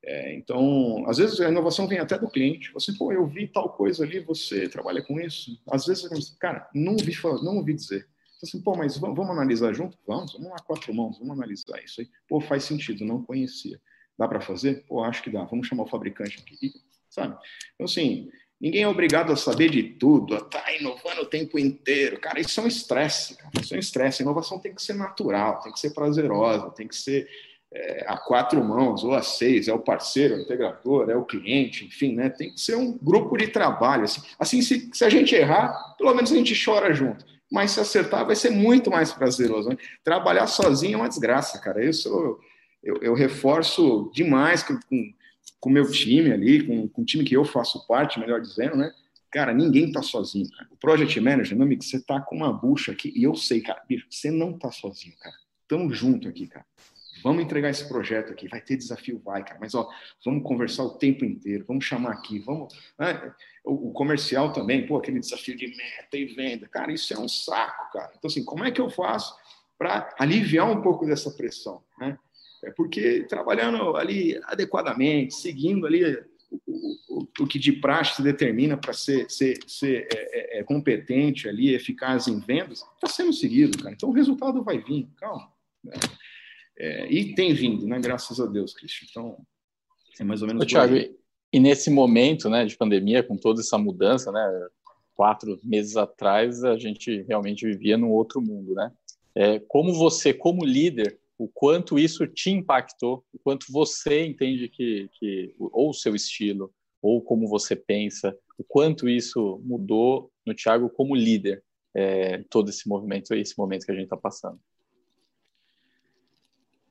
É, 0.06 0.34
então, 0.34 1.04
às 1.08 1.16
vezes 1.16 1.40
a 1.40 1.48
inovação 1.48 1.88
vem 1.88 1.98
até 1.98 2.18
do 2.18 2.28
cliente. 2.28 2.70
Você, 2.72 2.92
pô, 2.92 3.10
eu 3.10 3.26
vi 3.26 3.48
tal 3.48 3.70
coisa 3.70 4.04
ali, 4.04 4.20
você 4.20 4.68
trabalha 4.68 5.02
com 5.02 5.18
isso. 5.18 5.58
Às 5.66 5.86
vezes, 5.86 6.36
cara, 6.38 6.68
não 6.74 6.92
ouvi, 6.92 7.14
falar, 7.14 7.42
não 7.42 7.56
ouvi 7.56 7.72
dizer. 7.72 8.06
Então, 8.36 8.40
assim, 8.42 8.60
pô, 8.60 8.76
mas 8.76 8.98
vamos, 8.98 9.16
vamos, 9.16 9.32
analisar 9.32 9.72
junto? 9.72 9.96
Vamos, 10.06 10.34
vamos 10.34 10.50
lá, 10.50 10.56
quatro 10.58 10.92
mãos, 10.92 11.18
vamos 11.18 11.34
analisar 11.34 11.82
isso 11.82 12.02
aí. 12.02 12.08
Pô, 12.28 12.38
faz 12.40 12.64
sentido, 12.64 13.04
não 13.04 13.22
conhecia. 13.22 13.80
Dá 14.18 14.28
para 14.28 14.40
fazer? 14.40 14.84
Pô, 14.86 15.02
acho 15.02 15.22
que 15.22 15.30
dá. 15.30 15.44
Vamos 15.44 15.66
chamar 15.66 15.84
o 15.84 15.88
fabricante 15.88 16.38
aqui, 16.38 16.72
sabe? 17.08 17.36
Então, 17.74 17.86
assim, 17.86 18.30
Ninguém 18.60 18.82
é 18.82 18.88
obrigado 18.88 19.32
a 19.32 19.36
saber 19.36 19.70
de 19.70 19.82
tudo, 19.82 20.34
a 20.34 20.38
estar 20.38 20.60
tá 20.60 20.72
inovando 20.72 21.22
o 21.22 21.26
tempo 21.26 21.58
inteiro. 21.58 22.18
Cara, 22.18 22.40
isso 22.40 22.60
é 22.60 22.64
um 22.64 22.66
estresse. 22.66 23.36
Isso 23.60 23.74
é 23.74 23.76
um 23.76 23.80
estresse. 23.80 24.22
A 24.22 24.24
inovação 24.24 24.58
tem 24.58 24.74
que 24.74 24.82
ser 24.82 24.94
natural, 24.94 25.60
tem 25.60 25.72
que 25.72 25.80
ser 25.80 25.90
prazerosa, 25.90 26.70
tem 26.70 26.88
que 26.88 26.96
ser 26.96 27.28
é, 27.72 28.04
a 28.06 28.16
quatro 28.16 28.62
mãos 28.64 29.02
ou 29.04 29.12
a 29.12 29.22
seis. 29.22 29.68
É 29.68 29.74
o 29.74 29.80
parceiro, 29.80 30.34
é 30.34 30.36
o 30.38 30.40
integrador, 30.40 31.10
é 31.10 31.16
o 31.16 31.24
cliente, 31.24 31.84
enfim, 31.84 32.14
né? 32.14 32.30
Tem 32.30 32.52
que 32.52 32.60
ser 32.60 32.76
um 32.76 32.96
grupo 32.96 33.36
de 33.36 33.48
trabalho. 33.48 34.04
Assim, 34.04 34.22
assim 34.38 34.62
se, 34.62 34.88
se 34.92 35.04
a 35.04 35.10
gente 35.10 35.34
errar, 35.34 35.96
pelo 35.98 36.14
menos 36.14 36.32
a 36.32 36.36
gente 36.36 36.64
chora 36.64 36.94
junto. 36.94 37.24
Mas 37.52 37.72
se 37.72 37.80
acertar, 37.80 38.24
vai 38.24 38.36
ser 38.36 38.50
muito 38.50 38.90
mais 38.90 39.12
prazeroso. 39.12 39.68
Né? 39.68 39.76
Trabalhar 40.02 40.46
sozinho 40.46 40.94
é 40.94 40.96
uma 40.96 41.08
desgraça, 41.08 41.58
cara. 41.58 41.84
Isso 41.84 42.08
eu, 42.08 42.40
eu, 42.82 43.02
eu 43.02 43.14
reforço 43.14 44.10
demais 44.14 44.62
com, 44.62 44.78
com 44.88 45.12
com 45.64 45.70
o 45.70 45.72
meu 45.72 45.90
time 45.90 46.30
ali, 46.30 46.62
com, 46.62 46.86
com 46.86 47.00
o 47.00 47.04
time 47.06 47.24
que 47.24 47.34
eu 47.34 47.42
faço 47.42 47.86
parte, 47.86 48.20
melhor 48.20 48.38
dizendo, 48.38 48.76
né? 48.76 48.92
Cara, 49.32 49.54
ninguém 49.54 49.90
tá 49.90 50.02
sozinho, 50.02 50.46
cara. 50.50 50.68
O 50.70 50.76
Project 50.76 51.18
Manager, 51.18 51.56
meu 51.56 51.64
amigo, 51.64 51.82
você 51.82 51.98
tá 51.98 52.20
com 52.20 52.36
uma 52.36 52.52
bucha 52.52 52.92
aqui, 52.92 53.10
e 53.16 53.24
eu 53.24 53.34
sei, 53.34 53.62
cara, 53.62 53.82
bicho, 53.88 54.06
você 54.10 54.30
não 54.30 54.58
tá 54.58 54.70
sozinho, 54.70 55.14
cara. 55.18 55.34
Tamo 55.66 55.90
junto 55.90 56.28
aqui, 56.28 56.46
cara. 56.46 56.66
Vamos 57.22 57.42
entregar 57.42 57.70
esse 57.70 57.88
projeto 57.88 58.30
aqui. 58.30 58.46
Vai 58.46 58.60
ter 58.60 58.76
desafio, 58.76 59.18
vai, 59.24 59.42
cara. 59.42 59.58
Mas, 59.58 59.74
ó, 59.74 59.88
vamos 60.22 60.42
conversar 60.42 60.84
o 60.84 60.98
tempo 60.98 61.24
inteiro. 61.24 61.64
Vamos 61.66 61.86
chamar 61.86 62.12
aqui, 62.12 62.38
vamos. 62.40 62.74
Né? 62.98 63.32
O, 63.64 63.88
o, 63.88 63.92
comercial 63.94 64.52
também, 64.52 64.86
pô, 64.86 64.98
aquele 64.98 65.18
desafio 65.18 65.56
de 65.56 65.66
meta 65.66 66.18
e 66.18 66.26
venda. 66.26 66.68
Cara, 66.68 66.92
isso 66.92 67.14
é 67.14 67.18
um 67.18 67.26
saco, 67.26 67.90
cara. 67.90 68.12
Então, 68.18 68.28
assim, 68.28 68.44
como 68.44 68.64
é 68.64 68.70
que 68.70 68.82
eu 68.82 68.90
faço 68.90 69.34
para 69.78 70.14
aliviar 70.18 70.70
um 70.70 70.82
pouco 70.82 71.06
dessa 71.06 71.30
pressão, 71.30 71.82
né? 71.98 72.18
É 72.64 72.70
porque 72.70 73.24
trabalhando 73.24 73.96
ali 73.96 74.40
adequadamente, 74.44 75.34
seguindo 75.34 75.86
ali 75.86 76.04
o, 76.66 76.96
o, 77.08 77.28
o 77.40 77.46
que 77.46 77.58
de 77.58 77.72
praxe 77.72 78.16
se 78.16 78.22
determina 78.22 78.76
para 78.76 78.92
ser, 78.92 79.30
ser, 79.30 79.58
ser 79.66 80.08
é, 80.12 80.58
é, 80.58 80.60
é, 80.60 80.64
competente 80.64 81.48
ali, 81.48 81.74
eficaz 81.74 82.28
em 82.28 82.38
vendas, 82.40 82.84
está 82.94 83.06
sendo 83.06 83.32
seguido, 83.32 83.78
cara. 83.78 83.94
Então 83.94 84.08
o 84.08 84.12
resultado 84.12 84.62
vai 84.62 84.78
vir, 84.78 85.08
calma. 85.16 85.52
Né? 85.82 85.94
É, 86.76 87.12
e 87.12 87.34
tem 87.34 87.52
vindo, 87.54 87.86
né? 87.86 88.00
Graças 88.00 88.40
a 88.40 88.46
Deus, 88.46 88.74
Cristian. 88.74 89.06
Então, 89.10 89.46
é 90.18 90.24
mais 90.24 90.42
ou 90.42 90.48
menos. 90.48 90.62
Ô, 90.62 90.66
Thiago, 90.66 90.94
e 91.52 91.60
nesse 91.60 91.88
momento 91.88 92.50
né, 92.50 92.64
de 92.64 92.76
pandemia, 92.76 93.22
com 93.22 93.36
toda 93.36 93.60
essa 93.60 93.78
mudança, 93.78 94.32
né? 94.32 94.68
Quatro 95.14 95.60
meses 95.62 95.96
atrás, 95.96 96.64
a 96.64 96.76
gente 96.76 97.22
realmente 97.28 97.64
vivia 97.64 97.96
num 97.96 98.10
outro 98.10 98.40
mundo, 98.40 98.74
né? 98.74 98.90
É, 99.34 99.60
como 99.60 99.92
você, 99.92 100.34
como 100.34 100.64
líder, 100.64 101.18
o 101.38 101.48
quanto 101.48 101.98
isso 101.98 102.26
te 102.26 102.50
impactou, 102.50 103.24
o 103.32 103.38
quanto 103.38 103.66
você 103.70 104.24
entende 104.24 104.68
que, 104.68 105.08
que 105.18 105.54
ou 105.58 105.90
o 105.90 105.94
seu 105.94 106.14
estilo, 106.14 106.72
ou 107.02 107.20
como 107.20 107.48
você 107.48 107.76
pensa, 107.76 108.36
o 108.56 108.64
quanto 108.64 109.08
isso 109.08 109.60
mudou 109.64 110.30
no 110.46 110.54
Thiago 110.54 110.88
como 110.88 111.14
líder, 111.14 111.62
é, 111.94 112.38
todo 112.50 112.70
esse 112.70 112.88
movimento, 112.88 113.34
esse 113.34 113.56
momento 113.58 113.84
que 113.84 113.92
a 113.92 113.94
gente 113.94 114.04
está 114.04 114.16
passando. 114.16 114.58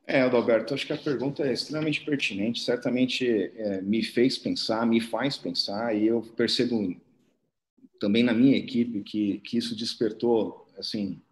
É, 0.06 0.20
Adalberto, 0.20 0.74
acho 0.74 0.86
que 0.86 0.92
a 0.92 0.98
pergunta 0.98 1.42
é 1.44 1.52
extremamente 1.52 2.04
pertinente, 2.04 2.60
certamente 2.60 3.26
é, 3.26 3.80
me 3.80 4.02
fez 4.02 4.36
pensar, 4.36 4.86
me 4.86 5.00
faz 5.00 5.38
pensar, 5.38 5.96
e 5.96 6.06
eu 6.06 6.20
percebo 6.36 6.94
também 7.98 8.22
na 8.22 8.34
minha 8.34 8.56
equipe 8.56 9.02
que, 9.02 9.40
que 9.40 9.56
isso 9.56 9.74
despertou, 9.74 10.66
assim, 10.76 11.22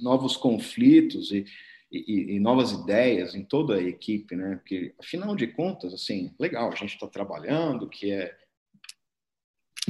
novos 0.00 0.36
conflitos 0.36 1.30
e, 1.32 1.44
e, 1.90 2.36
e, 2.36 2.40
novas 2.40 2.72
ideias 2.72 3.34
em 3.34 3.44
toda 3.44 3.76
a 3.76 3.82
equipe, 3.82 4.36
né? 4.36 4.56
Porque, 4.56 4.94
afinal 4.98 5.34
de 5.34 5.46
contas, 5.46 5.94
assim, 5.94 6.34
legal, 6.38 6.70
a 6.70 6.74
gente 6.74 6.94
está 6.94 7.06
trabalhando, 7.06 7.88
que 7.88 8.10
é 8.10 8.36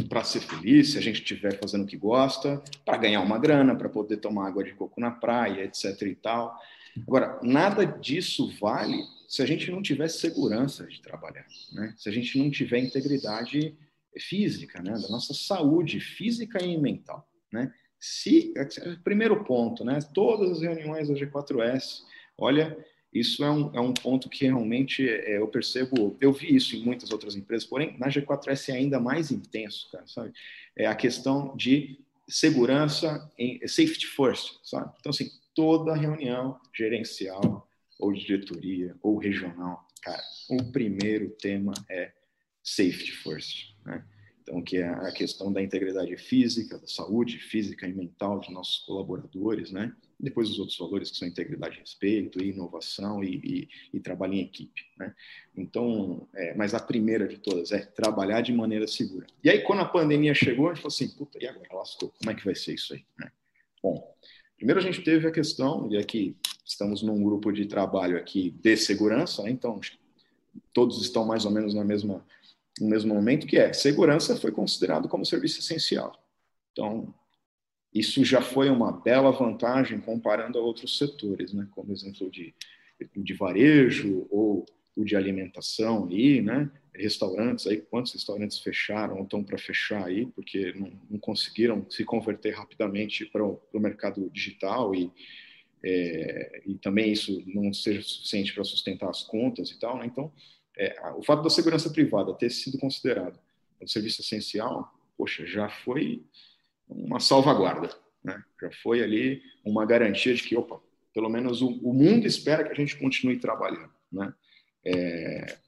para 0.08 0.22
ser 0.22 0.40
feliz, 0.40 0.92
se 0.92 0.98
a 0.98 1.00
gente 1.00 1.20
estiver 1.20 1.58
fazendo 1.58 1.82
o 1.82 1.86
que 1.86 1.96
gosta, 1.96 2.62
para 2.84 2.98
ganhar 2.98 3.20
uma 3.20 3.38
grana, 3.38 3.74
para 3.74 3.88
poder 3.88 4.18
tomar 4.18 4.46
água 4.46 4.62
de 4.62 4.74
coco 4.74 5.00
na 5.00 5.10
praia, 5.10 5.64
etc. 5.64 6.02
e 6.02 6.14
tal. 6.14 6.56
Agora, 7.06 7.38
nada 7.42 7.84
disso 7.84 8.52
vale 8.60 9.02
se 9.28 9.42
a 9.42 9.46
gente 9.46 9.70
não 9.70 9.82
tiver 9.82 10.08
segurança 10.08 10.86
de 10.86 11.00
trabalhar, 11.00 11.46
né? 11.72 11.94
Se 11.96 12.08
a 12.08 12.12
gente 12.12 12.38
não 12.38 12.50
tiver 12.50 12.78
integridade 12.78 13.76
física, 14.18 14.82
né? 14.82 14.92
Da 14.92 15.08
nossa 15.08 15.34
saúde 15.34 16.00
física 16.00 16.62
e 16.64 16.78
mental, 16.78 17.28
né? 17.52 17.72
Se, 18.00 18.52
primeiro 19.02 19.44
ponto, 19.44 19.84
né? 19.84 19.98
Todas 20.14 20.50
as 20.50 20.60
reuniões 20.60 21.08
da 21.08 21.14
G4S, 21.14 22.02
olha, 22.36 22.76
isso 23.12 23.42
é 23.44 23.50
um, 23.50 23.74
é 23.74 23.80
um 23.80 23.92
ponto 23.92 24.28
que 24.28 24.44
realmente 24.44 25.08
é, 25.08 25.38
eu 25.38 25.48
percebo, 25.48 26.16
eu 26.20 26.32
vi 26.32 26.54
isso 26.54 26.76
em 26.76 26.84
muitas 26.84 27.10
outras 27.10 27.34
empresas, 27.34 27.66
porém, 27.66 27.96
na 27.98 28.08
G4S 28.08 28.68
é 28.68 28.76
ainda 28.76 29.00
mais 29.00 29.30
intenso, 29.30 29.88
cara, 29.90 30.06
sabe? 30.06 30.32
É 30.76 30.86
a 30.86 30.94
questão 30.94 31.56
de 31.56 31.98
segurança 32.28 33.30
em 33.38 33.66
safety 33.66 34.06
first, 34.06 34.58
sabe? 34.62 34.92
Então, 35.00 35.10
assim, 35.10 35.30
toda 35.54 35.94
reunião 35.94 36.60
gerencial 36.72 37.66
ou 37.98 38.12
diretoria 38.12 38.94
ou 39.02 39.16
regional, 39.16 39.86
cara, 40.02 40.22
o 40.50 40.70
primeiro 40.70 41.30
tema 41.30 41.72
é 41.88 42.12
safety 42.62 43.12
first. 43.12 43.74
Então, 44.58 44.62
que 44.62 44.78
é 44.78 44.88
a 44.88 45.12
questão 45.12 45.52
da 45.52 45.62
integridade 45.62 46.16
física, 46.16 46.78
da 46.78 46.86
saúde 46.86 47.38
física 47.38 47.86
e 47.86 47.92
mental 47.92 48.40
de 48.40 48.52
nossos 48.52 48.78
colaboradores, 48.80 49.70
né? 49.70 49.94
Depois 50.18 50.50
os 50.50 50.58
outros 50.58 50.76
valores 50.76 51.10
que 51.10 51.16
são 51.16 51.28
integridade, 51.28 51.78
respeito, 51.78 52.42
inovação 52.42 53.22
e, 53.22 53.36
e, 53.36 53.68
e 53.96 54.00
trabalho 54.00 54.34
em 54.34 54.40
equipe, 54.40 54.82
né? 54.98 55.14
Então, 55.56 56.26
é, 56.34 56.54
mas 56.54 56.74
a 56.74 56.80
primeira 56.80 57.28
de 57.28 57.38
todas 57.38 57.70
é 57.70 57.78
trabalhar 57.78 58.40
de 58.40 58.52
maneira 58.52 58.86
segura. 58.86 59.26
E 59.44 59.48
aí, 59.48 59.60
quando 59.60 59.80
a 59.80 59.84
pandemia 59.84 60.34
chegou, 60.34 60.66
a 60.66 60.74
gente 60.74 60.82
falou 60.82 60.94
assim, 60.94 61.08
puta, 61.08 61.38
e 61.40 61.46
agora? 61.46 61.68
Lascou, 61.72 62.12
como 62.18 62.30
é 62.30 62.34
que 62.34 62.44
vai 62.44 62.54
ser 62.54 62.74
isso 62.74 62.94
aí? 62.94 63.04
Né? 63.18 63.30
Bom, 63.80 64.12
primeiro 64.56 64.80
a 64.80 64.82
gente 64.82 65.02
teve 65.02 65.26
a 65.28 65.30
questão, 65.30 65.88
e 65.90 65.96
aqui 65.96 66.36
estamos 66.64 67.02
num 67.02 67.22
grupo 67.22 67.52
de 67.52 67.66
trabalho 67.66 68.16
aqui 68.16 68.50
de 68.50 68.76
segurança, 68.76 69.42
né? 69.44 69.50
então 69.50 69.80
todos 70.72 71.00
estão 71.00 71.24
mais 71.24 71.44
ou 71.44 71.50
menos 71.52 71.74
na 71.74 71.84
mesma 71.84 72.24
no 72.80 72.88
mesmo 72.88 73.14
momento, 73.14 73.46
que 73.46 73.58
é 73.58 73.72
segurança 73.72 74.36
foi 74.36 74.52
considerado 74.52 75.08
como 75.08 75.24
serviço 75.24 75.60
essencial. 75.60 76.12
Então, 76.72 77.14
isso 77.92 78.24
já 78.24 78.40
foi 78.40 78.70
uma 78.70 78.92
bela 78.92 79.30
vantagem 79.32 80.00
comparando 80.00 80.58
a 80.58 80.62
outros 80.62 80.98
setores, 80.98 81.52
né? 81.52 81.66
como 81.70 81.92
exemplo 81.92 82.30
de, 82.30 82.54
de 83.16 83.34
varejo 83.34 84.26
ou 84.30 84.66
o 84.98 85.04
de 85.04 85.14
alimentação 85.14 86.08
aí, 86.08 86.42
né? 86.42 86.68
Restaurantes 86.92 87.68
aí, 87.68 87.76
quantos 87.76 88.12
restaurantes 88.12 88.58
fecharam 88.58 89.16
ou 89.16 89.22
estão 89.22 89.44
para 89.44 89.56
fechar 89.56 90.04
aí, 90.04 90.26
porque 90.26 90.72
não, 90.72 90.92
não, 91.08 91.18
conseguiram 91.20 91.88
se 91.88 92.04
converter 92.04 92.50
rapidamente 92.50 93.24
para 93.26 93.44
o 93.44 93.60
mercado 93.74 94.28
digital 94.30 94.92
e, 94.92 95.12
é, 95.84 96.62
e 96.66 96.74
também 96.74 97.12
isso 97.12 97.40
não 97.46 97.72
seja 97.72 98.02
suficiente 98.02 98.52
para 98.52 98.64
sustentar 98.64 99.08
as 99.08 99.22
contas 99.22 99.70
e 99.70 99.78
tal, 99.78 99.98
né? 99.98 100.06
Então, 100.06 100.32
é, 100.78 100.96
o 101.16 101.22
fato 101.22 101.42
da 101.42 101.50
segurança 101.50 101.90
privada 101.90 102.32
ter 102.34 102.50
sido 102.50 102.78
considerado 102.78 103.38
um 103.82 103.86
serviço 103.86 104.20
essencial, 104.20 104.92
poxa, 105.16 105.44
já 105.46 105.68
foi 105.68 106.22
uma 106.88 107.20
salvaguarda, 107.20 107.90
né? 108.22 108.42
Já 108.60 108.70
foi 108.82 109.02
ali 109.02 109.42
uma 109.64 109.84
garantia 109.84 110.34
de 110.34 110.42
que, 110.42 110.56
opa, 110.56 110.80
pelo 111.12 111.28
menos 111.28 111.60
o, 111.60 111.68
o 111.82 111.92
mundo 111.92 112.26
espera 112.26 112.64
que 112.64 112.70
a 112.70 112.74
gente 112.74 112.96
continue 112.96 113.38
trabalhando, 113.38 113.92
né? 114.10 114.32
É, 114.84 115.58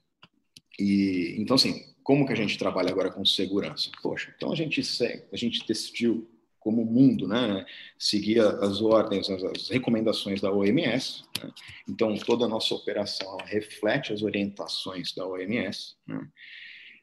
e 0.79 1.35
então 1.37 1.55
assim, 1.55 1.93
como 2.01 2.25
que 2.25 2.33
a 2.33 2.35
gente 2.35 2.57
trabalha 2.57 2.89
agora 2.89 3.11
com 3.11 3.25
segurança? 3.25 3.91
Poxa, 4.01 4.33
então 4.35 4.51
a 4.51 4.55
gente 4.55 4.81
a 5.31 5.35
gente 5.35 5.67
decidiu 5.67 6.29
como 6.61 6.85
mundo, 6.85 7.27
né, 7.27 7.65
seguir 7.97 8.39
as 8.39 8.81
ordens, 8.81 9.29
as, 9.29 9.43
as 9.43 9.69
recomendações 9.69 10.39
da 10.39 10.53
OMS. 10.53 11.23
Né? 11.43 11.51
Então, 11.89 12.15
toda 12.15 12.45
a 12.45 12.47
nossa 12.47 12.73
operação 12.73 13.35
reflete 13.45 14.13
as 14.13 14.21
orientações 14.21 15.13
da 15.13 15.27
OMS. 15.27 15.95
Né? 16.07 16.27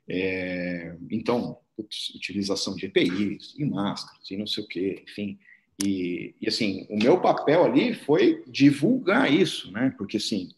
É, 0.09 0.97
então, 1.11 1.59
utilização 1.79 2.75
de 2.75 2.87
EPIs 2.87 3.55
e 3.59 3.65
máscaras 3.65 4.31
e 4.31 4.37
não 4.37 4.47
sei 4.47 4.65
o 4.65 4.69
quê, 4.69 5.05
enfim. 5.07 5.39
E, 5.85 6.35
e, 6.41 6.49
assim, 6.49 6.87
o 6.89 6.97
meu 6.97 7.21
papel 7.21 7.65
ali 7.65 7.95
foi 7.95 8.43
divulgar 8.49 9.33
isso, 9.33 9.71
né? 9.71 9.95
Porque 9.97 10.17
assim, 10.17 10.51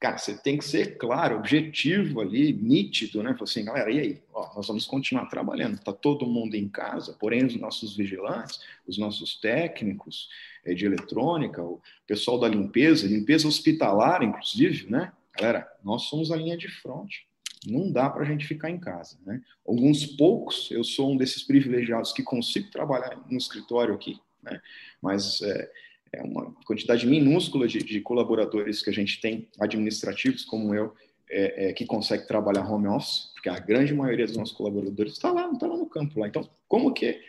cara, 0.00 0.16
você 0.16 0.34
tem 0.34 0.56
que 0.56 0.64
ser 0.64 0.96
claro, 0.96 1.36
objetivo 1.36 2.22
ali, 2.22 2.54
nítido, 2.54 3.22
né? 3.22 3.32
Falei 3.34 3.44
assim, 3.44 3.64
galera, 3.64 3.92
e 3.92 4.00
aí? 4.00 4.22
Ó, 4.32 4.54
nós 4.56 4.66
vamos 4.66 4.86
continuar 4.86 5.26
trabalhando, 5.26 5.78
tá 5.78 5.92
todo 5.92 6.26
mundo 6.26 6.54
em 6.54 6.66
casa, 6.66 7.12
porém 7.20 7.44
os 7.44 7.54
nossos 7.54 7.94
vigilantes, 7.94 8.60
os 8.86 8.96
nossos 8.96 9.38
técnicos 9.38 10.30
é, 10.64 10.72
de 10.72 10.86
eletrônica, 10.86 11.62
o 11.62 11.82
pessoal 12.06 12.38
da 12.40 12.48
limpeza, 12.48 13.06
limpeza 13.06 13.46
hospitalar, 13.46 14.22
inclusive, 14.22 14.90
né? 14.90 15.12
Galera, 15.36 15.70
nós 15.84 16.04
somos 16.04 16.32
a 16.32 16.36
linha 16.36 16.56
de 16.56 16.68
frente. 16.68 17.28
Não 17.66 17.92
dá 17.92 18.08
para 18.08 18.22
a 18.22 18.26
gente 18.26 18.46
ficar 18.46 18.70
em 18.70 18.78
casa, 18.78 19.18
né? 19.26 19.42
Alguns 19.66 20.06
poucos, 20.06 20.70
eu 20.70 20.82
sou 20.82 21.12
um 21.12 21.16
desses 21.16 21.42
privilegiados 21.42 22.10
que 22.10 22.22
consigo 22.22 22.70
trabalhar 22.70 23.20
no 23.30 23.36
escritório 23.36 23.94
aqui, 23.94 24.18
né? 24.42 24.62
Mas 25.02 25.42
é, 25.42 25.70
é 26.12 26.22
uma 26.22 26.52
quantidade 26.64 27.06
minúscula 27.06 27.68
de, 27.68 27.78
de, 27.78 28.00
colaboradores 28.00 28.82
que 28.82 28.90
a 28.90 28.92
gente 28.92 29.20
tem, 29.20 29.48
administrativos 29.58 30.44
como 30.44 30.74
eu, 30.74 30.94
é, 31.28 31.68
é, 31.68 31.72
que 31.72 31.86
consegue 31.86 32.26
trabalhar 32.26 32.68
home 32.68 32.88
office, 32.88 33.30
porque 33.32 33.48
a 33.48 33.58
grande 33.58 33.94
maioria 33.94 34.26
dos 34.26 34.36
nossos 34.36 34.54
colaboradores 34.54 35.12
está 35.12 35.30
lá, 35.30 35.50
está 35.52 35.66
lá 35.66 35.76
no 35.76 35.86
campo 35.86 36.18
lá. 36.18 36.26
Então, 36.26 36.48
como 36.66 36.92
que 36.92 37.20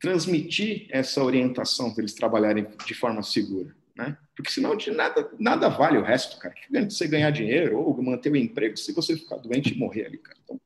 transmitir 0.00 0.86
essa 0.90 1.22
orientação 1.22 1.92
para 1.92 2.02
eles 2.02 2.14
trabalharem 2.14 2.66
de 2.86 2.94
forma 2.94 3.22
segura? 3.22 3.74
Né? 3.96 4.16
Porque 4.34 4.50
senão 4.50 4.76
de 4.76 4.90
nada, 4.92 5.28
nada 5.38 5.68
vale 5.68 5.98
o 5.98 6.02
resto, 6.02 6.38
cara. 6.38 6.54
Que 6.54 6.84
você 6.84 7.08
ganhar 7.08 7.30
dinheiro 7.30 7.78
ou 7.78 8.00
manter 8.00 8.30
o 8.30 8.36
emprego 8.36 8.76
se 8.76 8.92
você 8.92 9.16
ficar 9.16 9.36
doente 9.36 9.74
e 9.74 9.78
morrer 9.78 10.06
ali, 10.06 10.18
cara. 10.18 10.38
Então, 10.44 10.60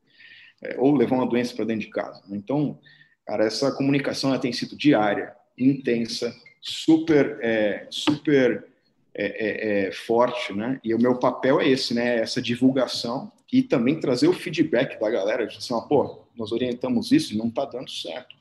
é, 0.63 0.77
ou 0.79 0.95
levar 0.95 1.17
uma 1.17 1.27
doença 1.27 1.55
para 1.55 1.65
dentro 1.65 1.87
de 1.87 1.91
casa. 1.91 2.23
Né? 2.29 2.37
Então, 2.37 2.79
cara, 3.27 3.45
essa 3.45 3.73
comunicação 3.73 4.39
tem 4.39 4.53
sido 4.53 4.77
diária, 4.77 5.35
intensa, 5.59 6.35
super, 6.65 7.39
é, 7.43 7.87
super 7.91 8.67
é, 9.15 9.27
é, 9.27 9.87
é, 9.87 9.93
forte, 9.93 10.55
né? 10.55 10.81
E 10.83 10.95
o 10.95 10.99
meu 10.99 11.19
papel 11.19 11.61
é 11.61 11.69
esse, 11.69 11.93
né? 11.93 12.17
Essa 12.17 12.41
divulgação 12.41 13.31
e 13.53 13.63
também 13.63 14.01
trazer 14.01 14.27
o 14.27 14.33
feedback 14.33 14.99
da 14.99 15.11
galera, 15.11 15.47
de 15.47 15.59
assim, 15.59 15.75
pô, 15.89 16.25
nós 16.35 16.51
orientamos 16.51 17.13
isso 17.13 17.35
e 17.35 17.37
não 17.37 17.49
está 17.49 17.67
dando 17.67 17.91
certo. 17.91 18.35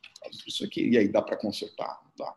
Isso 0.47 0.63
aqui, 0.63 0.87
e 0.87 0.97
aí 0.97 1.07
dá 1.07 1.21
para 1.21 1.35
consertar, 1.35 2.01
tá? 2.17 2.33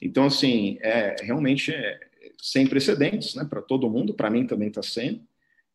Então, 0.00 0.24
assim, 0.24 0.78
é 0.80 1.14
realmente 1.20 1.72
é, 1.72 2.00
sem 2.40 2.66
precedentes, 2.66 3.34
né? 3.34 3.44
Para 3.44 3.60
todo 3.60 3.90
mundo, 3.90 4.14
para 4.14 4.30
mim 4.30 4.46
também 4.46 4.68
está 4.68 4.82
sendo. 4.82 5.20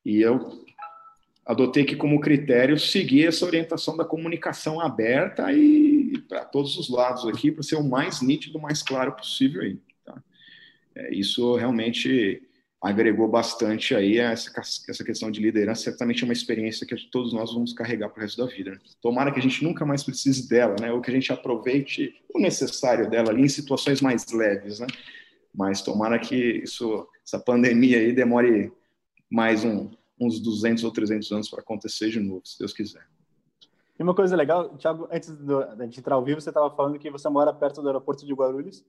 E 0.03 0.19
eu 0.19 0.65
adotei 1.47 1.83
aqui 1.83 1.95
como 1.95 2.19
critério 2.19 2.77
seguir 2.77 3.27
essa 3.27 3.45
orientação 3.45 3.95
da 3.95 4.03
comunicação 4.03 4.81
aberta 4.81 5.51
e 5.53 6.21
para 6.27 6.43
todos 6.43 6.77
os 6.77 6.89
lados 6.89 7.25
aqui, 7.25 7.49
para 7.49 7.63
ser 7.63 7.77
o 7.77 7.83
mais 7.83 8.21
nítido, 8.21 8.57
o 8.57 8.61
mais 8.61 8.83
claro 8.83 9.13
possível 9.13 9.61
aí. 9.61 9.79
Tá? 10.03 10.21
É, 10.93 11.13
isso 11.15 11.55
realmente 11.55 12.43
agregou 12.81 13.29
bastante 13.29 13.95
aí 13.95 14.17
essa, 14.17 14.51
essa 14.59 15.03
questão 15.05 15.31
de 15.31 15.39
liderança, 15.39 15.83
certamente 15.83 16.21
é 16.21 16.25
uma 16.25 16.33
experiência 16.33 16.85
que 16.85 16.95
todos 17.09 17.31
nós 17.33 17.53
vamos 17.53 17.73
carregar 17.73 18.09
para 18.09 18.19
o 18.19 18.21
resto 18.21 18.45
da 18.45 18.51
vida. 18.51 18.71
Né? 18.71 18.79
Tomara 19.01 19.31
que 19.31 19.39
a 19.39 19.41
gente 19.41 19.63
nunca 19.63 19.85
mais 19.85 20.03
precise 20.03 20.49
dela, 20.49 20.75
né? 20.81 20.91
ou 20.91 20.99
que 20.99 21.09
a 21.09 21.13
gente 21.13 21.31
aproveite 21.31 22.13
o 22.33 22.39
necessário 22.39 23.09
dela 23.09 23.31
ali 23.31 23.43
em 23.43 23.49
situações 23.49 24.01
mais 24.01 24.25
leves, 24.33 24.81
né? 24.81 24.87
mas 25.55 25.81
tomara 25.81 26.19
que 26.19 26.35
isso, 26.35 27.07
essa 27.25 27.39
pandemia 27.39 27.99
aí 27.99 28.11
demore 28.11 28.71
mais 29.29 29.63
um, 29.63 29.89
uns 30.19 30.39
200 30.39 30.83
ou 30.83 30.91
300 30.91 31.31
anos 31.31 31.49
para 31.49 31.61
acontecer 31.61 32.09
de 32.09 32.19
novo, 32.19 32.41
se 32.45 32.57
Deus 32.59 32.73
quiser. 32.73 33.07
E 33.99 34.03
uma 34.03 34.13
coisa 34.13 34.35
legal, 34.35 34.77
Thiago, 34.77 35.07
antes 35.11 35.29
gente 35.79 35.99
entrar 35.99 36.15
ao 36.15 36.23
vivo, 36.23 36.39
você 36.39 36.49
estava 36.49 36.69
falando 36.75 36.99
que 36.99 37.09
você 37.09 37.27
mora 37.29 37.53
perto 37.53 37.81
do 37.81 37.87
aeroporto 37.87 38.25
de 38.25 38.33
Guarulhos, 38.33 38.85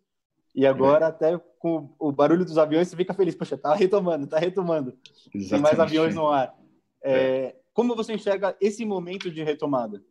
e 0.54 0.66
agora 0.66 1.06
é. 1.06 1.08
até 1.08 1.40
com 1.58 1.88
o 1.98 2.10
barulho 2.10 2.44
dos 2.44 2.58
aviões 2.58 2.88
você 2.88 2.96
fica 2.96 3.14
feliz, 3.14 3.34
poxa, 3.34 3.56
tá 3.56 3.74
retomando, 3.74 4.26
tá 4.26 4.38
retomando. 4.38 4.96
Exatamente. 5.34 5.50
Tem 5.50 5.60
mais 5.60 5.80
aviões 5.80 6.14
no 6.14 6.28
ar. 6.28 6.54
É, 7.02 7.12
é. 7.12 7.56
Como 7.72 7.94
você 7.94 8.12
enxerga 8.12 8.56
esse 8.60 8.84
momento 8.84 9.30
de 9.30 9.42
retomada? 9.42 10.02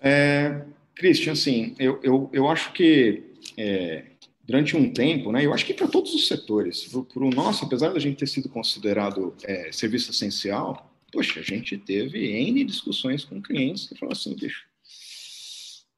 É, 0.00 0.64
Christian, 0.94 1.32
assim, 1.32 1.74
eu, 1.78 2.00
eu, 2.02 2.28
eu 2.32 2.48
acho 2.48 2.72
que 2.72 3.34
é, 3.56 4.06
durante 4.46 4.76
um 4.76 4.92
tempo, 4.92 5.32
né, 5.32 5.44
eu 5.44 5.52
acho 5.52 5.66
que 5.66 5.74
para 5.74 5.88
todos 5.88 6.14
os 6.14 6.28
setores, 6.28 6.86
para 6.88 7.24
o 7.24 7.30
nosso, 7.30 7.64
apesar 7.64 7.92
da 7.92 7.98
gente 7.98 8.18
ter 8.18 8.28
sido 8.28 8.48
considerado 8.48 9.34
é, 9.42 9.72
serviço 9.72 10.12
essencial, 10.12 10.94
poxa, 11.12 11.40
a 11.40 11.42
gente 11.42 11.76
teve 11.76 12.30
N 12.30 12.64
discussões 12.64 13.24
com 13.24 13.42
clientes 13.42 13.88
que 13.88 13.98
falaram 13.98 14.16
assim, 14.16 14.34
bicho, 14.36 14.64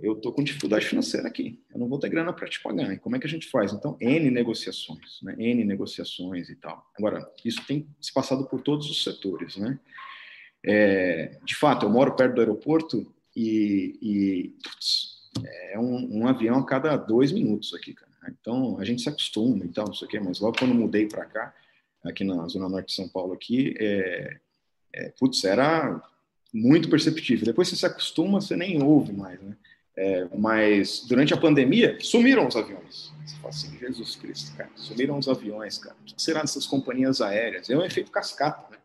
eu 0.01 0.13
estou 0.13 0.33
com 0.33 0.45
dificuldade 0.45 0.87
financeira 0.87 1.27
aqui, 1.27 1.61
eu 1.73 1.79
não 1.79 1.89
vou 1.89 1.99
ter 1.99 2.09
grana 2.09 2.33
para 2.33 2.49
te 2.49 2.63
pagar, 2.63 2.93
e 2.93 2.99
como 2.99 3.17
é 3.17 3.19
que 3.19 3.27
a 3.27 3.31
gente 3.31 3.49
faz? 3.49 3.73
Então, 3.73 3.97
N 4.01 4.31
negociações, 4.31 5.21
né, 5.23 5.35
N 5.39 5.65
negociações 5.65 6.49
e 6.49 6.57
tal. 6.57 6.87
Agora, 6.97 7.31
isso 7.45 7.63
tem 7.67 7.87
se 8.01 8.15
passado 8.15 8.47
por 8.47 8.63
todos 8.63 8.89
os 8.89 9.03
setores, 9.03 9.57
né? 9.57 9.79
É, 10.65 11.39
de 11.45 11.55
fato, 11.55 11.87
eu 11.87 11.91
moro 11.91 12.17
perto 12.17 12.35
do 12.35 12.41
aeroporto 12.41 13.13
e, 13.35 13.99
e 14.03 14.49
putz, 14.63 15.19
é 15.73 15.79
um, 15.79 16.21
um 16.21 16.27
avião 16.27 16.59
a 16.59 16.67
cada 16.67 16.97
dois 16.97 17.31
minutos 17.31 17.75
aqui, 17.75 17.93
cara. 17.95 18.08
Então, 18.29 18.79
a 18.79 18.85
gente 18.85 19.03
se 19.03 19.09
acostuma 19.09 19.65
e 19.65 19.69
tal, 19.69 19.87
não 19.87 19.95
sei 19.95 20.07
o 20.07 20.11
quê, 20.11 20.21
mas 20.21 20.41
logo 20.41 20.59
quando 20.59 20.75
mudei 20.75 21.07
para 21.07 21.25
cá, 21.25 21.55
aqui 22.05 22.25
na 22.25 22.47
Zona 22.49 22.69
Norte 22.69 22.89
de 22.89 22.95
São 22.95 23.09
Paulo, 23.09 23.33
aqui, 23.33 23.75
é, 23.79 24.39
é, 24.93 25.13
putz, 25.19 25.45
era 25.45 26.03
muito 26.53 26.89
perceptível. 26.89 27.45
Depois 27.45 27.69
você 27.69 27.77
se 27.77 27.87
acostuma, 27.87 28.41
você 28.41 28.57
nem 28.57 28.83
ouve 28.83 29.13
mais, 29.13 29.41
né? 29.41 29.57
É, 29.97 30.29
mas 30.37 31.05
durante 31.09 31.35
a 31.35 31.37
pandemia, 31.37 31.99
sumiram 32.01 32.47
os 32.47 32.55
aviões. 32.55 33.13
Você 33.27 33.37
fala 33.37 33.49
assim, 33.49 33.79
Jesus 33.79 34.15
Cristo, 34.15 34.57
cara, 34.57 34.71
sumiram 34.77 35.19
os 35.19 35.29
aviões, 35.29 35.77
cara. 35.79 35.97
O 36.01 36.05
que 36.05 36.23
será 36.23 36.41
dessas 36.41 36.67
companhias 36.67 37.21
aéreas? 37.21 37.69
É 37.69 37.77
um 37.77 37.85
efeito 37.85 38.11
cascata, 38.11 38.71
né? 38.71 38.79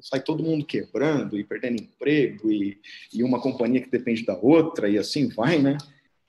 Sai 0.00 0.20
todo 0.20 0.42
mundo 0.42 0.66
quebrando 0.66 1.38
e 1.38 1.44
perdendo 1.44 1.80
emprego 1.80 2.52
e, 2.52 2.78
e 3.12 3.24
uma 3.24 3.40
companhia 3.40 3.80
que 3.80 3.90
depende 3.90 4.24
da 4.24 4.36
outra 4.36 4.88
e 4.88 4.98
assim 4.98 5.28
vai, 5.28 5.58
né? 5.58 5.78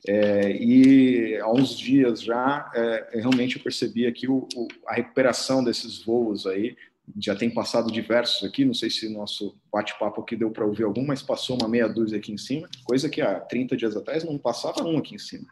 É, 0.08 0.52
e 0.52 1.38
há 1.40 1.52
uns 1.52 1.78
dias 1.78 2.22
já, 2.22 2.72
é, 2.74 3.20
realmente 3.20 3.58
eu 3.58 3.64
percebi 3.64 4.08
aqui 4.08 4.28
o, 4.28 4.48
o, 4.56 4.68
a 4.88 4.94
recuperação 4.94 5.64
desses 5.64 6.04
voos 6.04 6.48
aí, 6.48 6.76
já 7.18 7.36
tem 7.36 7.50
passado 7.50 7.92
diversos 7.92 8.48
aqui, 8.48 8.64
não 8.64 8.74
sei 8.74 8.90
se 8.90 9.10
nosso 9.10 9.58
bate-papo 9.72 10.22
aqui 10.22 10.36
deu 10.36 10.52
para 10.52 10.66
ouvir 10.66 10.84
algum, 10.84 11.06
mas 11.06 11.22
passou 11.22 11.58
uma 11.60 11.68
meia 11.68 11.88
dúzia 11.88 12.18
aqui 12.18 12.32
em 12.32 12.38
cima, 12.38 12.70
coisa 12.86 13.10
que 13.10 13.22
há 13.22 13.40
30 13.40 13.76
dias 13.76 13.98
atrás 13.98 14.24
não 14.24 14.38
passava 14.38 14.84
um 14.84 14.98
aqui 14.98 15.16
em 15.16 15.20
cima. 15.20 15.46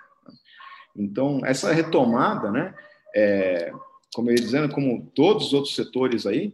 Então, 0.95 1.41
essa 1.45 1.71
retomada, 1.73 2.51
né, 2.51 2.73
é, 3.15 3.71
como 4.13 4.29
eu 4.29 4.35
ia 4.35 4.41
dizendo, 4.41 4.73
como 4.73 5.11
todos 5.13 5.47
os 5.47 5.53
outros 5.53 5.75
setores 5.75 6.25
aí, 6.25 6.53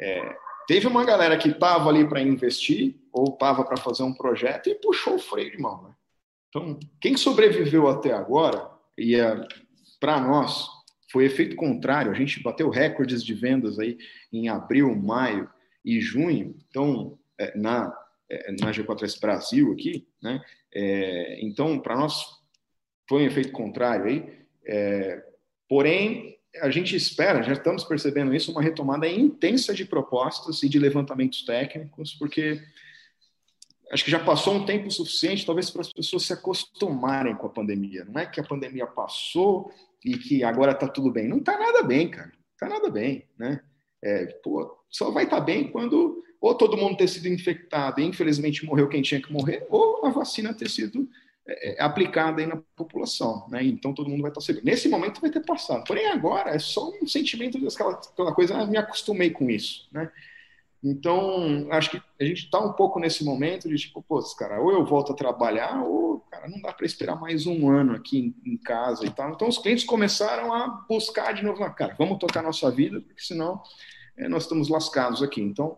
é, 0.00 0.36
teve 0.66 0.86
uma 0.86 1.04
galera 1.04 1.36
que 1.36 1.48
estava 1.48 1.88
ali 1.88 2.06
para 2.06 2.20
investir 2.20 2.96
ou 3.12 3.32
estava 3.32 3.64
para 3.64 3.76
fazer 3.76 4.02
um 4.02 4.14
projeto 4.14 4.68
e 4.68 4.74
puxou 4.74 5.14
o 5.14 5.18
freio 5.18 5.50
de 5.50 5.58
mão. 5.58 5.82
Né? 5.82 5.90
Então, 6.48 6.78
quem 7.00 7.16
sobreviveu 7.16 7.88
até 7.88 8.12
agora, 8.12 8.70
e 8.96 9.14
é, 9.14 9.40
para 10.00 10.20
nós, 10.20 10.66
foi 11.10 11.24
efeito 11.24 11.56
contrário. 11.56 12.10
A 12.10 12.14
gente 12.14 12.42
bateu 12.42 12.68
recordes 12.68 13.24
de 13.24 13.34
vendas 13.34 13.78
aí 13.78 13.98
em 14.32 14.48
abril, 14.48 14.94
maio 14.94 15.48
e 15.84 16.00
junho. 16.00 16.56
Então, 16.68 17.18
é, 17.38 17.56
na, 17.56 17.94
é, 18.28 18.52
na 18.52 18.70
G4S 18.70 19.18
Brasil 19.20 19.72
aqui, 19.72 20.06
né? 20.22 20.42
É, 20.72 21.38
então, 21.42 21.78
para 21.78 21.96
nós 21.96 22.24
foi 23.08 23.22
um 23.22 23.26
efeito 23.26 23.52
contrário 23.52 24.06
aí. 24.06 24.38
É, 24.66 25.24
porém, 25.68 26.38
a 26.60 26.70
gente 26.70 26.94
espera, 26.94 27.42
já 27.42 27.52
estamos 27.52 27.84
percebendo 27.84 28.34
isso, 28.34 28.52
uma 28.52 28.62
retomada 28.62 29.08
intensa 29.08 29.72
de 29.72 29.84
propostas 29.84 30.62
e 30.62 30.68
de 30.68 30.78
levantamentos 30.78 31.42
técnicos, 31.44 32.14
porque 32.14 32.60
acho 33.92 34.04
que 34.04 34.10
já 34.10 34.18
passou 34.18 34.54
um 34.54 34.66
tempo 34.66 34.90
suficiente, 34.90 35.46
talvez, 35.46 35.70
para 35.70 35.82
as 35.82 35.92
pessoas 35.92 36.24
se 36.24 36.32
acostumarem 36.32 37.34
com 37.34 37.46
a 37.46 37.50
pandemia. 37.50 38.04
Não 38.04 38.20
é 38.20 38.26
que 38.26 38.40
a 38.40 38.44
pandemia 38.44 38.86
passou 38.86 39.72
e 40.04 40.16
que 40.16 40.44
agora 40.44 40.72
está 40.72 40.86
tudo 40.86 41.10
bem. 41.10 41.28
Não 41.28 41.38
está 41.38 41.58
nada 41.58 41.82
bem, 41.82 42.08
cara. 42.08 42.32
Está 42.52 42.68
nada 42.68 42.90
bem, 42.90 43.26
né? 43.38 43.60
É, 44.02 44.26
pô, 44.42 44.78
só 44.88 45.10
vai 45.10 45.24
estar 45.24 45.38
tá 45.38 45.42
bem 45.44 45.70
quando 45.70 46.22
ou 46.40 46.54
todo 46.54 46.76
mundo 46.76 46.96
ter 46.96 47.08
sido 47.08 47.26
infectado 47.28 48.00
e 48.00 48.04
infelizmente 48.04 48.64
morreu 48.64 48.88
quem 48.88 49.02
tinha 49.02 49.20
que 49.20 49.32
morrer, 49.32 49.66
ou 49.68 50.06
a 50.06 50.10
vacina 50.10 50.54
ter 50.54 50.70
sido 50.70 51.08
é, 51.46 51.76
é 51.76 51.82
aplicada 51.82 52.40
aí 52.40 52.46
na 52.46 52.62
população, 52.76 53.46
né? 53.48 53.64
Então 53.64 53.92
todo 53.92 54.08
mundo 54.08 54.22
vai 54.22 54.30
estar 54.30 54.40
tá 54.40 54.46
seguro. 54.46 54.64
Nesse 54.64 54.88
momento 54.88 55.20
vai 55.20 55.30
ter 55.30 55.44
passado. 55.44 55.84
Porém 55.84 56.06
agora 56.06 56.50
é 56.50 56.58
só 56.58 56.90
um 57.02 57.06
sentimento 57.06 57.58
daquela 57.58 57.92
aquela 57.92 58.34
coisa, 58.34 58.56
ah, 58.56 58.66
me 58.66 58.76
acostumei 58.76 59.30
com 59.30 59.50
isso, 59.50 59.88
né? 59.90 60.10
Então, 60.82 61.66
acho 61.72 61.90
que 61.90 62.02
a 62.20 62.24
gente 62.24 62.44
está 62.44 62.60
um 62.60 62.72
pouco 62.72 63.00
nesse 63.00 63.24
momento 63.24 63.68
de 63.68 63.76
tipo, 63.76 64.00
pô, 64.00 64.22
cara, 64.36 64.60
ou 64.60 64.70
eu 64.70 64.84
volto 64.84 65.12
a 65.12 65.16
trabalhar, 65.16 65.82
ou, 65.82 66.20
cara, 66.30 66.48
não 66.48 66.60
dá 66.60 66.72
para 66.72 66.86
esperar 66.86 67.18
mais 67.18 67.46
um 67.46 67.68
ano 67.68 67.94
aqui 67.94 68.32
em, 68.44 68.56
casa 68.56 69.04
e 69.04 69.10
tal. 69.10 69.30
Então, 69.30 69.48
os 69.48 69.58
clientes 69.58 69.84
começaram 69.84 70.52
a 70.52 70.68
buscar 70.88 71.32
de 71.32 71.44
novo, 71.44 71.68
cara, 71.74 71.96
vamos 71.98 72.18
tocar 72.18 72.42
nossa 72.42 72.70
vida, 72.70 73.00
porque 73.00 73.22
senão 73.22 73.60
é, 74.16 74.28
nós 74.28 74.44
estamos 74.44 74.68
lascados 74.68 75.20
aqui. 75.20 75.40
Então, 75.40 75.76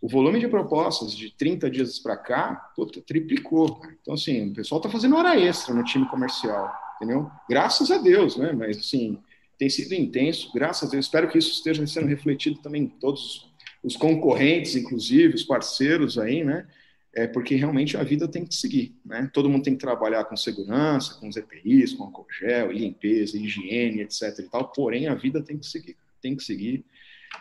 o 0.00 0.08
volume 0.08 0.40
de 0.40 0.48
propostas 0.48 1.14
de 1.14 1.30
30 1.30 1.68
dias 1.70 1.98
para 1.98 2.16
cá, 2.16 2.72
puta, 2.74 3.02
triplicou. 3.02 3.76
Cara. 3.76 3.94
Então, 4.00 4.14
assim, 4.14 4.50
o 4.50 4.54
pessoal 4.54 4.78
está 4.78 4.88
fazendo 4.88 5.16
hora 5.16 5.38
extra 5.38 5.74
no 5.74 5.84
time 5.84 6.08
comercial, 6.08 6.72
entendeu? 6.96 7.30
Graças 7.50 7.90
a 7.90 7.98
Deus, 7.98 8.36
né? 8.36 8.52
Mas, 8.52 8.78
assim, 8.78 9.18
tem 9.58 9.68
sido 9.68 9.92
intenso, 9.92 10.50
graças 10.54 10.88
a 10.88 10.92
Deus. 10.92 11.04
Espero 11.04 11.28
que 11.28 11.36
isso 11.36 11.50
esteja 11.50 11.84
sendo 11.86 12.06
refletido 12.06 12.60
também 12.60 12.84
em 12.84 12.88
todos 12.88 13.20
os 13.24 13.57
concorrentes, 13.96 14.76
inclusive, 14.76 15.34
os 15.34 15.44
parceiros 15.44 16.18
aí, 16.18 16.44
né? 16.44 16.66
É 17.14 17.26
porque 17.26 17.54
realmente 17.54 17.96
a 17.96 18.02
vida 18.02 18.28
tem 18.28 18.44
que 18.44 18.54
seguir, 18.54 18.94
né? 19.04 19.30
Todo 19.32 19.48
mundo 19.48 19.64
tem 19.64 19.74
que 19.74 19.80
trabalhar 19.80 20.24
com 20.24 20.36
segurança, 20.36 21.18
com 21.18 21.28
os 21.28 21.36
EPIs, 21.36 21.94
com 21.94 22.04
álcool 22.04 22.26
gel, 22.38 22.70
limpeza, 22.70 23.36
higiene, 23.36 24.02
etc. 24.02 24.38
e 24.38 24.42
tal. 24.44 24.68
Porém, 24.68 25.08
a 25.08 25.14
vida 25.14 25.42
tem 25.42 25.58
que 25.58 25.66
seguir, 25.66 25.96
tem 26.20 26.36
que 26.36 26.42
seguir. 26.42 26.84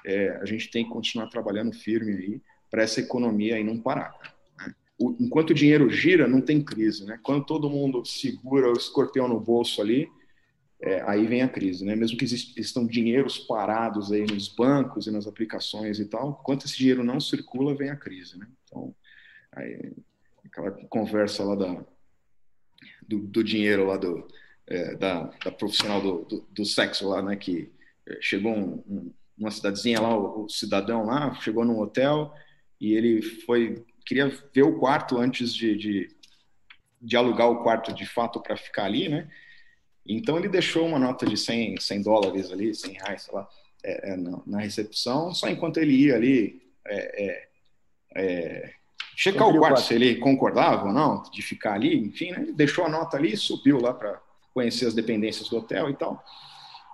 É, 0.06 0.38
a 0.42 0.46
gente 0.46 0.70
tem 0.70 0.86
que 0.86 0.92
continuar 0.92 1.28
trabalhando 1.28 1.74
firme 1.74 2.14
aí 2.14 2.42
para 2.70 2.84
essa 2.84 3.00
economia 3.00 3.56
aí 3.56 3.64
não 3.64 3.78
parar. 3.78 4.14
Né? 4.58 4.74
O, 4.98 5.16
enquanto 5.20 5.52
o 5.52 5.56
dinheiro 5.56 5.90
gira, 5.90 6.28
não 6.28 6.42
tem 6.42 6.62
crise, 6.62 7.06
né? 7.06 7.20
Quando 7.22 7.46
todo 7.46 7.70
mundo 7.70 8.06
segura 8.06 8.70
o 8.70 8.74
escorpião 8.78 9.28
no 9.28 9.40
bolso 9.40 9.82
ali, 9.82 10.10
é, 10.82 11.02
aí 11.08 11.26
vem 11.26 11.42
a 11.42 11.50
crise, 11.50 11.84
né? 11.84 11.96
Mesmo 11.96 12.18
que 12.18 12.26
existam 12.26 12.86
dinheiros 12.86 13.38
parados 13.40 14.12
aí 14.12 14.26
nos 14.26 14.48
bancos 14.48 15.08
e 15.08 15.12
nas 15.12 15.26
aplicações 15.26 16.00
e 16.00 16.06
tal, 16.06 16.38
enquanto 16.40 16.66
esse 16.66 16.78
dinheiro 16.78 17.04
não 17.04 17.20
circula, 17.20 17.76
vem 17.76 17.90
a 17.90 17.96
crise, 17.96 18.38
né? 18.38 18.48
Então, 18.64 18.96
aí, 19.54 19.94
aquela 20.46 20.72
conversa 20.88 21.44
lá 21.44 21.56
da, 21.56 21.86
do, 23.08 23.20
do 23.20 23.44
dinheiro 23.44 23.88
lá 23.88 23.98
do, 23.98 24.28
é, 24.68 24.96
da, 24.96 25.24
da, 25.44 25.52
profissional 25.52 26.00
do, 26.00 26.26
do, 26.26 26.48
do, 26.52 26.66
sexo 26.66 27.10
lá, 27.10 27.24
né? 27.24 27.36
Que 27.36 27.72
é, 28.08 28.20
chegou 28.22 28.54
um, 28.54 28.84
um, 28.88 29.14
uma 29.36 29.50
cidadezinha 29.50 30.00
lá, 30.00 30.16
o, 30.16 30.46
o 30.46 30.50
cidadão 30.50 31.06
lá, 31.06 31.34
chegou 31.36 31.66
num 31.66 31.80
hotel 31.80 32.32
e 32.80 32.94
ele 32.94 33.22
foi, 33.22 33.84
queria 34.06 34.30
ver 34.54 34.64
o 34.64 34.78
quarto 34.78 35.18
antes 35.18 35.52
de, 35.52 35.76
de, 35.76 36.16
de 37.02 37.18
alugar 37.18 37.50
o 37.50 37.64
quarto 37.64 37.92
de 37.92 38.06
fato 38.06 38.40
para 38.40 38.56
ficar 38.56 38.86
ali, 38.86 39.10
né? 39.10 39.28
Então 40.08 40.38
ele 40.38 40.48
deixou 40.48 40.86
uma 40.86 41.00
nota 41.00 41.26
de 41.26 41.36
100, 41.36 41.80
100 41.80 42.02
dólares 42.02 42.52
ali, 42.52 42.74
100 42.74 42.94
reais, 42.94 43.24
sei 43.24 43.34
lá, 43.34 43.48
é, 43.84 44.12
é, 44.12 44.18
na, 44.18 44.40
na, 44.46 44.60
recepção, 44.60 45.34
só 45.34 45.50
enquanto 45.50 45.78
ele 45.78 45.94
ia 45.94 46.16
ali 46.16 46.62
é, 46.86 47.26
é, 47.26 47.48
é 48.16 48.74
checar 49.16 49.48
o 49.48 49.58
quarto, 49.58 49.82
se 49.82 49.94
ele 49.94 50.16
concordava 50.16 50.88
ou 50.88 50.94
não 50.94 51.24
de 51.32 51.42
ficar 51.42 51.74
ali, 51.74 51.96
enfim, 51.98 52.32
né? 52.32 52.48
deixou 52.54 52.86
a 52.86 52.90
nota 52.90 53.18
ali 53.18 53.34
e 53.34 53.38
subiu 53.38 53.80
lá 53.80 53.94
para 53.94 54.22
conhecer 54.54 54.86
as 54.86 54.94
dependências 54.94 55.50
do 55.50 55.58
hotel 55.58 55.90
e 55.90 55.96
tal. 55.96 56.24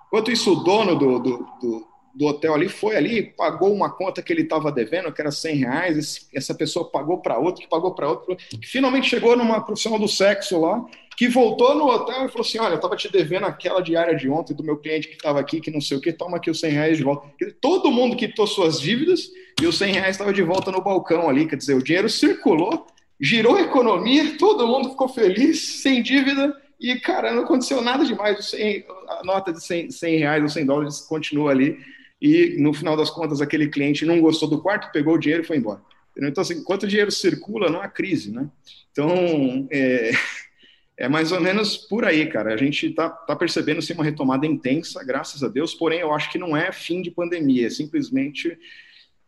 Enquanto 0.07 0.31
isso, 0.31 0.53
o 0.53 0.63
dono 0.63 0.95
do, 0.95 1.19
do, 1.19 1.37
do 1.61 1.93
do 2.13 2.27
hotel 2.27 2.53
ali 2.53 2.69
foi 2.69 2.95
ali, 2.95 3.23
pagou 3.23 3.73
uma 3.73 3.89
conta 3.89 4.21
que 4.21 4.31
ele 4.31 4.43
estava 4.43 4.71
devendo, 4.71 5.11
que 5.11 5.19
era 5.19 5.31
100 5.31 5.55
reais, 5.55 5.97
esse, 5.97 6.27
essa 6.33 6.53
pessoa 6.53 6.89
pagou 6.89 7.17
para 7.19 7.39
outro, 7.39 7.61
que 7.61 7.67
pagou 7.67 7.95
para 7.95 8.07
outro, 8.07 8.35
que 8.35 8.67
finalmente 8.67 9.09
chegou 9.09 9.35
numa 9.35 9.61
profissional 9.61 9.99
do 9.99 10.07
sexo 10.07 10.59
lá, 10.61 10.85
que 11.15 11.27
voltou 11.27 11.75
no 11.75 11.87
hotel 11.87 12.25
e 12.25 12.29
falou 12.29 12.41
assim, 12.41 12.59
olha, 12.59 12.73
eu 12.73 12.77
estava 12.77 12.95
te 12.95 13.11
devendo 13.11 13.45
aquela 13.45 13.81
diária 13.81 14.15
de 14.15 14.29
ontem 14.29 14.53
do 14.53 14.63
meu 14.63 14.77
cliente 14.77 15.07
que 15.07 15.15
estava 15.15 15.39
aqui, 15.39 15.61
que 15.61 15.71
não 15.71 15.81
sei 15.81 15.97
o 15.97 16.01
que, 16.01 16.11
toma 16.11 16.37
aqui 16.37 16.49
os 16.49 16.59
100 16.59 16.71
reais 16.71 16.97
de 16.97 17.03
volta. 17.03 17.27
Todo 17.61 17.91
mundo 17.91 18.15
quitou 18.15 18.47
suas 18.47 18.79
dívidas 18.79 19.29
e 19.61 19.67
os 19.67 19.77
100 19.77 19.93
reais 19.93 20.15
estava 20.15 20.33
de 20.33 20.41
volta 20.41 20.71
no 20.71 20.81
balcão 20.81 21.29
ali, 21.29 21.47
quer 21.47 21.55
dizer, 21.55 21.75
o 21.75 21.83
dinheiro 21.83 22.09
circulou, 22.09 22.87
girou 23.19 23.55
a 23.55 23.61
economia, 23.61 24.37
todo 24.37 24.67
mundo 24.67 24.89
ficou 24.89 25.07
feliz, 25.07 25.81
sem 25.81 26.01
dívida, 26.01 26.55
e, 26.79 26.99
cara, 26.99 27.33
não 27.33 27.43
aconteceu 27.43 27.81
nada 27.81 28.03
demais. 28.03 28.45
100, 28.45 28.85
a 29.07 29.23
nota 29.23 29.53
de 29.53 29.63
100, 29.63 29.91
100 29.91 30.17
reais 30.17 30.43
ou 30.43 30.49
100 30.49 30.65
dólares 30.65 30.99
continua 30.99 31.51
ali 31.51 31.77
e 32.21 32.55
no 32.57 32.73
final 32.73 32.97
das 32.97 33.09
contas 33.09 33.41
aquele 33.41 33.67
cliente 33.67 34.05
não 34.05 34.19
gostou 34.19 34.49
do 34.49 34.61
quarto, 34.61 34.91
pegou 34.91 35.15
o 35.15 35.17
dinheiro 35.17 35.43
e 35.43 35.45
foi 35.45 35.57
embora. 35.57 35.81
Então, 36.17 36.41
assim, 36.41 36.55
enquanto 36.55 36.83
o 36.83 36.87
dinheiro 36.87 37.11
circula, 37.11 37.69
não 37.69 37.81
há 37.81 37.87
crise, 37.87 38.31
né? 38.31 38.47
Então, 38.91 39.67
é, 39.71 40.11
é 40.97 41.07
mais 41.07 41.31
ou 41.31 41.41
menos 41.41 41.75
por 41.75 42.05
aí, 42.05 42.27
cara. 42.27 42.53
A 42.53 42.57
gente 42.57 42.87
está 42.87 43.09
tá 43.09 43.35
percebendo 43.35 43.81
sim, 43.81 43.93
uma 43.93 44.03
retomada 44.03 44.45
intensa, 44.45 45.03
graças 45.03 45.43
a 45.43 45.47
Deus, 45.47 45.73
porém 45.73 45.99
eu 45.99 46.13
acho 46.13 46.31
que 46.31 46.37
não 46.37 46.55
é 46.55 46.71
fim 46.71 47.01
de 47.01 47.11
pandemia, 47.11 47.67
é 47.67 47.69
simplesmente 47.69 48.57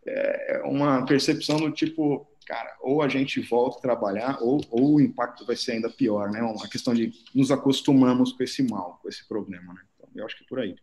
é, 0.06 0.62
uma 0.64 1.04
percepção 1.04 1.58
do 1.58 1.70
tipo, 1.70 2.26
cara, 2.46 2.76
ou 2.80 3.02
a 3.02 3.08
gente 3.08 3.40
volta 3.40 3.78
a 3.78 3.82
trabalhar, 3.82 4.38
ou, 4.40 4.60
ou 4.70 4.94
o 4.94 5.00
impacto 5.00 5.44
vai 5.44 5.56
ser 5.56 5.72
ainda 5.72 5.90
pior, 5.90 6.30
né? 6.30 6.40
Uma 6.42 6.68
questão 6.68 6.94
de 6.94 7.12
nos 7.34 7.50
acostumamos 7.50 8.32
com 8.32 8.42
esse 8.42 8.62
mal, 8.62 9.00
com 9.02 9.08
esse 9.08 9.26
problema, 9.26 9.74
né? 9.74 9.80
Então, 9.96 10.08
eu 10.14 10.24
acho 10.24 10.36
que 10.36 10.44
é 10.44 10.46
por 10.46 10.60
aí. 10.60 10.76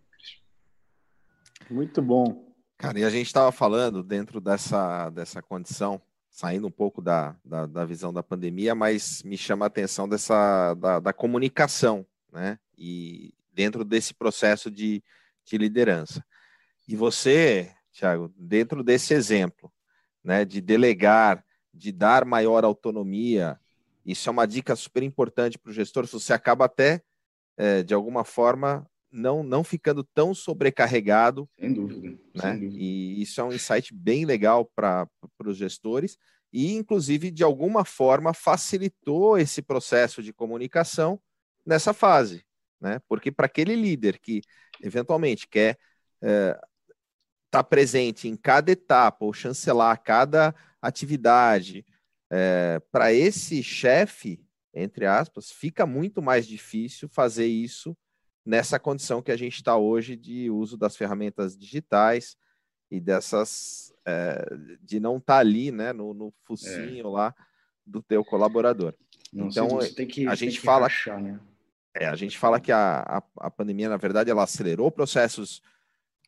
Muito 1.69 2.01
bom. 2.01 2.53
Cara, 2.77 2.99
e 2.99 3.05
a 3.05 3.09
gente 3.09 3.27
estava 3.27 3.51
falando 3.51 4.03
dentro 4.03 4.41
dessa, 4.41 5.09
dessa 5.09 5.41
condição, 5.41 6.01
saindo 6.33 6.65
um 6.65 6.71
pouco 6.71 6.99
da, 6.99 7.35
da, 7.45 7.67
da, 7.67 7.85
visão 7.85 8.11
da 8.11 8.23
pandemia, 8.23 8.73
mas 8.73 9.21
me 9.21 9.37
chama 9.37 9.65
a 9.65 9.67
atenção 9.67 10.09
dessa 10.09 10.73
da, 10.73 10.99
da 10.99 11.13
comunicação, 11.13 12.03
né? 12.31 12.57
E 12.75 13.35
dentro 13.53 13.85
desse 13.85 14.15
processo 14.15 14.71
de, 14.71 15.03
de 15.45 15.57
liderança. 15.59 16.25
E 16.87 16.95
você, 16.95 17.71
Thiago, 17.93 18.33
dentro 18.35 18.83
desse 18.83 19.13
exemplo, 19.13 19.71
né, 20.23 20.43
de 20.43 20.59
delegar, 20.59 21.45
de 21.71 21.91
dar 21.91 22.25
maior 22.25 22.65
autonomia, 22.65 23.59
isso 24.03 24.27
é 24.27 24.31
uma 24.31 24.47
dica 24.47 24.75
super 24.75 25.03
importante 25.03 25.59
para 25.59 25.69
o 25.69 25.73
gestor. 25.73 26.07
Você 26.07 26.33
acaba 26.33 26.65
até, 26.65 27.03
é, 27.55 27.83
de 27.83 27.93
alguma 27.93 28.23
forma, 28.23 28.89
não, 29.13 29.43
não 29.43 29.63
ficando 29.63 30.03
tão 30.03 30.33
sobrecarregado. 30.33 31.47
Sem 31.59 31.71
dúvida. 31.71 32.09
Né? 32.09 32.17
Sem 32.35 32.59
dúvida. 32.59 32.77
E 32.77 33.21
isso 33.21 33.39
é 33.39 33.43
um 33.43 33.53
insight 33.53 33.93
bem 33.93 34.25
legal 34.25 34.65
para 34.75 35.07
os 35.45 35.55
gestores 35.55 36.17
e, 36.51 36.73
inclusive, 36.73 37.29
de 37.29 37.43
alguma 37.43 37.85
forma, 37.85 38.33
facilitou 38.33 39.37
esse 39.37 39.61
processo 39.61 40.21
de 40.21 40.33
comunicação 40.33 41.21
nessa 41.65 41.93
fase. 41.93 42.43
Né? 42.81 42.99
Porque 43.07 43.31
para 43.31 43.45
aquele 43.45 43.75
líder 43.75 44.19
que, 44.19 44.41
eventualmente, 44.81 45.47
quer 45.47 45.77
estar 46.21 46.59
é, 46.59 46.59
tá 47.51 47.63
presente 47.63 48.27
em 48.27 48.35
cada 48.35 48.71
etapa 48.71 49.23
ou 49.23 49.31
chancelar 49.31 50.01
cada 50.01 50.53
atividade, 50.81 51.85
é, 52.31 52.81
para 52.91 53.13
esse 53.13 53.61
chefe, 53.61 54.43
entre 54.73 55.05
aspas, 55.05 55.51
fica 55.51 55.85
muito 55.85 56.21
mais 56.21 56.47
difícil 56.47 57.07
fazer 57.07 57.45
isso 57.45 57.95
nessa 58.45 58.79
condição 58.79 59.21
que 59.21 59.31
a 59.31 59.37
gente 59.37 59.55
está 59.55 59.77
hoje 59.77 60.15
de 60.15 60.49
uso 60.49 60.77
das 60.77 60.95
ferramentas 60.95 61.57
digitais, 61.57 62.37
e 62.93 62.99
dessas 62.99 63.91
é, 64.05 64.45
de 64.79 64.99
não 64.99 65.17
estar 65.17 65.33
tá 65.33 65.39
ali, 65.39 65.71
né, 65.71 65.91
no, 65.91 66.13
no 66.13 66.31
focinho 66.43 67.07
é. 67.07 67.09
lá 67.09 67.35
do 67.83 68.03
teu 68.03 68.23
colaborador. 68.23 68.93
Não, 69.31 69.47
então 69.47 69.79
que, 70.07 70.27
a 70.27 70.35
gente 70.35 70.59
fala, 70.59 70.83
rachar, 70.83 71.19
né? 71.19 71.39
é, 71.95 72.05
a 72.05 72.15
gente 72.15 72.37
fala 72.37 72.59
que 72.59 72.71
a, 72.71 72.99
a, 72.99 73.23
a, 73.37 73.49
pandemia 73.49 73.89
na 73.89 73.97
verdade 73.97 74.29
ela 74.29 74.43
acelerou 74.43 74.91
processos 74.91 75.59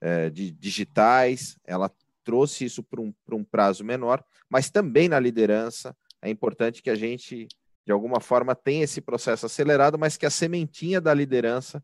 é, 0.02 0.28
de 0.32 0.50
digitais, 0.50 1.56
ela 1.64 1.92
trouxe 2.24 2.66
isso 2.66 2.82
para 2.82 3.00
um, 3.00 3.14
um 3.32 3.44
prazo 3.44 3.84
menor, 3.84 4.26
mas 4.50 4.72
também 4.72 5.08
na 5.08 5.20
liderança 5.20 5.96
é 6.20 6.32
importante 6.32 6.82
que 6.82 6.90
a 6.90 6.96
gente 6.96 7.48
de 7.86 7.92
alguma 7.92 8.20
forma 8.20 8.56
tenha 8.56 8.86
esse 8.86 9.00
processo 9.00 9.46
acelerado, 9.46 10.00
mas 10.00 10.18
que 10.18 10.26
a 10.26 10.32
sementinha 10.32 11.00
da 11.00 11.14
liderança 11.14 11.84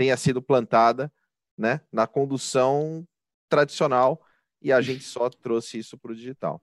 tenha 0.00 0.16
sido 0.16 0.40
plantada, 0.40 1.12
né, 1.58 1.82
na 1.92 2.06
condução 2.06 3.06
tradicional 3.50 4.18
e 4.62 4.72
a 4.72 4.80
gente 4.80 5.04
só 5.04 5.28
trouxe 5.28 5.76
isso 5.76 5.98
para 5.98 6.12
o 6.12 6.14
digital. 6.14 6.58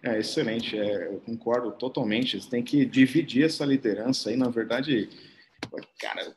É 0.00 0.20
excelente, 0.20 0.78
é, 0.78 1.08
eu 1.08 1.18
concordo 1.18 1.72
totalmente. 1.72 2.40
Você 2.40 2.48
tem 2.48 2.62
que 2.62 2.86
dividir 2.86 3.46
essa 3.46 3.64
liderança 3.64 4.30
aí, 4.30 4.36
na 4.36 4.48
verdade. 4.48 5.08
Cara, 5.98 6.32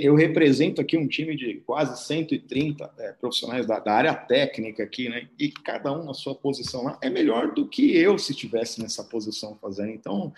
eu 0.00 0.16
represento 0.16 0.80
aqui 0.80 0.96
um 0.96 1.06
time 1.06 1.36
de 1.36 1.60
quase 1.60 2.04
130 2.04 2.92
é, 2.98 3.12
profissionais 3.12 3.66
da, 3.66 3.78
da, 3.78 3.92
área 3.92 4.14
técnica 4.14 4.82
aqui, 4.82 5.08
né? 5.08 5.28
E 5.38 5.52
cada 5.52 5.92
um 5.92 6.04
na 6.04 6.14
sua 6.14 6.34
posição 6.34 6.82
lá 6.82 6.98
é 7.00 7.08
melhor 7.08 7.54
do 7.54 7.68
que 7.68 7.96
eu 7.96 8.18
se 8.18 8.32
estivesse 8.32 8.82
nessa 8.82 9.04
posição 9.04 9.56
fazendo. 9.60 9.90
Então, 9.90 10.32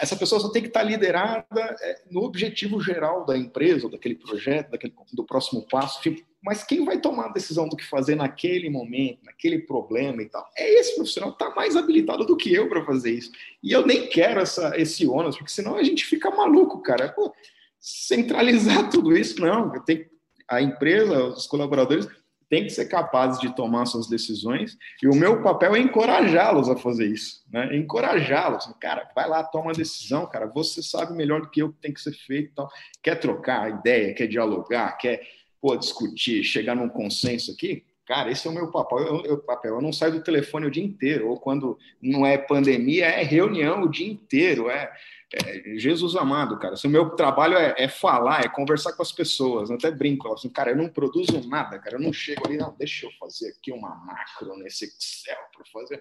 essa 0.00 0.14
pessoa 0.14 0.40
só 0.40 0.50
tem 0.50 0.62
que 0.62 0.68
estar 0.68 0.82
liderada 0.82 1.76
é, 1.80 2.02
no 2.10 2.22
objetivo 2.22 2.80
geral 2.80 3.24
da 3.24 3.36
empresa, 3.36 3.88
daquele 3.88 4.14
projeto, 4.14 4.70
daquele, 4.70 4.92
do 5.12 5.24
próximo 5.24 5.66
passo. 5.68 6.02
Tipo, 6.02 6.22
mas 6.42 6.62
quem 6.62 6.84
vai 6.84 7.00
tomar 7.00 7.26
a 7.26 7.32
decisão 7.32 7.68
do 7.68 7.76
que 7.76 7.84
fazer 7.84 8.14
naquele 8.14 8.68
momento, 8.68 9.24
naquele 9.24 9.60
problema 9.60 10.22
e 10.22 10.28
tal? 10.28 10.46
É 10.56 10.78
esse 10.78 10.94
profissional 10.94 11.34
que 11.34 11.42
está 11.42 11.54
mais 11.54 11.76
habilitado 11.76 12.26
do 12.26 12.36
que 12.36 12.52
eu 12.52 12.68
para 12.68 12.84
fazer 12.84 13.12
isso. 13.12 13.32
E 13.62 13.72
eu 13.72 13.86
nem 13.86 14.06
quero 14.08 14.40
essa, 14.40 14.78
esse 14.78 15.06
ônus, 15.06 15.36
porque 15.36 15.50
senão 15.50 15.76
a 15.76 15.82
gente 15.82 16.04
fica 16.04 16.30
maluco, 16.30 16.82
cara. 16.82 17.08
Pô, 17.08 17.34
centralizar 17.80 18.88
tudo 18.90 19.16
isso, 19.16 19.40
não. 19.40 19.70
Tenho, 19.82 20.06
a 20.48 20.62
empresa, 20.62 21.24
os 21.24 21.46
colaboradores 21.46 22.06
têm 22.48 22.64
que 22.64 22.70
ser 22.70 22.86
capazes 22.86 23.40
de 23.40 23.54
tomar 23.54 23.86
suas 23.86 24.08
decisões 24.08 24.76
e 25.02 25.08
o 25.08 25.14
meu 25.14 25.42
papel 25.42 25.74
é 25.76 25.78
encorajá-los 25.78 26.68
a 26.68 26.76
fazer 26.76 27.06
isso, 27.06 27.44
né? 27.52 27.76
Encorajá-los, 27.76 28.72
cara, 28.80 29.08
vai 29.14 29.28
lá, 29.28 29.44
toma 29.44 29.70
a 29.70 29.74
decisão, 29.74 30.26
cara. 30.26 30.46
Você 30.46 30.82
sabe 30.82 31.14
melhor 31.14 31.40
do 31.40 31.50
que 31.50 31.62
eu 31.62 31.68
o 31.68 31.72
que 31.72 31.80
tem 31.80 31.92
que 31.92 32.00
ser 32.00 32.12
feito, 32.12 32.54
tal. 32.54 32.68
Quer 33.02 33.16
trocar 33.16 33.70
ideia, 33.70 34.14
quer 34.14 34.26
dialogar, 34.26 34.96
quer 34.96 35.20
pô, 35.60 35.76
discutir, 35.76 36.42
chegar 36.44 36.74
num 36.74 36.88
consenso 36.88 37.52
aqui, 37.52 37.84
cara, 38.08 38.30
esse 38.30 38.46
é 38.46 38.50
o 38.50 38.54
meu 38.54 38.70
papel. 38.70 38.98
Eu, 38.98 39.24
eu, 39.24 39.38
papel. 39.38 39.74
eu 39.74 39.82
não 39.82 39.92
saio 39.92 40.12
do 40.12 40.22
telefone 40.22 40.66
o 40.66 40.70
dia 40.70 40.82
inteiro, 40.82 41.28
ou 41.28 41.38
quando 41.38 41.78
não 42.00 42.24
é 42.24 42.38
pandemia, 42.38 43.06
é 43.06 43.22
reunião 43.22 43.82
o 43.82 43.90
dia 43.90 44.10
inteiro, 44.10 44.70
é, 44.70 44.90
é 45.32 45.78
Jesus 45.78 46.16
amado, 46.16 46.58
cara. 46.58 46.76
Se 46.76 46.86
o 46.86 46.90
meu 46.90 47.10
trabalho 47.10 47.56
é, 47.56 47.74
é, 47.76 47.88
falar, 47.88 48.40
é 48.44 48.48
conversar 48.48 48.94
com 48.94 49.02
as 49.02 49.12
pessoas, 49.12 49.68
eu 49.68 49.76
até 49.76 49.90
brinco, 49.90 50.32
assim, 50.32 50.48
cara, 50.48 50.70
eu 50.70 50.76
não 50.76 50.88
produzo 50.88 51.46
nada, 51.48 51.78
cara, 51.78 51.96
eu 51.96 52.00
não 52.00 52.12
chego 52.12 52.46
ali, 52.46 52.56
não, 52.56 52.74
deixa 52.78 53.06
eu 53.06 53.10
fazer 53.20 53.50
aqui 53.50 53.70
uma 53.70 53.94
macro 53.94 54.56
nesse 54.56 54.86
Excel 54.86 55.36
para 55.54 55.64
fazer. 55.66 56.00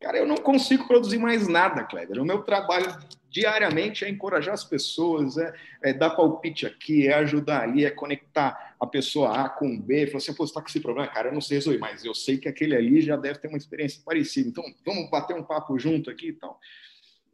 Cara, 0.00 0.18
eu 0.18 0.26
não 0.26 0.36
consigo 0.36 0.86
produzir 0.86 1.18
mais 1.18 1.48
nada, 1.48 1.84
Kleber. 1.84 2.20
O 2.20 2.26
meu 2.26 2.42
trabalho 2.42 2.94
diariamente 3.30 4.04
é 4.04 4.08
encorajar 4.08 4.52
as 4.52 4.64
pessoas, 4.64 5.38
é, 5.38 5.54
é 5.82 5.92
dar 5.92 6.10
palpite 6.10 6.66
aqui, 6.66 7.06
é 7.08 7.14
ajudar 7.14 7.62
ali, 7.62 7.84
é 7.84 7.90
conectar 7.90 8.76
a 8.78 8.86
pessoa 8.86 9.44
A 9.44 9.48
com 9.48 9.80
B. 9.80 10.06
Falar 10.08 10.18
assim, 10.18 10.34
pô, 10.34 10.44
você 10.44 10.50
está 10.50 10.60
com 10.60 10.68
esse 10.68 10.80
problema? 10.80 11.08
Cara, 11.08 11.28
eu 11.28 11.32
não 11.32 11.40
sei 11.40 11.58
resolver, 11.58 11.78
mas 11.78 12.04
eu 12.04 12.14
sei 12.14 12.38
que 12.38 12.48
aquele 12.48 12.76
ali 12.76 13.00
já 13.00 13.16
deve 13.16 13.38
ter 13.38 13.48
uma 13.48 13.56
experiência 13.56 14.02
parecida. 14.04 14.48
Então, 14.48 14.64
vamos 14.84 15.08
bater 15.08 15.34
um 15.34 15.42
papo 15.42 15.78
junto 15.78 16.10
aqui 16.10 16.26
e 16.26 16.30
então. 16.30 16.50
tal. 16.50 16.60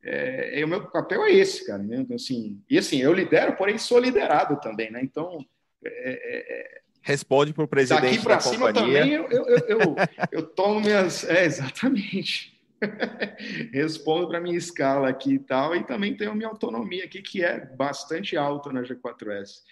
É, 0.03 0.61
é, 0.61 0.65
o 0.65 0.69
meu 0.69 0.87
papel 0.91 1.25
é 1.25 1.33
esse, 1.33 1.67
cara. 1.67 1.83
Né? 1.83 1.99
Então, 1.99 2.17
assim, 2.17 2.61
e 2.69 2.79
assim, 2.79 3.01
eu 3.01 3.13
lidero, 3.13 3.57
porém 3.57 3.79
sou 3.79 3.99
liderado 3.99 4.59
também, 4.61 4.91
né? 4.91 5.01
Então, 5.03 5.45
é, 5.85 6.71
é 6.77 6.81
responde 7.03 7.53
para 7.53 7.65
o 7.65 7.69
presidente 7.69 8.03
Daqui 8.03 8.23
para 8.23 8.41
cima 8.41 8.73
companhia. 8.73 9.01
também 9.01 9.13
eu, 9.13 9.29
eu, 9.31 9.47
eu, 9.47 9.59
eu, 9.69 9.97
eu 10.33 10.47
tomo 10.47 10.81
minhas... 10.81 11.25
É, 11.25 11.45
exatamente. 11.45 12.61
respondo 13.73 14.29
para 14.29 14.41
minha 14.41 14.57
escala 14.57 15.09
aqui 15.09 15.35
e 15.35 15.39
tal, 15.39 15.77
e 15.77 15.85
também 15.85 16.17
tenho 16.17 16.35
minha 16.35 16.49
autonomia 16.49 17.05
aqui, 17.05 17.21
que 17.23 17.45
é 17.45 17.65
bastante 17.65 18.37
alta 18.37 18.73
na 18.73 18.83
G4S. 18.83 19.63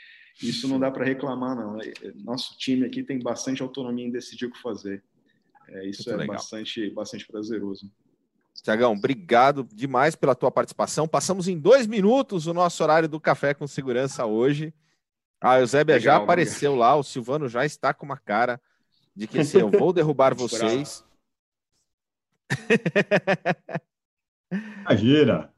Isso 0.43 0.69
não 0.69 0.79
dá 0.79 0.91
para 0.91 1.05
reclamar, 1.05 1.57
não. 1.57 1.81
É, 1.81 1.89
é, 1.89 2.13
nosso 2.15 2.57
time 2.57 2.87
aqui 2.87 3.03
tem 3.03 3.19
bastante 3.19 3.63
autonomia 3.63 4.07
em 4.07 4.11
decidir 4.11 4.47
o 4.47 4.51
que 4.51 4.61
fazer. 4.61 5.03
É, 5.69 5.87
isso 5.87 6.09
Muito 6.09 6.23
é 6.23 6.27
bastante, 6.27 6.91
bastante 6.91 7.27
prazeroso. 7.27 7.91
Tiagão, 8.63 8.93
obrigado 8.93 9.67
demais 9.73 10.15
pela 10.15 10.35
tua 10.35 10.51
participação. 10.51 11.07
Passamos 11.07 11.49
em 11.49 11.59
dois 11.59 11.87
minutos 11.87 12.47
o 12.47 12.55
nosso 12.55 12.83
horário 12.83 13.09
do 13.09 13.21
Café 13.21 13.55
com 13.55 13.67
Segurança 13.67 14.27
hoje. 14.27 14.75
A 15.41 15.61
Eusébia 15.61 16.01
já 16.01 16.17
apareceu 16.17 16.75
lá, 16.75 16.97
o 16.97 17.05
Silvano 17.05 17.49
já 17.49 17.65
está 17.65 17.95
com 17.95 18.05
uma 18.05 18.17
cara 18.17 18.61
de 19.15 19.27
que 19.27 19.39
assim, 19.39 19.59
eu 19.59 19.71
vou 19.71 19.93
derrubar 19.93 20.35
vocês. 20.37 21.05
Imagina. 24.81 25.53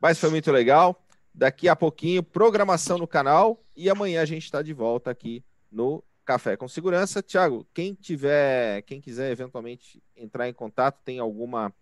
Mas 0.00 0.18
foi 0.18 0.30
muito 0.30 0.50
legal. 0.50 1.00
Daqui 1.34 1.68
a 1.68 1.76
pouquinho, 1.76 2.22
programação 2.22 2.98
no 2.98 3.06
canal. 3.06 3.62
E 3.76 3.88
amanhã 3.88 4.20
a 4.20 4.26
gente 4.26 4.44
está 4.44 4.60
de 4.60 4.72
volta 4.72 5.10
aqui 5.10 5.44
no 5.70 6.02
Café 6.24 6.56
com 6.56 6.68
Segurança. 6.68 7.22
Tiago, 7.22 7.66
quem 7.72 7.94
tiver, 7.94 8.82
quem 8.82 9.00
quiser 9.00 9.30
eventualmente 9.30 10.02
entrar 10.16 10.48
em 10.48 10.52
contato, 10.52 11.00
tem 11.04 11.18
alguma, 11.18 11.72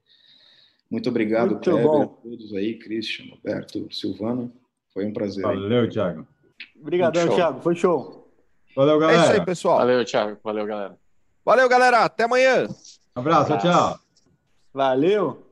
Muito 0.91 1.09
obrigado, 1.09 1.53
Muito 1.53 1.71
Kleber, 1.71 1.87
bom. 1.87 2.03
a 2.03 2.07
todos 2.07 2.55
aí, 2.55 2.79
Christian, 2.79 3.31
Roberto, 3.31 3.89
Silvano. 3.93 4.53
Foi 4.93 5.07
um 5.07 5.13
prazer. 5.13 5.43
Valeu, 5.43 5.83
aí. 5.83 5.89
Thiago. 5.89 6.27
Obrigadão, 6.79 7.35
Thiago. 7.35 7.61
Foi 7.63 7.75
show. 7.75 8.31
Valeu, 8.77 8.99
galera. 8.99 9.19
É 9.19 9.25
isso 9.25 9.33
aí, 9.33 9.45
pessoal. 9.45 9.79
Valeu, 9.79 10.05
Thiago. 10.05 10.39
Valeu, 10.43 10.67
galera. 10.67 10.99
Valeu, 11.45 11.69
galera. 11.69 12.05
Até 12.05 12.25
amanhã. 12.25 12.67
Um 13.17 13.21
abraço, 13.21 13.53
um 13.53 13.55
abraço. 13.55 13.67
tchau. 13.67 13.99
Valeu. 14.73 15.52